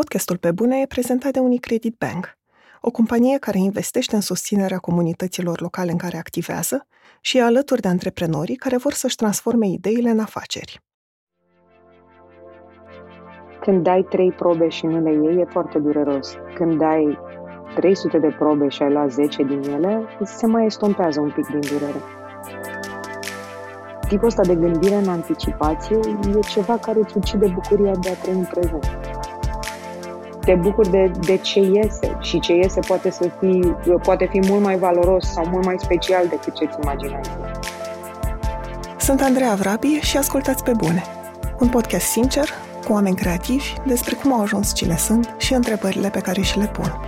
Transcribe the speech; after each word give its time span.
Podcastul 0.00 0.36
Pe 0.36 0.52
Bune 0.52 0.80
e 0.80 0.86
prezentat 0.86 1.32
de 1.32 1.38
Unicredit 1.38 1.96
Bank, 1.98 2.36
o 2.80 2.90
companie 2.90 3.38
care 3.38 3.58
investește 3.58 4.14
în 4.14 4.20
susținerea 4.20 4.78
comunităților 4.78 5.60
locale 5.60 5.90
în 5.90 5.96
care 5.96 6.16
activează 6.16 6.86
și 7.20 7.36
e 7.36 7.42
alături 7.42 7.80
de 7.80 7.88
antreprenorii 7.88 8.56
care 8.56 8.76
vor 8.76 8.92
să-și 8.92 9.16
transforme 9.16 9.66
ideile 9.66 10.10
în 10.10 10.18
afaceri. 10.18 10.80
Când 13.60 13.82
dai 13.82 14.06
trei 14.10 14.32
probe 14.32 14.68
și 14.68 14.86
nu 14.86 15.00
le 15.02 15.10
iei, 15.10 15.40
e 15.40 15.44
foarte 15.44 15.78
dureros. 15.78 16.34
Când 16.54 16.78
dai 16.78 17.18
300 17.74 18.18
de 18.18 18.34
probe 18.38 18.68
și 18.68 18.82
ai 18.82 18.92
luat 18.92 19.10
10 19.10 19.42
din 19.42 19.62
ele, 19.62 20.04
se 20.22 20.46
mai 20.46 20.66
estompează 20.66 21.20
un 21.20 21.30
pic 21.30 21.46
din 21.46 21.60
durere. 21.60 22.00
Tipul 24.08 24.26
ăsta 24.26 24.42
de 24.42 24.54
gândire 24.54 24.94
în 24.94 25.08
anticipație 25.08 25.96
e 26.36 26.40
ceva 26.48 26.78
care 26.78 26.98
îți 26.98 27.16
ucide 27.16 27.46
bucuria 27.46 27.92
de 28.02 28.10
a 28.10 28.14
trăi 28.14 28.34
în 28.34 28.44
prezent 28.44 29.13
te 30.44 30.54
bucuri 30.54 30.90
de, 30.90 31.10
de 31.26 31.36
ce 31.36 31.60
iese 31.60 32.18
și 32.20 32.40
ce 32.40 32.52
iese 32.52 32.80
poate, 32.80 33.10
să 33.10 33.30
fi, 33.40 33.74
poate 34.02 34.28
fi 34.30 34.40
mult 34.48 34.62
mai 34.62 34.78
valoros 34.78 35.32
sau 35.32 35.46
mult 35.46 35.64
mai 35.64 35.74
special 35.78 36.26
decât 36.28 36.54
ce-ți 36.54 36.76
imaginai. 36.82 37.20
Sunt 38.98 39.20
Andreea 39.20 39.54
Vrabi 39.54 39.88
și 39.88 40.16
ascultați 40.16 40.64
pe 40.64 40.72
bune. 40.72 41.02
Un 41.60 41.68
podcast 41.68 42.06
sincer, 42.06 42.48
cu 42.86 42.92
oameni 42.92 43.16
creativi, 43.16 43.72
despre 43.86 44.14
cum 44.14 44.32
au 44.32 44.40
ajuns 44.40 44.74
cine 44.74 44.96
sunt 44.96 45.34
și 45.38 45.54
întrebările 45.54 46.10
pe 46.10 46.20
care 46.20 46.40
și 46.40 46.58
le 46.58 46.66
pun. 46.66 47.00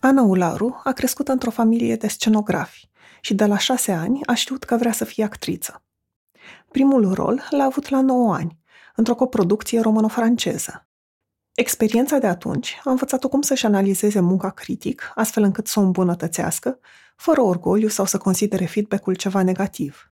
Ana 0.00 0.22
Ularu 0.22 0.80
a 0.84 0.92
crescut 0.92 1.28
într-o 1.28 1.50
familie 1.50 1.96
de 1.96 2.08
scenografi 2.08 2.88
și 3.20 3.34
de 3.34 3.44
la 3.44 3.58
șase 3.58 3.92
ani 3.92 4.20
a 4.26 4.34
știut 4.34 4.64
că 4.64 4.76
vrea 4.76 4.92
să 4.92 5.04
fie 5.04 5.24
actriță. 5.24 5.82
Primul 6.78 7.14
rol 7.14 7.42
l-a 7.50 7.64
avut 7.64 7.88
la 7.88 8.00
9 8.00 8.34
ani, 8.34 8.58
într-o 8.96 9.14
coproducție 9.14 9.80
româno-franceză. 9.80 10.88
Experiența 11.54 12.18
de 12.18 12.26
atunci 12.26 12.80
a 12.84 12.90
învățat-o 12.90 13.28
cum 13.28 13.42
să-și 13.42 13.66
analizeze 13.66 14.20
munca 14.20 14.50
critic, 14.50 15.12
astfel 15.14 15.42
încât 15.42 15.66
să 15.66 15.80
o 15.80 15.82
îmbunătățească, 15.82 16.78
fără 17.16 17.40
orgoliu 17.40 17.88
sau 17.88 18.04
să 18.04 18.18
considere 18.18 18.64
feedback-ul 18.64 19.14
ceva 19.14 19.42
negativ. 19.42 20.12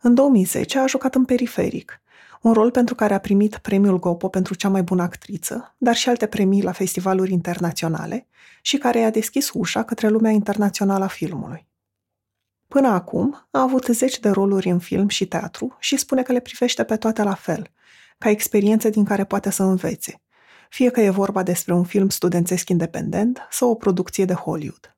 În 0.00 0.14
2010 0.14 0.78
a 0.78 0.86
jucat 0.86 1.14
în 1.14 1.24
Periferic, 1.24 2.00
un 2.42 2.52
rol 2.52 2.70
pentru 2.70 2.94
care 2.94 3.14
a 3.14 3.18
primit 3.18 3.58
premiul 3.58 3.98
Gopo 3.98 4.28
pentru 4.28 4.54
cea 4.54 4.68
mai 4.68 4.82
bună 4.82 5.02
actriță, 5.02 5.74
dar 5.78 5.94
și 5.94 6.08
alte 6.08 6.26
premii 6.26 6.62
la 6.62 6.72
festivaluri 6.72 7.32
internaționale 7.32 8.26
și 8.62 8.78
care 8.78 8.98
i-a 8.98 9.10
deschis 9.10 9.50
ușa 9.54 9.82
către 9.82 10.08
lumea 10.08 10.30
internațională 10.30 11.04
a 11.04 11.08
filmului. 11.08 11.67
Până 12.68 12.88
acum 12.88 13.48
a 13.50 13.60
avut 13.60 13.84
zeci 13.84 14.18
de 14.18 14.28
roluri 14.28 14.68
în 14.68 14.78
film 14.78 15.08
și 15.08 15.26
teatru 15.26 15.76
și 15.78 15.96
spune 15.96 16.22
că 16.22 16.32
le 16.32 16.40
privește 16.40 16.84
pe 16.84 16.96
toate 16.96 17.22
la 17.22 17.34
fel, 17.34 17.70
ca 18.18 18.28
experiențe 18.28 18.90
din 18.90 19.04
care 19.04 19.24
poate 19.24 19.50
să 19.50 19.62
învețe, 19.62 20.22
fie 20.70 20.90
că 20.90 21.00
e 21.00 21.10
vorba 21.10 21.42
despre 21.42 21.74
un 21.74 21.84
film 21.84 22.08
studențesc 22.08 22.68
independent 22.68 23.46
sau 23.50 23.70
o 23.70 23.74
producție 23.74 24.24
de 24.24 24.32
Hollywood. 24.32 24.96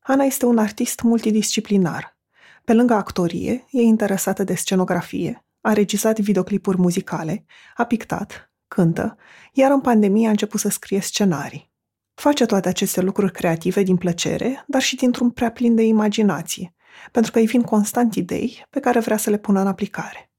Ana 0.00 0.24
este 0.24 0.46
un 0.46 0.58
artist 0.58 1.00
multidisciplinar. 1.00 2.18
Pe 2.64 2.72
lângă 2.72 2.94
actorie, 2.94 3.66
e 3.70 3.80
interesată 3.80 4.44
de 4.44 4.54
scenografie, 4.54 5.44
a 5.60 5.72
regizat 5.72 6.18
videoclipuri 6.18 6.78
muzicale, 6.78 7.44
a 7.76 7.84
pictat, 7.84 8.52
cântă, 8.68 9.16
iar 9.52 9.70
în 9.70 9.80
pandemie 9.80 10.26
a 10.26 10.30
început 10.30 10.60
să 10.60 10.68
scrie 10.68 11.00
scenarii. 11.00 11.72
Face 12.14 12.46
toate 12.46 12.68
aceste 12.68 13.00
lucruri 13.00 13.32
creative 13.32 13.82
din 13.82 13.96
plăcere, 13.96 14.64
dar 14.66 14.82
și 14.82 14.96
dintr-un 14.96 15.30
prea 15.30 15.50
plin 15.50 15.74
de 15.74 15.82
imaginație, 15.82 16.74
pentru 17.12 17.32
că 17.32 17.38
îi 17.38 17.46
vin 17.46 17.62
constant 17.62 18.14
idei 18.14 18.66
pe 18.70 18.80
care 18.80 19.00
vrea 19.00 19.16
să 19.16 19.30
le 19.30 19.38
pună 19.38 19.60
în 19.60 19.66
aplicare. 19.66 20.30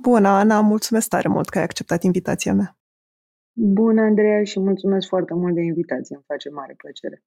Bună, 0.00 0.28
Ana, 0.28 0.60
mulțumesc 0.60 1.08
tare 1.08 1.28
mult 1.28 1.48
că 1.48 1.58
ai 1.58 1.64
acceptat 1.64 2.02
invitația 2.02 2.54
mea. 2.54 2.78
Bună, 3.52 4.00
Andreea, 4.00 4.44
și 4.44 4.60
mulțumesc 4.60 5.08
foarte 5.08 5.34
mult 5.34 5.54
de 5.54 5.60
invitație. 5.60 6.14
Îmi 6.14 6.24
face 6.26 6.48
mare 6.48 6.74
plăcere. 6.76 7.24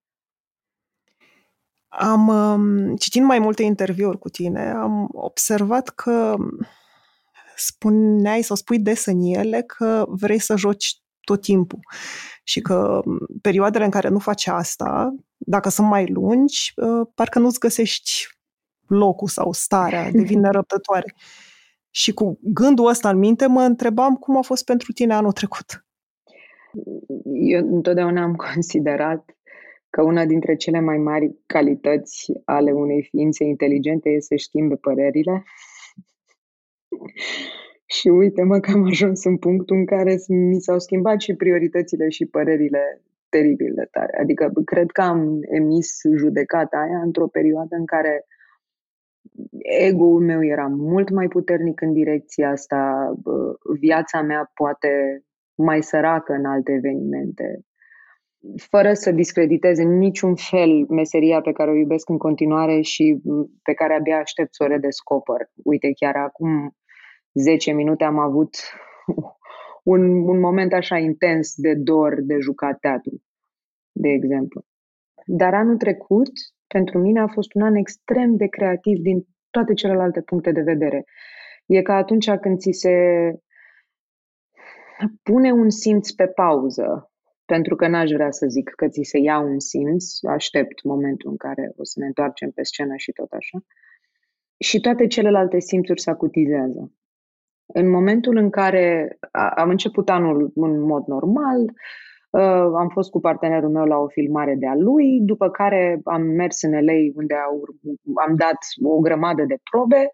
Am, 1.87 2.27
um, 2.27 2.95
citind 2.95 3.25
mai 3.25 3.39
multe 3.39 3.63
interviuri 3.63 4.19
cu 4.19 4.29
tine, 4.29 4.71
am 4.71 5.09
observat 5.11 5.89
că 5.89 6.35
spuneai 7.55 8.41
sau 8.41 8.55
spui 8.55 8.79
des 8.79 9.05
în 9.05 9.21
ele 9.21 9.61
că 9.61 10.05
vrei 10.07 10.39
să 10.39 10.55
joci 10.55 11.01
tot 11.27 11.41
timpul 11.41 11.79
și 12.43 12.61
că 12.61 13.01
um, 13.05 13.17
perioadele 13.41 13.83
în 13.83 13.89
care 13.89 14.09
nu 14.09 14.19
faci 14.19 14.47
asta 14.47 15.15
dacă 15.37 15.69
sunt 15.69 15.87
mai 15.87 16.07
lungi, 16.07 16.73
uh, 16.75 17.07
parcă 17.15 17.39
nu-ți 17.39 17.59
găsești 17.59 18.11
locul 18.87 19.27
sau 19.27 19.51
starea, 19.51 20.11
devine 20.19 20.39
nerăbdătoare. 20.39 21.13
Și 21.89 22.13
cu 22.13 22.39
gândul 22.41 22.87
ăsta 22.87 23.09
în 23.09 23.17
minte 23.17 23.47
mă 23.47 23.61
întrebam 23.61 24.15
cum 24.15 24.37
a 24.37 24.41
fost 24.41 24.65
pentru 24.65 24.91
tine 24.91 25.13
anul 25.13 25.31
trecut. 25.31 25.85
Eu 27.33 27.75
întotdeauna 27.75 28.21
am 28.21 28.35
considerat 28.35 29.37
că 29.89 30.01
una 30.01 30.25
dintre 30.25 30.55
cele 30.55 30.79
mai 30.79 30.97
mari 30.97 31.35
calități 31.45 32.31
ale 32.45 32.71
unei 32.71 33.07
ființe 33.09 33.43
inteligente 33.43 34.09
este 34.09 34.37
să 34.37 34.43
schimbe 34.43 34.75
părerile. 34.75 35.43
Și 37.89 38.07
uite-mă 38.07 38.59
că 38.59 38.71
am 38.71 38.83
ajuns 38.83 39.23
în 39.23 39.37
punctul 39.37 39.75
în 39.75 39.85
care 39.85 40.15
mi 40.27 40.59
s-au 40.59 40.79
schimbat 40.79 41.19
și 41.21 41.35
prioritățile 41.35 42.09
și 42.09 42.25
părerile 42.25 43.01
teribil 43.29 43.73
de 43.75 43.87
tare. 43.91 44.17
Adică 44.21 44.51
cred 44.65 44.91
că 44.91 45.01
am 45.01 45.39
emis 45.41 46.01
judecata 46.15 46.77
aia 46.77 47.01
într-o 47.01 47.27
perioadă 47.27 47.75
în 47.75 47.85
care 47.85 48.25
ego-ul 49.61 50.21
meu 50.21 50.45
era 50.45 50.67
mult 50.67 51.09
mai 51.09 51.27
puternic 51.27 51.81
în 51.81 51.93
direcția 51.93 52.49
asta, 52.49 53.13
viața 53.79 54.21
mea 54.21 54.51
poate 54.53 55.23
mai 55.55 55.83
săracă 55.83 56.33
în 56.33 56.45
alte 56.45 56.71
evenimente, 56.71 57.59
fără 58.69 58.93
să 58.93 59.11
discrediteze 59.11 59.83
în 59.83 59.97
niciun 59.97 60.35
fel 60.35 60.85
meseria 60.89 61.41
pe 61.41 61.51
care 61.51 61.71
o 61.71 61.75
iubesc 61.75 62.09
în 62.09 62.17
continuare 62.17 62.81
și 62.81 63.21
pe 63.63 63.73
care 63.73 63.93
abia 63.93 64.17
aștept 64.17 64.55
să 64.55 64.63
o 64.63 64.67
redescoper. 64.67 65.49
Uite, 65.63 65.91
chiar 65.95 66.15
acum 66.15 66.75
10 67.37 67.71
minute 67.71 68.03
am 68.03 68.19
avut 68.19 68.55
un, 69.83 70.01
un 70.27 70.39
moment 70.39 70.73
așa 70.73 70.97
intens 70.97 71.53
de 71.55 71.73
dor 71.73 72.21
de 72.21 72.37
jucat 72.39 72.79
teatru, 72.79 73.21
de 73.91 74.09
exemplu. 74.09 74.65
Dar 75.25 75.53
anul 75.53 75.77
trecut, 75.77 76.31
pentru 76.67 76.99
mine, 76.99 77.19
a 77.19 77.27
fost 77.27 77.53
un 77.53 77.61
an 77.61 77.75
extrem 77.75 78.35
de 78.35 78.47
creativ 78.47 78.97
din 78.99 79.27
toate 79.49 79.73
celelalte 79.73 80.21
puncte 80.21 80.51
de 80.51 80.61
vedere. 80.61 81.05
E 81.65 81.81
ca 81.81 81.95
atunci 81.95 82.29
când 82.31 82.59
ți 82.59 82.71
se 82.71 82.95
pune 85.23 85.51
un 85.51 85.69
simț 85.69 86.11
pe 86.11 86.27
pauză, 86.27 87.11
pentru 87.45 87.75
că 87.75 87.87
n-aș 87.87 88.11
vrea 88.11 88.31
să 88.31 88.45
zic 88.47 88.69
că 88.69 88.87
ți 88.87 89.03
se 89.03 89.17
ia 89.17 89.39
un 89.39 89.59
simț, 89.59 90.23
aștept 90.23 90.83
momentul 90.83 91.29
în 91.29 91.37
care 91.37 91.71
o 91.75 91.83
să 91.83 91.99
ne 91.99 92.05
întoarcem 92.05 92.51
pe 92.51 92.63
scenă 92.63 92.95
și 92.95 93.11
tot 93.11 93.31
așa, 93.31 93.57
și 94.59 94.79
toate 94.79 95.07
celelalte 95.07 95.59
simțuri 95.59 96.01
se 96.01 96.09
acutizează. 96.09 96.91
În 97.73 97.89
momentul 97.89 98.37
în 98.37 98.49
care 98.49 99.17
am 99.55 99.69
început 99.69 100.09
anul 100.09 100.51
în 100.55 100.81
mod 100.81 101.05
normal, 101.05 101.61
uh, 102.29 102.71
am 102.77 102.89
fost 102.93 103.09
cu 103.09 103.19
partenerul 103.19 103.69
meu 103.69 103.85
la 103.85 103.97
o 103.97 104.07
filmare 104.07 104.55
de-a 104.55 104.75
lui, 104.75 105.19
după 105.21 105.49
care 105.49 106.01
am 106.03 106.21
mers 106.21 106.61
în 106.61 106.71
LA 106.71 106.93
unde 107.15 107.33
am 108.27 108.35
dat 108.35 108.57
o 108.83 108.99
grămadă 108.99 109.43
de 109.43 109.57
probe. 109.71 110.11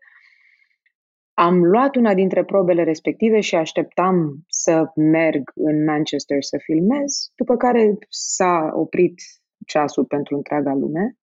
Am 1.34 1.63
luat 1.63 1.96
una 1.96 2.13
dintre 2.13 2.44
probele 2.44 2.84
respective 2.84 3.40
și 3.40 3.56
așteptam 3.56 4.44
să 4.47 4.92
merg 4.96 5.52
în 5.56 5.84
Manchester 5.84 6.44
să 6.44 6.58
filmez, 6.63 7.31
după 7.36 7.56
care 7.56 7.97
s-a 8.09 8.72
oprit 8.74 9.22
ceasul 9.66 10.06
pentru 10.06 10.36
întreaga 10.36 10.74
lume 10.74 11.18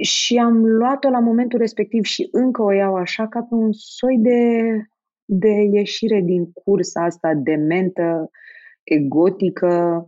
și 0.00 0.38
am 0.38 0.66
luat-o 0.66 1.08
la 1.08 1.18
momentul 1.18 1.58
respectiv 1.58 2.04
și 2.04 2.28
încă 2.30 2.62
o 2.62 2.72
iau 2.72 2.94
așa 2.94 3.28
ca 3.28 3.40
pe 3.40 3.54
un 3.54 3.72
soi 3.72 4.18
de 4.18 4.38
de 5.24 5.68
ieșire 5.72 6.20
din 6.20 6.52
cursa 6.52 7.04
asta 7.04 7.34
dementă, 7.34 8.30
egotică, 8.82 10.06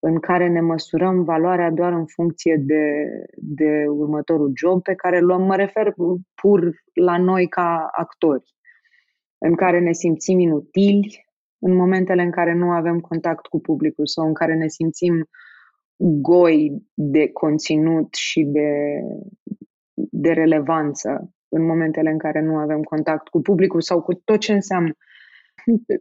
în 0.00 0.18
care 0.18 0.48
ne 0.48 0.60
măsurăm 0.60 1.24
valoarea 1.24 1.70
doar 1.70 1.92
în 1.92 2.06
funcție 2.06 2.56
de, 2.56 3.04
de 3.36 3.84
următorul 3.88 4.52
job 4.56 4.82
pe 4.82 4.94
care 4.94 5.20
luăm, 5.20 5.42
mă 5.42 5.56
refer 5.56 5.94
pur 6.34 6.82
la 6.92 7.18
noi 7.18 7.48
ca 7.48 7.88
actori, 7.92 8.54
în 9.38 9.54
care 9.54 9.80
ne 9.80 9.92
simțim 9.92 10.38
inutili 10.38 11.26
în 11.58 11.74
momentele 11.74 12.22
în 12.22 12.30
care 12.30 12.54
nu 12.54 12.70
avem 12.70 13.00
contact 13.00 13.46
cu 13.46 13.60
publicul 13.60 14.06
sau 14.06 14.26
în 14.26 14.34
care 14.34 14.54
ne 14.54 14.68
simțim 14.68 15.28
goi 15.96 16.82
de 16.94 17.28
conținut 17.32 18.14
și 18.14 18.42
de, 18.42 19.00
de 19.94 20.32
relevanță 20.32 21.32
în 21.48 21.66
momentele 21.66 22.10
în 22.10 22.18
care 22.18 22.40
nu 22.40 22.56
avem 22.56 22.82
contact 22.82 23.28
cu 23.28 23.40
publicul 23.40 23.80
sau 23.80 24.02
cu 24.02 24.14
tot 24.14 24.40
ce 24.40 24.52
înseamnă 24.52 24.92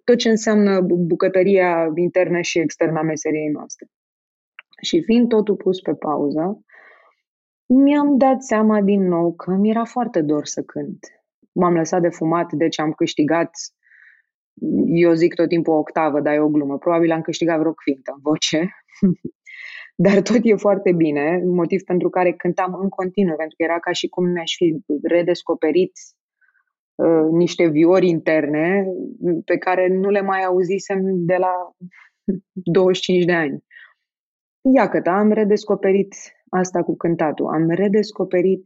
tot 0.04 0.18
ce 0.18 0.30
înseamnă 0.30 0.82
bucătăria 0.82 1.92
internă 1.96 2.42
și 2.42 2.60
externă 2.60 3.00
a 3.00 3.02
meseriei 3.02 3.50
noastre. 3.50 3.88
Și 4.82 5.02
fiind 5.02 5.28
totul 5.28 5.56
pus 5.56 5.82
pe 5.82 5.94
pauză, 5.94 6.62
mi-am 7.66 8.18
dat 8.18 8.44
seama 8.44 8.82
din 8.82 9.08
nou 9.08 9.34
că 9.34 9.52
mi 9.52 9.70
era 9.70 9.84
foarte 9.84 10.22
dor 10.22 10.46
să 10.46 10.62
cânt. 10.62 11.00
m-am 11.52 11.74
lăsat 11.74 12.02
de 12.02 12.10
fumat, 12.10 12.54
deci 12.54 12.80
am 12.80 12.92
câștigat, 12.92 13.50
eu 14.86 15.14
zic 15.14 15.34
tot 15.34 15.48
timpul 15.48 15.74
o 15.74 15.78
octavă, 15.78 16.22
dar 16.22 16.34
e 16.34 16.40
o 16.40 16.50
glumă, 16.50 16.78
probabil 16.78 17.12
am 17.12 17.22
câștigat 17.22 17.60
vreo 17.60 17.74
quintă 17.74 18.12
în 18.16 18.20
voce, 18.22 18.70
dar 20.00 20.22
tot 20.22 20.40
e 20.42 20.56
foarte 20.56 20.92
bine, 20.92 21.42
motiv 21.46 21.82
pentru 21.84 22.10
care 22.10 22.32
cântam 22.32 22.74
în 22.82 22.90
continuu, 22.90 23.36
pentru 23.36 23.56
că 23.58 23.64
era 23.64 23.80
ca 23.80 23.92
și 23.92 24.08
cum 24.08 24.26
mi-aș 24.26 24.56
fi 24.56 24.78
redescoperit 25.04 25.92
uh, 26.96 27.28
niște 27.32 27.68
viori 27.68 28.08
interne 28.08 28.86
pe 29.46 29.58
care 29.58 29.88
nu 29.88 30.10
le 30.10 30.22
mai 30.22 30.44
auzisem 30.44 31.02
de 31.04 31.36
la 31.36 31.54
25 32.78 33.26
de 33.26 33.34
ani. 33.34 33.64
Iată, 34.76 35.10
am 35.10 35.32
redescoperit 35.32 36.16
asta 36.50 36.84
cu 36.84 36.96
cântatul, 36.96 37.48
am 37.48 37.70
redescoperit, 37.70 38.62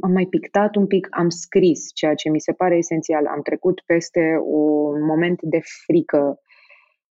am 0.00 0.12
mai 0.12 0.26
pictat 0.26 0.74
un 0.74 0.86
pic, 0.86 1.06
am 1.10 1.28
scris, 1.28 1.90
ceea 1.94 2.14
ce 2.14 2.30
mi 2.30 2.40
se 2.40 2.52
pare 2.52 2.76
esențial. 2.76 3.26
Am 3.26 3.42
trecut 3.42 3.82
peste 3.86 4.38
un 4.42 5.04
moment 5.04 5.42
de 5.42 5.60
frică, 5.84 6.40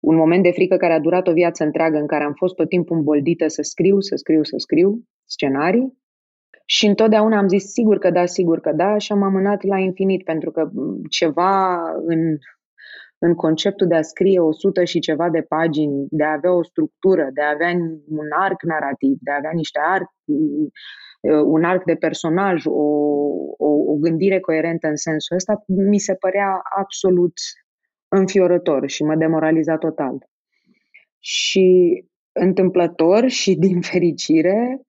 un 0.04 0.16
moment 0.16 0.42
de 0.42 0.50
frică 0.50 0.76
care 0.76 0.92
a 0.92 1.00
durat 1.00 1.28
o 1.28 1.32
viață 1.32 1.64
întreagă, 1.64 1.98
în 1.98 2.06
care 2.06 2.24
am 2.24 2.32
fost 2.36 2.54
tot 2.54 2.68
timpul 2.68 2.96
îmboldită 2.96 3.48
să 3.48 3.62
scriu, 3.62 4.00
să 4.00 4.14
scriu, 4.16 4.42
să 4.42 4.54
scriu 4.56 5.02
scenarii. 5.24 6.02
Și 6.66 6.86
întotdeauna 6.86 7.38
am 7.38 7.48
zis 7.48 7.64
sigur 7.64 7.98
că 7.98 8.10
da, 8.10 8.26
sigur 8.26 8.60
că 8.60 8.72
da 8.72 8.98
și 8.98 9.12
am 9.12 9.22
amânat 9.22 9.62
la 9.62 9.78
infinit 9.78 10.24
pentru 10.24 10.50
că 10.50 10.70
ceva 11.10 11.80
în 12.06 12.36
în 13.18 13.34
conceptul 13.34 13.86
de 13.86 13.94
a 13.94 14.02
scrie 14.02 14.40
100 14.40 14.84
și 14.84 14.98
ceva 14.98 15.30
de 15.30 15.40
pagini, 15.40 16.06
de 16.10 16.24
a 16.24 16.32
avea 16.32 16.52
o 16.52 16.62
structură, 16.62 17.28
de 17.32 17.40
a 17.40 17.50
avea 17.50 17.70
un 18.08 18.28
arc 18.30 18.62
narrativ, 18.62 19.16
de 19.20 19.30
a 19.30 19.36
avea 19.36 19.50
niște 19.54 19.80
arc, 19.82 20.10
un 21.44 21.64
arc 21.64 21.84
de 21.84 21.94
personaj, 21.94 22.66
o, 22.66 22.86
o, 23.56 23.68
o 23.92 23.94
gândire 23.94 24.40
coerentă 24.40 24.88
în 24.88 24.96
sensul 24.96 25.36
ăsta, 25.36 25.64
mi 25.66 25.98
se 25.98 26.14
părea 26.14 26.60
absolut 26.76 27.32
înfiorător 28.16 28.88
și 28.88 29.02
mă 29.02 29.14
demoraliza 29.14 29.76
total. 29.76 30.28
Și 31.18 32.04
întâmplător 32.32 33.28
și 33.28 33.54
din 33.66 33.80
fericire, 33.80 34.80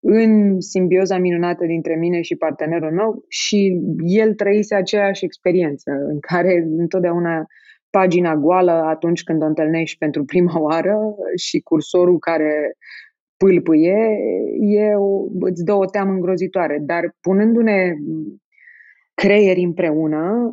în 0.00 0.60
simbioza 0.60 1.18
minunată 1.18 1.64
dintre 1.64 1.96
mine 1.96 2.20
și 2.20 2.36
partenerul 2.36 2.92
meu 2.92 3.24
și 3.28 3.80
el 3.98 4.34
trăise 4.34 4.74
aceeași 4.74 5.24
experiență 5.24 5.90
în 5.90 6.20
care 6.20 6.66
întotdeauna 6.76 7.46
pagina 7.90 8.36
goală 8.36 8.70
atunci 8.70 9.22
când 9.22 9.42
o 9.42 9.46
întâlnești 9.46 9.98
pentru 9.98 10.24
prima 10.24 10.60
oară 10.68 10.98
și 11.36 11.60
cursorul 11.60 12.18
care 12.18 12.72
pâlpâie, 13.36 14.16
e 14.60 14.94
o, 14.94 15.24
îți 15.40 15.64
dă 15.64 15.74
o 15.74 15.84
teamă 15.84 16.12
îngrozitoare. 16.12 16.78
Dar 16.80 17.16
punându-ne 17.20 17.94
creieri 19.22 19.62
împreună, 19.62 20.52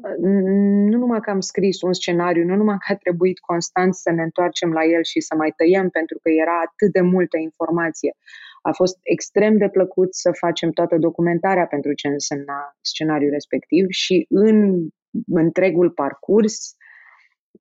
nu 0.89 0.97
numai 0.97 1.19
că 1.19 1.29
am 1.29 1.39
scris 1.39 1.81
un 1.81 1.93
scenariu, 1.93 2.43
nu 2.45 2.55
numai 2.55 2.77
că 2.79 2.93
a 2.93 2.95
trebuit 2.95 3.39
constant 3.39 3.93
să 3.95 4.11
ne 4.11 4.23
întoarcem 4.23 4.71
la 4.71 4.83
el 4.83 5.03
și 5.03 5.19
să 5.19 5.35
mai 5.35 5.53
tăiem 5.55 5.89
pentru 5.89 6.17
că 6.21 6.29
era 6.29 6.61
atât 6.65 6.91
de 6.91 7.01
multă 7.01 7.37
informație. 7.37 8.15
A 8.61 8.71
fost 8.71 8.97
extrem 9.01 9.57
de 9.57 9.69
plăcut 9.69 10.15
să 10.15 10.31
facem 10.31 10.71
toată 10.71 10.97
documentarea 10.97 11.65
pentru 11.65 11.93
ce 11.93 12.07
însemna 12.07 12.77
scenariul 12.81 13.31
respectiv 13.31 13.85
și 13.89 14.25
în 14.29 14.87
întregul 15.27 15.89
parcurs 15.91 16.75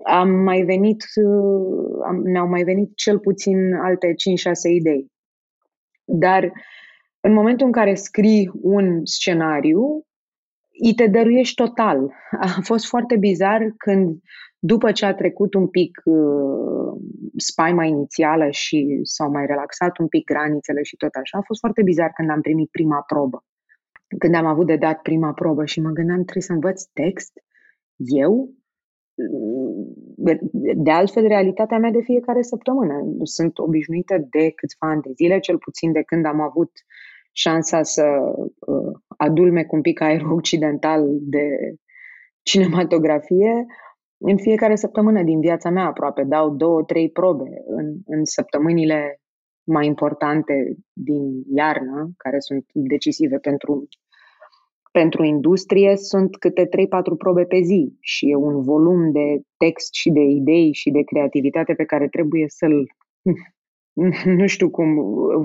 am 0.05 0.31
mai 0.31 0.63
venit, 0.63 1.05
uh, 1.15 2.05
am, 2.07 2.17
ne-au 2.17 2.49
mai 2.49 2.63
venit 2.63 2.97
cel 2.97 3.19
puțin 3.19 3.75
alte 3.75 4.15
5-6 4.15 4.15
idei. 4.71 5.13
Dar 6.05 6.53
în 7.21 7.33
momentul 7.33 7.67
în 7.67 7.73
care 7.73 7.95
scrii 7.95 8.51
un 8.63 9.01
scenariu, 9.05 10.07
îi 10.83 10.95
te 10.95 11.07
dăruiești 11.07 11.55
total. 11.55 12.13
A 12.41 12.61
fost 12.63 12.87
foarte 12.87 13.17
bizar 13.17 13.75
când, 13.77 14.19
după 14.59 14.93
ce 14.93 15.07
a 15.07 15.15
trecut 15.15 15.55
un 15.55 15.69
pic 15.69 16.01
uh, 16.05 17.01
spaima 17.37 17.85
inițială 17.85 18.51
și 18.51 19.01
s-au 19.03 19.31
mai 19.31 19.47
relaxat 19.47 19.99
un 19.99 20.09
pic 20.09 20.25
granițele 20.25 20.83
și 20.83 20.97
tot 20.97 21.15
așa, 21.15 21.39
a 21.39 21.47
fost 21.47 21.61
foarte 21.61 21.83
bizar 21.83 22.11
când 22.15 22.31
am 22.31 22.41
primit 22.41 22.71
prima 22.71 23.01
probă. 23.07 23.45
Când 24.19 24.35
am 24.35 24.47
avut 24.47 24.67
de 24.67 24.77
dat 24.77 25.03
prima 25.03 25.33
probă 25.33 25.65
și 25.65 25.81
mă 25.81 25.91
gândeam, 25.91 26.23
trebuie 26.23 26.43
să 26.43 26.53
învăț 26.53 26.83
text? 26.83 27.33
Eu? 27.97 28.55
de 30.75 30.91
altfel, 30.91 31.27
realitatea 31.27 31.79
mea 31.79 31.91
de 31.91 32.01
fiecare 32.01 32.43
săptămână. 32.43 32.95
Sunt 33.23 33.59
obișnuită 33.59 34.27
de 34.31 34.51
câțiva 34.51 34.89
ani 34.89 35.03
de 35.03 35.13
zile, 35.15 35.39
cel 35.39 35.59
puțin 35.59 35.93
de 35.93 36.03
când 36.03 36.27
am 36.27 36.41
avut 36.41 36.71
șansa 37.37 37.83
să 37.83 38.05
uh, 38.59 38.93
adulme 39.17 39.65
cu 39.65 39.77
un 39.77 39.81
pic 39.81 40.01
aer 40.01 40.23
occidental 40.23 41.07
de 41.21 41.75
cinematografie. 42.43 43.67
În 44.19 44.37
fiecare 44.37 44.77
săptămână 44.77 45.23
din 45.23 45.41
viața 45.41 45.71
mea 45.71 45.85
aproape 45.85 46.23
dau 46.23 46.51
două, 46.51 46.83
trei 46.83 47.11
probe 47.11 47.51
în, 47.67 47.97
în 48.07 48.25
săptămânile 48.25 49.21
mai 49.67 49.87
importante 49.87 50.77
din 50.93 51.43
iarnă, 51.55 52.11
care 52.17 52.39
sunt 52.39 52.65
decisive 52.73 53.39
pentru 53.39 53.89
pentru 55.01 55.25
industrie 55.25 55.97
sunt 55.97 56.37
câte 56.37 56.67
3-4 56.67 56.69
probe 57.19 57.45
pe 57.45 57.61
zi 57.61 57.97
și 58.01 58.31
e 58.31 58.35
un 58.35 58.63
volum 58.63 59.13
de 59.13 59.41
text 59.57 59.95
și 59.95 60.11
de 60.11 60.21
idei 60.21 60.73
și 60.73 60.91
de 60.91 61.03
creativitate 61.03 61.75
pe 61.75 61.85
care 61.85 62.09
trebuie 62.09 62.45
să-l, 62.49 62.87
nu 64.39 64.47
știu 64.47 64.71
cum, 64.71 64.95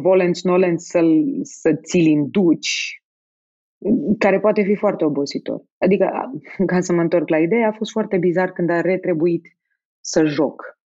volens 0.01 0.43
nolens, 0.43 0.85
să-l, 0.85 1.39
să 1.41 1.73
ți-l 1.73 2.05
induci, 2.05 3.03
care 4.17 4.39
poate 4.39 4.63
fi 4.63 4.75
foarte 4.75 5.05
obositor. 5.05 5.63
Adică, 5.77 6.31
ca 6.65 6.79
să 6.79 6.93
mă 6.93 7.01
întorc 7.01 7.29
la 7.29 7.39
idee, 7.39 7.63
a 7.63 7.71
fost 7.71 7.91
foarte 7.91 8.17
bizar 8.17 8.51
când 8.51 8.69
a 8.69 8.81
retribuit 8.81 9.45
să 9.99 10.25
joc. 10.25 10.77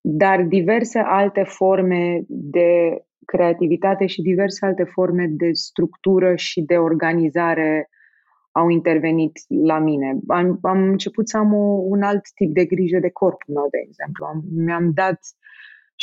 Dar 0.00 0.42
diverse 0.42 0.98
alte 0.98 1.42
forme 1.42 2.24
de 2.28 2.98
creativitate 3.24 4.06
și 4.06 4.22
diverse 4.22 4.66
alte 4.66 4.84
forme 4.84 5.26
de 5.30 5.52
structură 5.52 6.36
și 6.36 6.60
de 6.60 6.76
organizare 6.76 7.88
au 8.52 8.68
intervenit 8.68 9.38
la 9.64 9.78
mine. 9.78 10.18
Am, 10.26 10.58
am 10.62 10.82
început 10.82 11.28
să 11.28 11.36
am 11.36 11.54
o, 11.54 11.82
un 11.82 12.02
alt 12.02 12.22
tip 12.34 12.54
de 12.54 12.64
grijă 12.64 12.98
de 12.98 13.10
corpul 13.10 13.54
meu, 13.54 13.66
de 13.70 13.78
exemplu. 13.86 14.24
Am, 14.24 14.42
mi-am 14.54 14.90
dat 14.94 15.18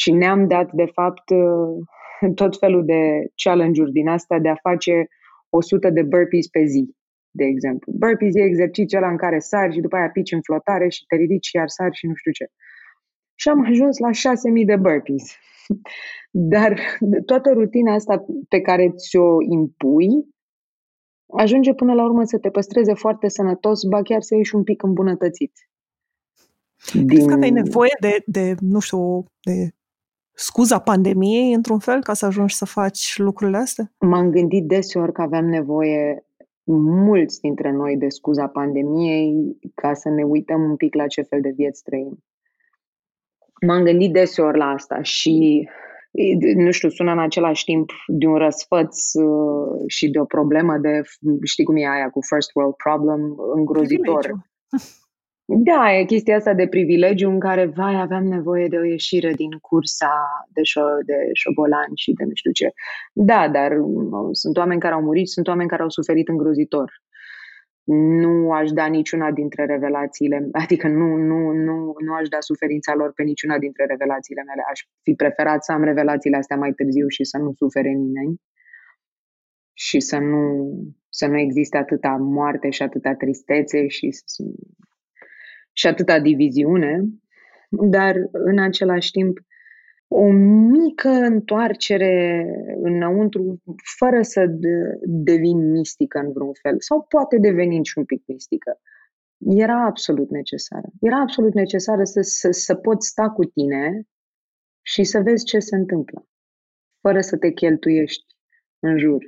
și 0.01 0.11
ne-am 0.11 0.47
dat, 0.47 0.71
de 0.71 0.85
fapt, 0.85 1.29
uh, 1.29 2.31
tot 2.41 2.57
felul 2.57 2.85
de 2.85 3.01
challenge-uri 3.43 3.91
din 3.91 4.07
asta 4.07 4.39
de 4.39 4.49
a 4.49 4.55
face 4.55 5.07
100 5.49 5.89
de 5.89 6.03
burpees 6.03 6.47
pe 6.47 6.63
zi, 6.63 6.95
de 7.31 7.43
exemplu. 7.43 7.91
Burpees 7.95 8.35
e 8.35 8.41
exercițiul 8.41 9.01
ăla 9.01 9.11
în 9.11 9.17
care 9.17 9.39
sari 9.39 9.73
și 9.73 9.79
după 9.79 9.95
aia 9.95 10.09
pici 10.09 10.31
în 10.31 10.41
flotare 10.41 10.89
și 10.89 11.05
te 11.05 11.15
ridici 11.15 11.51
iar 11.51 11.67
sari 11.67 11.95
și 11.95 12.07
nu 12.07 12.13
știu 12.13 12.31
ce. 12.31 12.45
Și 13.35 13.49
am 13.49 13.65
ajuns 13.65 13.97
la 13.97 14.09
6.000 14.09 14.65
de 14.65 14.75
burpees. 14.75 15.35
Dar 16.53 16.79
toată 17.25 17.51
rutina 17.51 17.93
asta 17.93 18.25
pe 18.49 18.61
care 18.61 18.93
ți-o 18.95 19.41
impui 19.49 20.27
ajunge 21.37 21.73
până 21.73 21.93
la 21.93 22.03
urmă 22.03 22.23
să 22.23 22.37
te 22.37 22.49
păstreze 22.49 22.93
foarte 22.93 23.27
sănătos, 23.27 23.83
ba 23.83 24.01
chiar 24.01 24.21
să 24.21 24.35
ieși 24.35 24.55
un 24.55 24.63
pic 24.63 24.83
îmbunătățit. 24.83 25.51
Din... 26.93 27.07
Crezi 27.07 27.27
că 27.27 27.37
ai 27.41 27.49
nevoie 27.49 27.95
de, 27.99 28.23
de, 28.25 28.55
nu 28.59 28.79
știu, 28.79 29.25
de 29.41 29.73
scuza 30.39 30.79
pandemiei, 30.79 31.53
într-un 31.53 31.79
fel, 31.79 32.03
ca 32.03 32.13
să 32.13 32.25
ajungi 32.25 32.55
să 32.55 32.65
faci 32.65 33.17
lucrurile 33.17 33.57
astea? 33.57 33.91
M-am 33.99 34.29
gândit 34.29 34.67
deseori 34.67 35.11
că 35.11 35.21
aveam 35.21 35.45
nevoie 35.45 36.23
mulți 37.05 37.39
dintre 37.39 37.71
noi 37.71 37.97
de 37.97 38.09
scuza 38.09 38.47
pandemiei 38.47 39.57
ca 39.75 39.93
să 39.93 40.09
ne 40.09 40.23
uităm 40.23 40.61
un 40.61 40.75
pic 40.75 40.95
la 40.95 41.07
ce 41.07 41.21
fel 41.21 41.41
de 41.41 41.53
vieți 41.55 41.83
trăim. 41.83 42.23
M-am 43.67 43.83
gândit 43.83 44.13
deseori 44.13 44.57
la 44.57 44.65
asta 44.65 45.01
și 45.01 45.67
nu 46.55 46.71
știu, 46.71 46.89
sună 46.89 47.11
în 47.11 47.19
același 47.19 47.63
timp 47.63 47.89
de 48.07 48.25
un 48.27 48.35
răsfăț 48.35 49.13
uh, 49.13 49.83
și 49.87 50.09
de 50.09 50.19
o 50.19 50.25
problemă 50.25 50.77
de, 50.77 51.01
știi 51.43 51.63
cum 51.63 51.75
e 51.75 51.87
aia 51.87 52.09
cu 52.09 52.19
first 52.21 52.51
world 52.53 52.75
problem, 52.75 53.35
îngrozitor. 53.55 54.31
Privilegiu. 55.49 55.73
Da, 55.73 55.93
e 55.93 56.03
chestia 56.03 56.35
asta 56.35 56.53
de 56.53 56.67
privilegiu 56.67 57.29
în 57.29 57.39
care, 57.39 57.65
vai, 57.65 57.95
aveam 57.95 58.23
nevoie 58.23 58.67
de 58.67 58.77
o 58.77 58.83
ieșire 58.83 59.33
din 59.33 59.51
cursa 59.61 60.45
de, 60.53 60.61
șo- 60.61 61.03
de 61.05 61.29
șobolani 61.33 61.95
și 61.95 62.13
de 62.13 62.23
nu 62.23 62.33
știu 62.33 62.51
ce. 62.51 62.71
Da, 63.13 63.49
dar 63.49 63.71
uh, 63.71 64.29
sunt 64.31 64.57
oameni 64.57 64.79
care 64.79 64.93
au 64.93 65.01
murit, 65.01 65.27
sunt 65.27 65.47
oameni 65.47 65.69
care 65.69 65.81
au 65.81 65.89
suferit 65.89 66.27
îngrozitor 66.27 66.91
nu 68.21 68.51
aș 68.51 68.71
da 68.71 68.85
niciuna 68.85 69.31
dintre 69.31 69.65
revelațiile, 69.65 70.49
adică 70.63 70.87
nu, 70.87 71.15
nu, 71.15 71.51
nu, 71.51 71.95
nu 72.05 72.13
aș 72.13 72.27
da 72.27 72.39
suferința 72.39 72.95
lor 72.95 73.13
pe 73.13 73.23
niciuna 73.23 73.57
dintre 73.57 73.85
revelațiile 73.85 74.43
mele. 74.43 74.63
Aș 74.71 74.79
fi 75.01 75.13
preferat 75.13 75.63
să 75.63 75.71
am 75.71 75.83
revelațiile 75.83 76.37
astea 76.37 76.57
mai 76.57 76.71
târziu 76.71 77.07
și 77.07 77.23
să 77.23 77.37
nu 77.37 77.53
sufere 77.53 77.89
nimeni 77.89 78.41
și 79.73 79.99
să 79.99 80.17
nu, 80.17 80.73
să 81.09 81.27
nu 81.27 81.37
existe 81.37 81.77
atâta 81.77 82.09
moarte 82.19 82.69
și 82.69 82.81
atâta 82.81 83.13
tristețe 83.13 83.87
și, 83.87 84.09
și 85.79 85.87
atâta 85.87 86.19
diviziune, 86.19 87.03
dar 87.69 88.15
în 88.31 88.59
același 88.59 89.11
timp 89.11 89.37
o 90.07 90.31
mică 90.71 91.09
întoarcere 91.09 92.45
înăuntru, 92.81 93.61
fără 93.97 94.21
să 94.21 94.45
devin 95.01 95.71
mistică 95.71 96.19
în 96.19 96.31
vreun 96.31 96.53
fel, 96.61 96.75
sau 96.79 97.05
poate 97.09 97.37
deveni 97.37 97.85
și 97.85 97.97
un 97.97 98.05
pic 98.05 98.23
mistică. 98.25 98.79
Era 99.37 99.85
absolut 99.85 100.29
necesară. 100.29 100.87
Era 101.01 101.19
absolut 101.19 101.53
necesară 101.53 102.03
să, 102.03 102.21
să, 102.21 102.51
să 102.51 102.75
poți 102.75 103.07
sta 103.07 103.29
cu 103.29 103.43
tine 103.43 104.01
și 104.81 105.03
să 105.03 105.19
vezi 105.19 105.45
ce 105.45 105.59
se 105.59 105.75
întâmplă, 105.75 106.27
fără 107.01 107.21
să 107.21 107.37
te 107.37 107.51
cheltuiești 107.51 108.25
în 108.79 108.97
jur. 108.97 109.23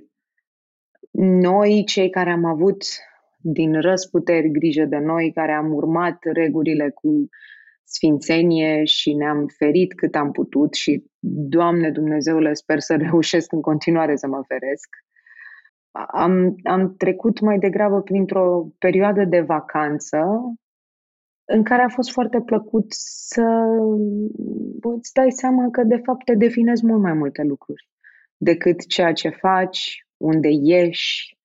Noi, 1.41 1.83
cei 1.85 2.09
care 2.09 2.29
am 2.29 2.45
avut 2.45 2.83
din 3.41 3.81
răsputeri 3.81 4.51
grijă 4.51 4.85
de 4.85 4.97
noi, 4.97 5.31
care 5.33 5.51
am 5.51 5.73
urmat 5.73 6.17
regulile 6.21 6.89
cu 6.89 7.29
sfințenie 7.83 8.83
și 8.83 9.13
ne-am 9.13 9.45
ferit 9.57 9.93
cât 9.93 10.15
am 10.15 10.31
putut 10.31 10.73
și, 10.73 11.03
Doamne 11.49 11.91
Dumnezeule, 11.91 12.53
sper 12.53 12.79
să 12.79 12.95
reușesc 13.09 13.51
în 13.51 13.61
continuare 13.61 14.15
să 14.15 14.27
mă 14.27 14.41
feresc. 14.47 14.87
Am, 16.07 16.55
am 16.63 16.95
trecut 16.97 17.39
mai 17.39 17.57
degrabă 17.57 18.01
printr-o 18.01 18.67
perioadă 18.77 19.25
de 19.25 19.39
vacanță 19.39 20.17
în 21.45 21.63
care 21.63 21.81
a 21.81 21.89
fost 21.89 22.11
foarte 22.11 22.41
plăcut 22.41 22.85
să 22.93 23.45
îți 24.81 25.13
dai 25.13 25.31
seama 25.31 25.69
că 25.69 25.83
de 25.83 26.01
fapt 26.05 26.25
te 26.25 26.35
definezi 26.35 26.85
mult 26.85 27.01
mai 27.01 27.13
multe 27.13 27.41
lucruri 27.41 27.89
decât 28.43 28.87
ceea 28.87 29.13
ce 29.13 29.29
faci, 29.29 30.05
unde 30.17 30.47
ieși, 30.61 31.37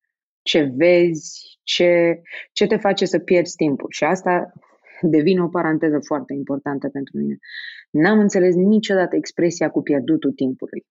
ce 0.46 0.72
vezi, 0.76 1.58
ce, 1.62 2.22
ce 2.52 2.66
te 2.66 2.76
face 2.76 3.04
să 3.04 3.18
pierzi 3.18 3.56
timpul. 3.56 3.88
Și 3.90 4.04
asta 4.04 4.52
devine 5.00 5.42
o 5.42 5.48
paranteză 5.48 5.98
foarte 6.06 6.32
importantă 6.32 6.88
pentru 6.88 7.18
mine. 7.18 7.38
N-am 7.90 8.18
înțeles 8.18 8.54
niciodată 8.54 9.16
expresia 9.16 9.70
cu 9.70 9.82
pierdutul 9.82 10.32
timpului. 10.32 10.86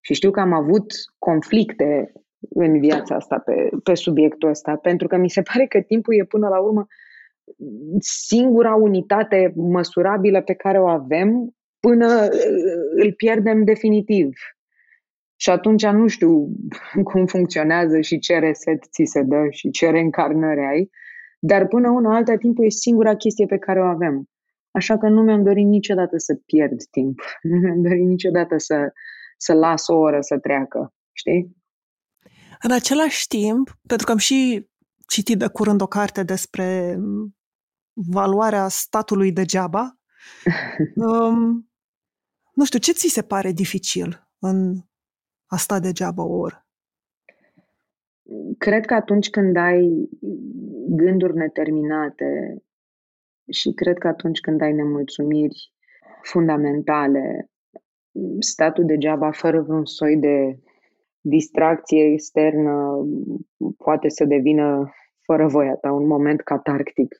Și 0.00 0.14
știu 0.14 0.30
că 0.30 0.40
am 0.40 0.52
avut 0.52 0.92
conflicte 1.18 2.12
în 2.48 2.80
viața 2.80 3.14
asta 3.14 3.38
pe, 3.38 3.68
pe 3.82 3.94
subiectul 3.94 4.48
ăsta, 4.48 4.76
pentru 4.76 5.06
că 5.06 5.16
mi 5.16 5.30
se 5.30 5.42
pare 5.42 5.66
că 5.66 5.80
timpul 5.80 6.14
e 6.14 6.24
până 6.24 6.48
la 6.48 6.60
urmă 6.60 6.86
singura 7.98 8.74
unitate 8.74 9.52
măsurabilă 9.56 10.42
pe 10.42 10.54
care 10.54 10.78
o 10.80 10.88
avem 10.88 11.56
până 11.80 12.28
îl 12.96 13.12
pierdem 13.16 13.64
definitiv. 13.64 14.32
Și 15.42 15.50
atunci 15.50 15.86
nu 15.86 16.06
știu 16.06 16.48
cum 17.10 17.26
funcționează 17.26 18.00
și 18.00 18.18
ce 18.18 18.38
reset 18.38 18.84
ți 18.90 19.04
se 19.04 19.22
dă 19.22 19.46
și 19.50 19.70
ce 19.70 19.90
reîncarnări 19.90 20.60
ai, 20.60 20.90
dar 21.38 21.66
până 21.66 21.90
una 21.90 22.16
alta, 22.16 22.36
timpul 22.36 22.64
e 22.64 22.68
singura 22.68 23.16
chestie 23.16 23.46
pe 23.46 23.58
care 23.58 23.80
o 23.80 23.84
avem. 23.84 24.28
Așa 24.70 24.98
că 24.98 25.08
nu 25.08 25.22
mi-am 25.22 25.42
dorit 25.42 25.66
niciodată 25.66 26.18
să 26.18 26.34
pierd 26.34 26.82
timp. 26.90 27.20
Nu 27.50 27.56
mi-am 27.56 27.82
dorit 27.82 28.06
niciodată 28.06 28.58
să, 28.58 28.92
să 29.36 29.52
las 29.52 29.88
o 29.88 29.94
oră 29.94 30.20
să 30.20 30.38
treacă. 30.38 30.94
Știi? 31.12 31.56
În 32.62 32.70
același 32.70 33.26
timp, 33.26 33.78
pentru 33.86 34.06
că 34.06 34.12
am 34.12 34.18
și 34.18 34.68
citit 35.06 35.38
de 35.38 35.46
curând 35.46 35.80
o 35.80 35.86
carte 35.86 36.22
despre 36.22 36.98
valoarea 37.92 38.68
statului 38.68 39.32
degeaba, 39.32 39.98
um, 41.06 41.70
nu 42.52 42.64
știu, 42.64 42.78
ce 42.78 42.92
ți 42.92 43.08
se 43.08 43.22
pare 43.22 43.52
dificil 43.52 44.28
în 44.38 44.88
a 45.54 45.56
sta 45.56 45.78
degeaba 45.78 46.22
o 46.22 46.38
oră? 46.38 46.66
Cred 48.58 48.84
că 48.86 48.94
atunci 48.94 49.30
când 49.30 49.56
ai 49.56 50.08
gânduri 50.88 51.36
neterminate 51.36 52.62
și 53.50 53.72
cred 53.72 53.98
că 53.98 54.08
atunci 54.08 54.40
când 54.40 54.60
ai 54.62 54.72
nemulțumiri 54.72 55.72
fundamentale, 56.22 57.50
statul 58.38 58.84
degeaba 58.84 59.30
fără 59.30 59.60
vreun 59.60 59.84
soi 59.84 60.16
de 60.16 60.58
distracție 61.20 62.12
externă 62.12 62.92
poate 63.76 64.08
să 64.08 64.24
devină 64.24 64.92
fără 65.24 65.46
voia 65.46 65.74
ta 65.74 65.92
un 65.92 66.06
moment 66.06 66.40
catarctic 66.40 67.14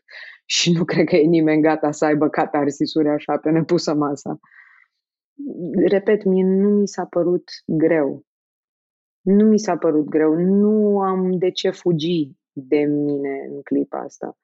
și 0.45 0.73
nu 0.73 0.85
cred 0.85 1.07
că 1.07 1.17
e 1.17 1.27
nimeni 1.27 1.63
gata 1.63 1.91
să 1.91 2.05
aibă 2.05 2.29
catarsisuri 2.29 3.09
așa 3.09 3.37
pe 3.37 3.51
nepusă 3.51 3.95
masa. 3.95 4.39
Repet, 5.87 6.25
mie 6.25 6.45
nu 6.45 6.69
mi 6.69 6.89
s-a 6.89 7.05
părut 7.05 7.51
greu. 7.67 8.25
Nu 9.21 9.45
mi 9.45 9.59
s-a 9.59 9.77
părut 9.77 10.09
greu. 10.09 10.35
Nu 10.35 11.01
am 11.01 11.39
de 11.39 11.51
ce 11.51 11.71
fugi 11.71 12.31
de 12.53 12.79
mine 12.79 13.49
în 13.51 13.63
clipa 13.63 13.99
asta. 13.99 14.39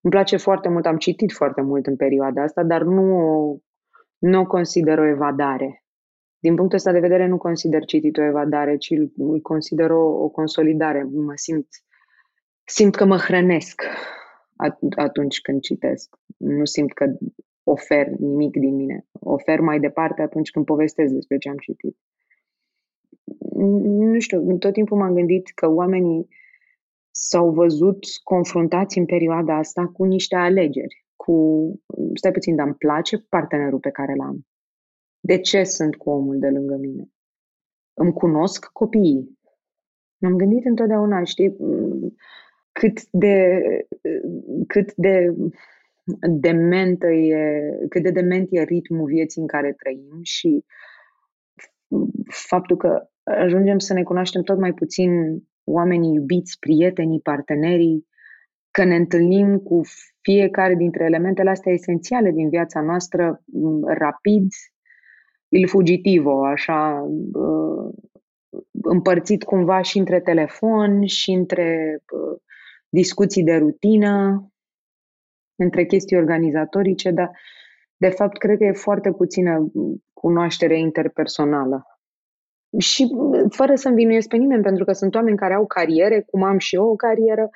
Îmi 0.00 0.12
place 0.12 0.36
foarte 0.36 0.68
mult, 0.68 0.86
am 0.86 0.96
citit 0.96 1.32
foarte 1.32 1.60
mult 1.60 1.86
în 1.86 1.96
perioada 1.96 2.42
asta, 2.42 2.62
dar 2.62 2.82
nu 2.82 3.16
o, 3.16 3.56
nu 4.18 4.40
o 4.40 4.46
consider 4.46 4.98
o 4.98 5.06
evadare. 5.06 5.84
Din 6.38 6.54
punctul 6.54 6.76
ăsta 6.76 6.92
de 6.92 7.00
vedere 7.00 7.26
nu 7.26 7.36
consider 7.36 7.84
citit 7.84 8.16
o 8.16 8.22
evadare, 8.22 8.76
ci 8.76 8.90
îl 9.16 9.40
consider 9.40 9.90
o, 9.90 10.00
o 10.00 10.28
consolidare. 10.28 11.02
Mă 11.02 11.32
simt, 11.34 11.66
simt 12.64 12.94
că 12.94 13.04
mă 13.04 13.16
hrănesc 13.16 13.82
atunci 14.96 15.40
când 15.40 15.60
citesc. 15.60 16.16
Nu 16.36 16.64
simt 16.64 16.92
că 16.92 17.04
ofer 17.64 18.06
nimic 18.06 18.56
din 18.56 18.74
mine. 18.74 19.06
Ofer 19.12 19.60
mai 19.60 19.80
departe 19.80 20.22
atunci 20.22 20.50
când 20.50 20.64
povestesc 20.64 21.12
despre 21.12 21.38
ce 21.38 21.48
am 21.48 21.56
citit. 21.56 21.96
Nu 23.82 24.18
știu, 24.18 24.56
tot 24.56 24.72
timpul 24.72 24.98
m-am 24.98 25.14
gândit 25.14 25.50
că 25.54 25.68
oamenii 25.68 26.28
s-au 27.10 27.50
văzut 27.50 27.98
confruntați 28.22 28.98
în 28.98 29.04
perioada 29.04 29.56
asta 29.56 29.86
cu 29.86 30.04
niște 30.04 30.36
alegeri, 30.36 31.06
cu, 31.16 31.34
stai 32.14 32.32
puțin, 32.32 32.56
dar 32.56 32.66
îmi 32.66 32.74
place 32.74 33.18
partenerul 33.18 33.78
pe 33.78 33.90
care 33.90 34.14
l-am. 34.14 34.46
De 35.20 35.38
ce 35.38 35.64
sunt 35.64 35.96
cu 35.96 36.10
omul 36.10 36.38
de 36.38 36.48
lângă 36.48 36.76
mine? 36.76 37.10
Îmi 37.94 38.12
cunosc 38.12 38.64
copiii. 38.72 39.38
M-am 40.18 40.36
gândit 40.36 40.64
întotdeauna, 40.64 41.24
știi, 41.24 41.56
cât 42.72 43.10
de, 43.10 43.60
cât 44.66 44.94
de 44.94 45.34
dementă 46.40 47.06
e, 47.06 47.60
cât 47.88 48.02
de 48.02 48.10
dement 48.10 48.48
e 48.50 48.62
ritmul 48.62 49.06
vieții 49.06 49.40
în 49.40 49.46
care 49.46 49.72
trăim 49.72 50.18
și 50.22 50.64
faptul 52.48 52.76
că 52.76 53.06
ajungem 53.22 53.78
să 53.78 53.92
ne 53.92 54.02
cunoaștem 54.02 54.42
tot 54.42 54.58
mai 54.58 54.72
puțin 54.72 55.10
oamenii 55.64 56.14
iubiți, 56.14 56.58
prietenii, 56.58 57.20
partenerii, 57.20 58.06
că 58.70 58.84
ne 58.84 58.96
întâlnim 58.96 59.58
cu 59.58 59.80
fiecare 60.20 60.74
dintre 60.74 61.04
elementele 61.04 61.50
astea 61.50 61.72
esențiale 61.72 62.30
din 62.30 62.48
viața 62.48 62.80
noastră 62.80 63.42
rapid, 63.86 64.46
il 65.48 65.68
fugitivo, 65.68 66.44
așa, 66.44 67.08
împărțit 68.82 69.42
cumva 69.42 69.82
și 69.82 69.98
între 69.98 70.20
telefon 70.20 71.06
și 71.06 71.30
între 71.30 71.98
discuții 72.88 73.42
de 73.42 73.56
rutină, 73.56 74.46
între 75.56 75.84
chestii 75.84 76.16
organizatorice, 76.16 77.10
dar 77.10 77.30
de 77.96 78.08
fapt 78.08 78.38
cred 78.38 78.58
că 78.58 78.64
e 78.64 78.72
foarte 78.72 79.10
puțină 79.12 79.72
cunoaștere 80.12 80.78
interpersonală 80.78 81.86
și 82.78 83.10
fără 83.48 83.74
să 83.74 83.88
învinuiesc 83.88 84.28
pe 84.28 84.36
nimeni, 84.36 84.62
pentru 84.62 84.84
că 84.84 84.92
sunt 84.92 85.14
oameni 85.14 85.36
care 85.36 85.54
au 85.54 85.66
cariere, 85.66 86.24
cum 86.30 86.42
am 86.42 86.58
și 86.58 86.74
eu 86.74 86.88
o 86.88 86.96
carieră, 86.96 87.50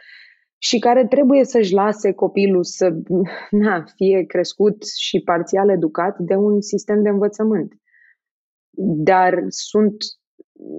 și 0.59 0.79
care 0.79 1.07
trebuie 1.07 1.45
să-și 1.45 1.73
lase 1.73 2.13
copilul 2.13 2.65
să 2.65 2.95
na, 3.51 3.85
fie 3.95 4.23
crescut 4.23 4.87
și 4.87 5.21
parțial 5.21 5.71
educat 5.71 6.19
de 6.19 6.35
un 6.35 6.61
sistem 6.61 7.03
de 7.03 7.09
învățământ. 7.09 7.73
Dar 9.05 9.45
sunt 9.49 9.97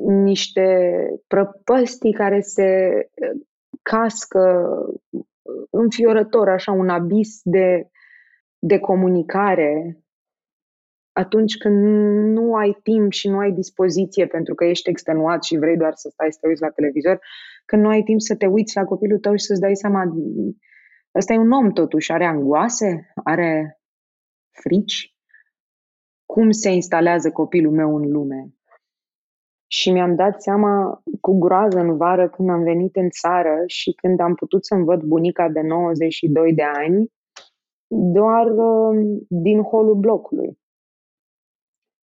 niște 0.05 0.91
prăpăstii 1.27 2.13
care 2.13 2.39
se 2.39 2.89
cască 3.81 4.69
înfiorător, 5.69 6.49
așa, 6.49 6.71
un 6.71 6.89
abis 6.89 7.39
de, 7.43 7.89
de 8.59 8.79
comunicare 8.79 10.01
atunci 11.11 11.57
când 11.57 11.83
nu 12.37 12.55
ai 12.55 12.79
timp 12.83 13.11
și 13.11 13.29
nu 13.29 13.37
ai 13.37 13.51
dispoziție 13.51 14.27
pentru 14.27 14.55
că 14.55 14.65
ești 14.65 14.89
extenuat 14.89 15.43
și 15.43 15.57
vrei 15.57 15.77
doar 15.77 15.93
să 15.95 16.09
stai 16.11 16.31
să 16.31 16.37
te 16.41 16.47
uiți 16.47 16.61
la 16.61 16.69
televizor, 16.69 17.19
când 17.65 17.81
nu 17.81 17.89
ai 17.89 18.01
timp 18.01 18.21
să 18.21 18.35
te 18.35 18.45
uiți 18.45 18.75
la 18.75 18.83
copilul 18.83 19.19
tău 19.19 19.35
și 19.35 19.45
să-ți 19.45 19.59
dai 19.59 19.75
seama, 19.75 20.03
ăsta 21.15 21.33
e 21.33 21.37
un 21.37 21.51
om 21.51 21.71
totuși, 21.71 22.11
are 22.11 22.25
angoase, 22.25 23.11
are 23.23 23.79
frici, 24.51 25.15
cum 26.25 26.51
se 26.51 26.69
instalează 26.69 27.31
copilul 27.31 27.71
meu 27.71 27.95
în 27.95 28.11
lume. 28.11 28.56
Și 29.67 29.91
mi-am 29.91 30.15
dat 30.15 30.41
seama 30.41 31.01
cu 31.21 31.39
groază 31.39 31.79
în 31.79 31.97
vară 31.97 32.29
când 32.29 32.49
am 32.49 32.63
venit 32.63 32.95
în 32.95 33.09
țară 33.09 33.63
și 33.65 33.91
când 33.91 34.19
am 34.19 34.35
putut 34.35 34.65
să-mi 34.65 34.85
văd 34.85 35.01
bunica 35.01 35.49
de 35.49 35.61
92 35.61 36.53
de 36.53 36.63
ani, 36.63 37.11
doar 37.87 38.47
uh, 38.51 39.17
din 39.27 39.61
holul 39.61 39.95
blocului. 39.95 40.57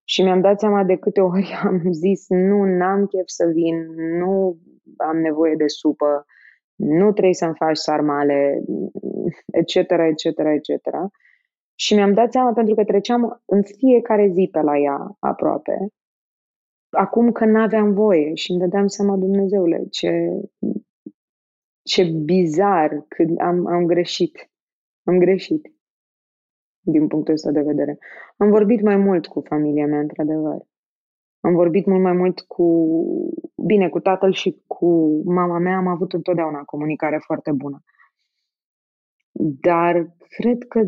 Și 0.05 0.23
mi-am 0.23 0.41
dat 0.41 0.59
seama 0.61 0.85
de 0.85 0.97
câte 0.97 1.21
ori 1.21 1.59
am 1.65 1.93
zis, 1.93 2.29
nu, 2.29 2.65
n-am 2.65 3.07
chef 3.07 3.27
să 3.27 3.51
vin, 3.53 3.95
nu 4.19 4.59
am 4.97 5.17
nevoie 5.17 5.55
de 5.55 5.67
supă, 5.67 6.25
nu 6.75 7.13
trebuie 7.13 7.35
să-mi 7.35 7.55
faci 7.55 7.77
sarmale, 7.77 8.63
etc., 9.53 9.75
etc., 9.75 10.25
etc. 10.25 10.97
Și 11.75 11.95
mi-am 11.95 12.15
dat 12.15 12.33
seama 12.33 12.53
pentru 12.53 12.75
că 12.75 12.85
treceam 12.85 13.43
în 13.45 13.63
fiecare 13.63 14.29
zi 14.33 14.49
pe 14.53 14.61
la 14.61 14.79
ea 14.79 15.17
aproape. 15.19 15.89
Acum 16.95 17.33
că 17.33 17.45
n-aveam 17.45 17.93
voie 17.93 18.35
și 18.35 18.51
îmi 18.51 18.61
dădeam 18.61 18.87
seama, 18.87 19.17
Dumnezeule, 19.17 19.87
ce, 19.91 20.41
ce 21.83 22.05
bizar 22.25 23.05
când 23.09 23.41
am, 23.41 23.67
am 23.67 23.87
greșit. 23.87 24.51
Am 25.05 25.19
greșit 25.19 25.75
din 26.81 27.07
punctul 27.07 27.35
ăsta 27.35 27.51
de 27.51 27.61
vedere. 27.61 27.99
Am 28.37 28.51
vorbit 28.51 28.83
mai 28.83 28.97
mult 28.97 29.27
cu 29.27 29.41
familia 29.41 29.87
mea, 29.87 29.99
într-adevăr. 29.99 30.67
Am 31.41 31.55
vorbit 31.55 31.87
mult 31.87 32.03
mai 32.03 32.13
mult 32.13 32.41
cu, 32.41 32.65
bine, 33.67 33.89
cu 33.89 34.01
tatăl 34.01 34.33
și 34.33 34.63
cu 34.67 35.21
mama 35.25 35.59
mea 35.59 35.77
am 35.77 35.87
avut 35.87 36.13
întotdeauna 36.13 36.63
comunicare 36.63 37.19
foarte 37.19 37.53
bună. 37.53 37.83
Dar 39.61 40.15
cred 40.29 40.63
că, 40.69 40.81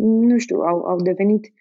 nu 0.00 0.38
știu, 0.38 0.60
au, 0.60 0.84
au 0.84 0.96
devenit 0.96 1.52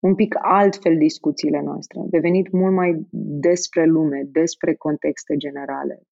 un 0.00 0.14
pic 0.14 0.34
altfel 0.38 0.96
discuțiile 0.96 1.60
noastre. 1.60 1.98
Au 1.98 2.06
devenit 2.10 2.52
mult 2.52 2.74
mai 2.74 3.06
despre 3.40 3.84
lume, 3.84 4.28
despre 4.30 4.74
contexte 4.74 5.36
generale. 5.36 6.02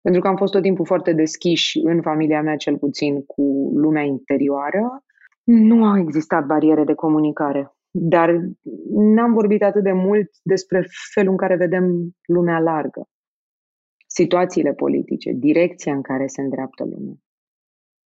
Pentru 0.00 0.20
că 0.20 0.28
am 0.28 0.36
fost 0.36 0.52
tot 0.52 0.62
timpul 0.62 0.86
foarte 0.86 1.12
deschiși 1.12 1.78
în 1.78 2.02
familia 2.02 2.42
mea, 2.42 2.56
cel 2.56 2.78
puțin, 2.78 3.24
cu 3.24 3.70
lumea 3.74 4.02
interioară. 4.02 5.04
Nu 5.44 5.84
au 5.84 5.98
existat 5.98 6.46
bariere 6.46 6.84
de 6.84 6.94
comunicare. 6.94 7.72
Dar 7.90 8.40
n-am 8.90 9.32
vorbit 9.32 9.62
atât 9.62 9.82
de 9.82 9.92
mult 9.92 10.30
despre 10.42 10.86
felul 11.14 11.30
în 11.30 11.36
care 11.36 11.56
vedem 11.56 12.16
lumea 12.26 12.58
largă, 12.58 13.08
situațiile 14.06 14.72
politice, 14.72 15.32
direcția 15.32 15.94
în 15.94 16.02
care 16.02 16.26
se 16.26 16.40
îndreaptă 16.40 16.84
lumea. 16.84 17.14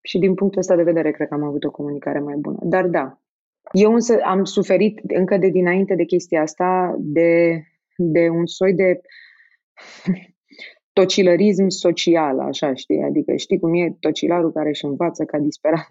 Și 0.02 0.18
din 0.18 0.34
punctul 0.34 0.60
ăsta 0.60 0.76
de 0.76 0.82
vedere, 0.82 1.10
cred 1.10 1.28
că 1.28 1.34
am 1.34 1.42
avut 1.42 1.64
o 1.64 1.70
comunicare 1.70 2.18
mai 2.18 2.36
bună. 2.36 2.58
Dar 2.62 2.86
da, 2.86 3.21
eu 3.72 3.92
însă 3.92 4.18
am 4.24 4.44
suferit 4.44 4.98
încă 5.06 5.36
de 5.36 5.48
dinainte 5.48 5.94
de 5.94 6.04
chestia 6.04 6.42
asta 6.42 6.96
de, 6.98 7.62
de 7.96 8.28
un 8.28 8.46
soi 8.46 8.74
de 8.74 9.00
tocilărism 10.92 11.68
social, 11.68 12.40
așa 12.40 12.74
știi, 12.74 13.02
adică 13.02 13.36
știi 13.36 13.58
cum 13.58 13.74
e 13.74 13.96
tocilarul 14.00 14.52
care 14.52 14.68
își 14.68 14.84
învață 14.84 15.24
ca 15.24 15.38
disperat 15.38 15.86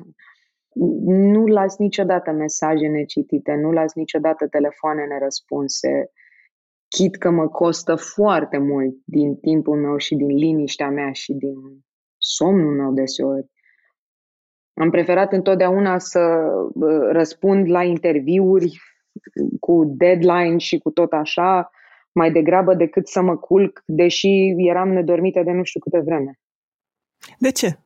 nu 0.74 1.46
las 1.46 1.78
niciodată 1.78 2.32
mesaje 2.32 2.88
necitite, 2.88 3.54
nu 3.54 3.72
las 3.72 3.94
niciodată 3.94 4.48
telefoane 4.48 5.06
nerăspunse, 5.06 6.12
chit 6.88 7.16
că 7.16 7.30
mă 7.30 7.48
costă 7.48 7.96
foarte 7.96 8.58
mult 8.58 8.96
din 9.06 9.36
timpul 9.36 9.80
meu 9.80 9.98
și 9.98 10.16
din 10.16 10.28
liniștea 10.28 10.90
mea 10.90 11.12
și 11.12 11.34
din 11.34 11.56
somnul 12.18 12.74
meu 12.74 12.92
deseori. 12.92 13.50
Am 14.74 14.90
preferat 14.90 15.34
întotdeauna 15.34 15.98
să 15.98 16.51
răspund 17.12 17.70
la 17.70 17.84
interviuri 17.84 18.82
cu 19.60 19.84
deadline 19.86 20.58
și 20.58 20.78
cu 20.78 20.92
tot 20.92 21.12
așa, 21.12 21.70
mai 22.12 22.32
degrabă 22.32 22.74
decât 22.74 23.08
să 23.08 23.22
mă 23.22 23.38
culc, 23.38 23.84
deși 23.86 24.54
eram 24.58 24.90
nedormită 24.90 25.42
de 25.44 25.51
nu 25.51 25.63
știu 25.63 25.80
câte 25.80 26.00
vreme. 26.00 26.40
De 27.38 27.51
ce? 27.51 27.80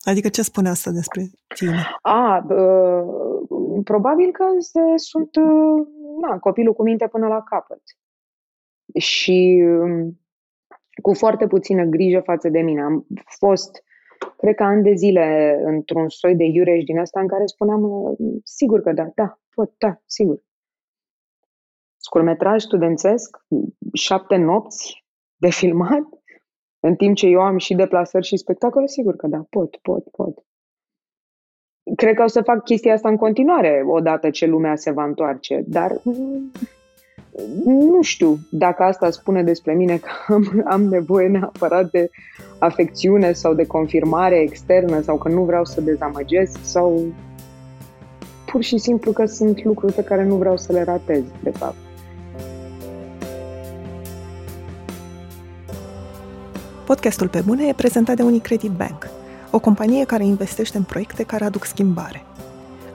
Adică 0.00 0.28
ce 0.28 0.42
spune 0.42 0.68
asta 0.68 0.90
despre 0.90 1.30
tine? 1.54 1.86
A, 2.02 2.46
uh, 2.48 3.80
probabil 3.84 4.30
că 4.30 4.44
se, 4.58 4.80
sunt 4.96 5.36
uh, 5.36 5.86
na, 6.20 6.38
copilul 6.38 6.74
cu 6.74 6.82
minte 6.82 7.06
până 7.06 7.26
la 7.26 7.42
capăt. 7.42 7.82
Și 8.98 9.64
uh, 9.66 10.06
cu 11.02 11.14
foarte 11.14 11.46
puțină 11.46 11.84
grijă 11.84 12.20
față 12.20 12.48
de 12.48 12.60
mine. 12.60 12.82
Am 12.82 13.06
fost, 13.38 13.84
cred 14.36 14.54
că 14.54 14.62
ani 14.62 14.82
de 14.82 14.94
zile, 14.94 15.58
într-un 15.64 16.08
soi 16.08 16.36
de 16.36 16.44
iureș 16.44 16.84
din 16.84 16.98
asta 16.98 17.20
în 17.20 17.28
care 17.28 17.46
spuneam, 17.46 18.14
sigur 18.44 18.80
că 18.80 18.92
da, 18.92 19.10
da, 19.14 19.38
pot, 19.54 19.72
da, 19.78 20.00
sigur. 20.06 20.42
Scurmetraj 21.96 22.62
studențesc, 22.62 23.36
șapte 23.92 24.36
nopți 24.36 25.04
de 25.36 25.50
filmat, 25.50 26.02
în 26.80 26.94
timp 26.94 27.16
ce 27.16 27.26
eu 27.26 27.40
am 27.40 27.58
și 27.58 27.74
deplasări 27.74 28.26
și 28.26 28.36
spectacole, 28.36 28.86
sigur 28.86 29.16
că 29.16 29.26
da, 29.26 29.46
pot, 29.50 29.76
pot, 29.76 30.08
pot. 30.10 30.44
Cred 31.96 32.14
că 32.14 32.22
o 32.22 32.26
să 32.26 32.42
fac 32.42 32.64
chestia 32.64 32.92
asta 32.92 33.08
în 33.08 33.16
continuare, 33.16 33.82
odată 33.86 34.30
ce 34.30 34.46
lumea 34.46 34.76
se 34.76 34.90
va 34.90 35.04
întoarce, 35.04 35.64
dar 35.66 35.92
mm, 36.04 36.50
nu 37.64 38.02
știu 38.02 38.38
dacă 38.50 38.82
asta 38.82 39.10
spune 39.10 39.42
despre 39.42 39.74
mine 39.74 39.96
că 39.96 40.08
am, 40.32 40.64
am 40.68 40.82
nevoie 40.82 41.28
neapărat 41.28 41.90
de 41.90 42.10
afecțiune 42.58 43.32
sau 43.32 43.54
de 43.54 43.66
confirmare 43.66 44.40
externă 44.40 45.00
sau 45.00 45.18
că 45.18 45.28
nu 45.28 45.42
vreau 45.42 45.64
să 45.64 45.80
dezamăgesc 45.80 46.58
sau 46.62 47.04
pur 48.46 48.62
și 48.62 48.78
simplu 48.78 49.12
că 49.12 49.26
sunt 49.26 49.64
lucruri 49.64 49.92
pe 49.92 50.04
care 50.04 50.24
nu 50.24 50.34
vreau 50.34 50.56
să 50.56 50.72
le 50.72 50.82
ratez, 50.82 51.22
de 51.42 51.50
fapt. 51.50 51.76
Podcastul 56.86 57.28
Pe 57.28 57.42
Bune 57.46 57.66
e 57.66 57.72
prezentat 57.72 58.16
de 58.16 58.22
Unicredit 58.22 58.70
Bank, 58.70 59.10
o 59.50 59.58
companie 59.58 60.04
care 60.04 60.24
investește 60.24 60.76
în 60.76 60.82
proiecte 60.82 61.22
care 61.22 61.44
aduc 61.44 61.64
schimbare. 61.64 62.22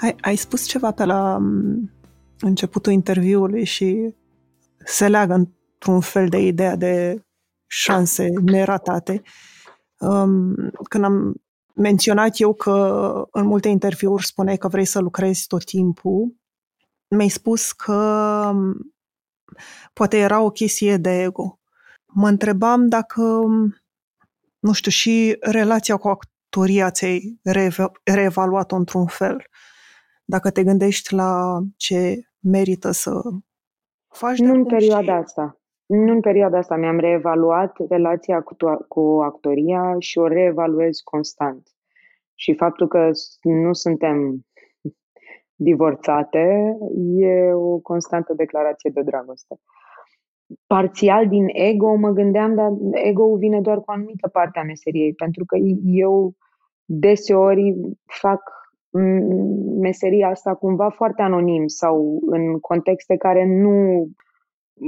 Ai, 0.00 0.16
ai 0.20 0.36
spus 0.36 0.66
ceva 0.66 0.92
pe 0.92 1.04
la 1.04 1.38
mm, 1.38 1.90
începutul 2.40 2.92
interviului 2.92 3.64
și 3.64 4.14
se 4.84 5.08
leagă 5.08 5.34
într-un 5.34 6.00
fel 6.00 6.28
de 6.28 6.38
ideea 6.38 6.76
de 6.76 7.24
șanse 7.66 8.28
neratate. 8.42 9.22
Um, 9.98 10.54
când 10.88 11.04
am 11.04 11.34
menționat 11.74 12.38
eu 12.38 12.54
că 12.54 13.28
în 13.30 13.46
multe 13.46 13.68
interviuri 13.68 14.26
spuneai 14.26 14.56
că 14.56 14.68
vrei 14.68 14.84
să 14.84 15.00
lucrezi 15.00 15.46
tot 15.46 15.64
timpul. 15.64 16.34
Mi-ai 17.08 17.28
spus 17.28 17.72
că 17.72 18.52
poate 19.92 20.18
era 20.18 20.40
o 20.40 20.50
chestie 20.50 20.96
de 20.96 21.22
ego. 21.22 21.58
Mă 22.06 22.28
întrebam 22.28 22.88
dacă, 22.88 23.22
nu 24.58 24.72
știu, 24.72 24.90
și 24.90 25.36
relația 25.40 25.96
cu 25.96 26.08
actoria 26.08 26.90
ți-ai 26.90 27.40
reevaluat-o 28.04 28.76
într-un 28.76 29.06
fel. 29.06 29.44
Dacă 30.34 30.50
te 30.50 30.62
gândești 30.64 31.14
la 31.14 31.60
ce 31.76 32.20
merită 32.40 32.90
să 32.90 33.20
faci 34.08 34.38
Nu 34.38 34.52
în 34.52 34.64
perioada 34.64 35.14
și... 35.14 35.22
asta. 35.22 35.60
Nu 35.86 36.12
în 36.12 36.20
perioada 36.20 36.58
asta 36.58 36.76
mi-am 36.76 36.98
reevaluat 36.98 37.76
relația 37.88 38.42
cu, 38.42 38.56
cu 38.88 39.20
actoria 39.22 39.94
și 39.98 40.18
o 40.18 40.26
reevaluez 40.26 40.98
constant. 40.98 41.68
Și 42.34 42.54
faptul 42.54 42.88
că 42.88 43.10
nu 43.42 43.72
suntem 43.72 44.46
divorțate 45.68 46.76
e 47.16 47.52
o 47.52 47.78
constantă 47.78 48.32
declarație 48.34 48.90
de 48.94 49.02
dragoste. 49.02 49.60
Parțial 50.66 51.28
din 51.28 51.46
ego 51.48 51.94
mă 51.94 52.10
gândeam, 52.10 52.54
dar 52.54 52.70
ego 52.92 53.36
vine 53.36 53.60
doar 53.60 53.76
cu 53.76 53.84
o 53.86 53.92
anumită 53.92 54.28
parte 54.28 54.58
a 54.58 54.62
meseriei, 54.62 55.14
pentru 55.14 55.44
că 55.44 55.56
eu 55.82 56.34
deseori 56.84 57.74
fac 58.04 58.59
meseria 59.80 60.28
asta 60.28 60.54
cumva 60.54 60.90
foarte 60.90 61.22
anonim 61.22 61.66
sau 61.66 62.22
în 62.26 62.60
contexte 62.60 63.16
care 63.16 63.44
nu 63.46 64.08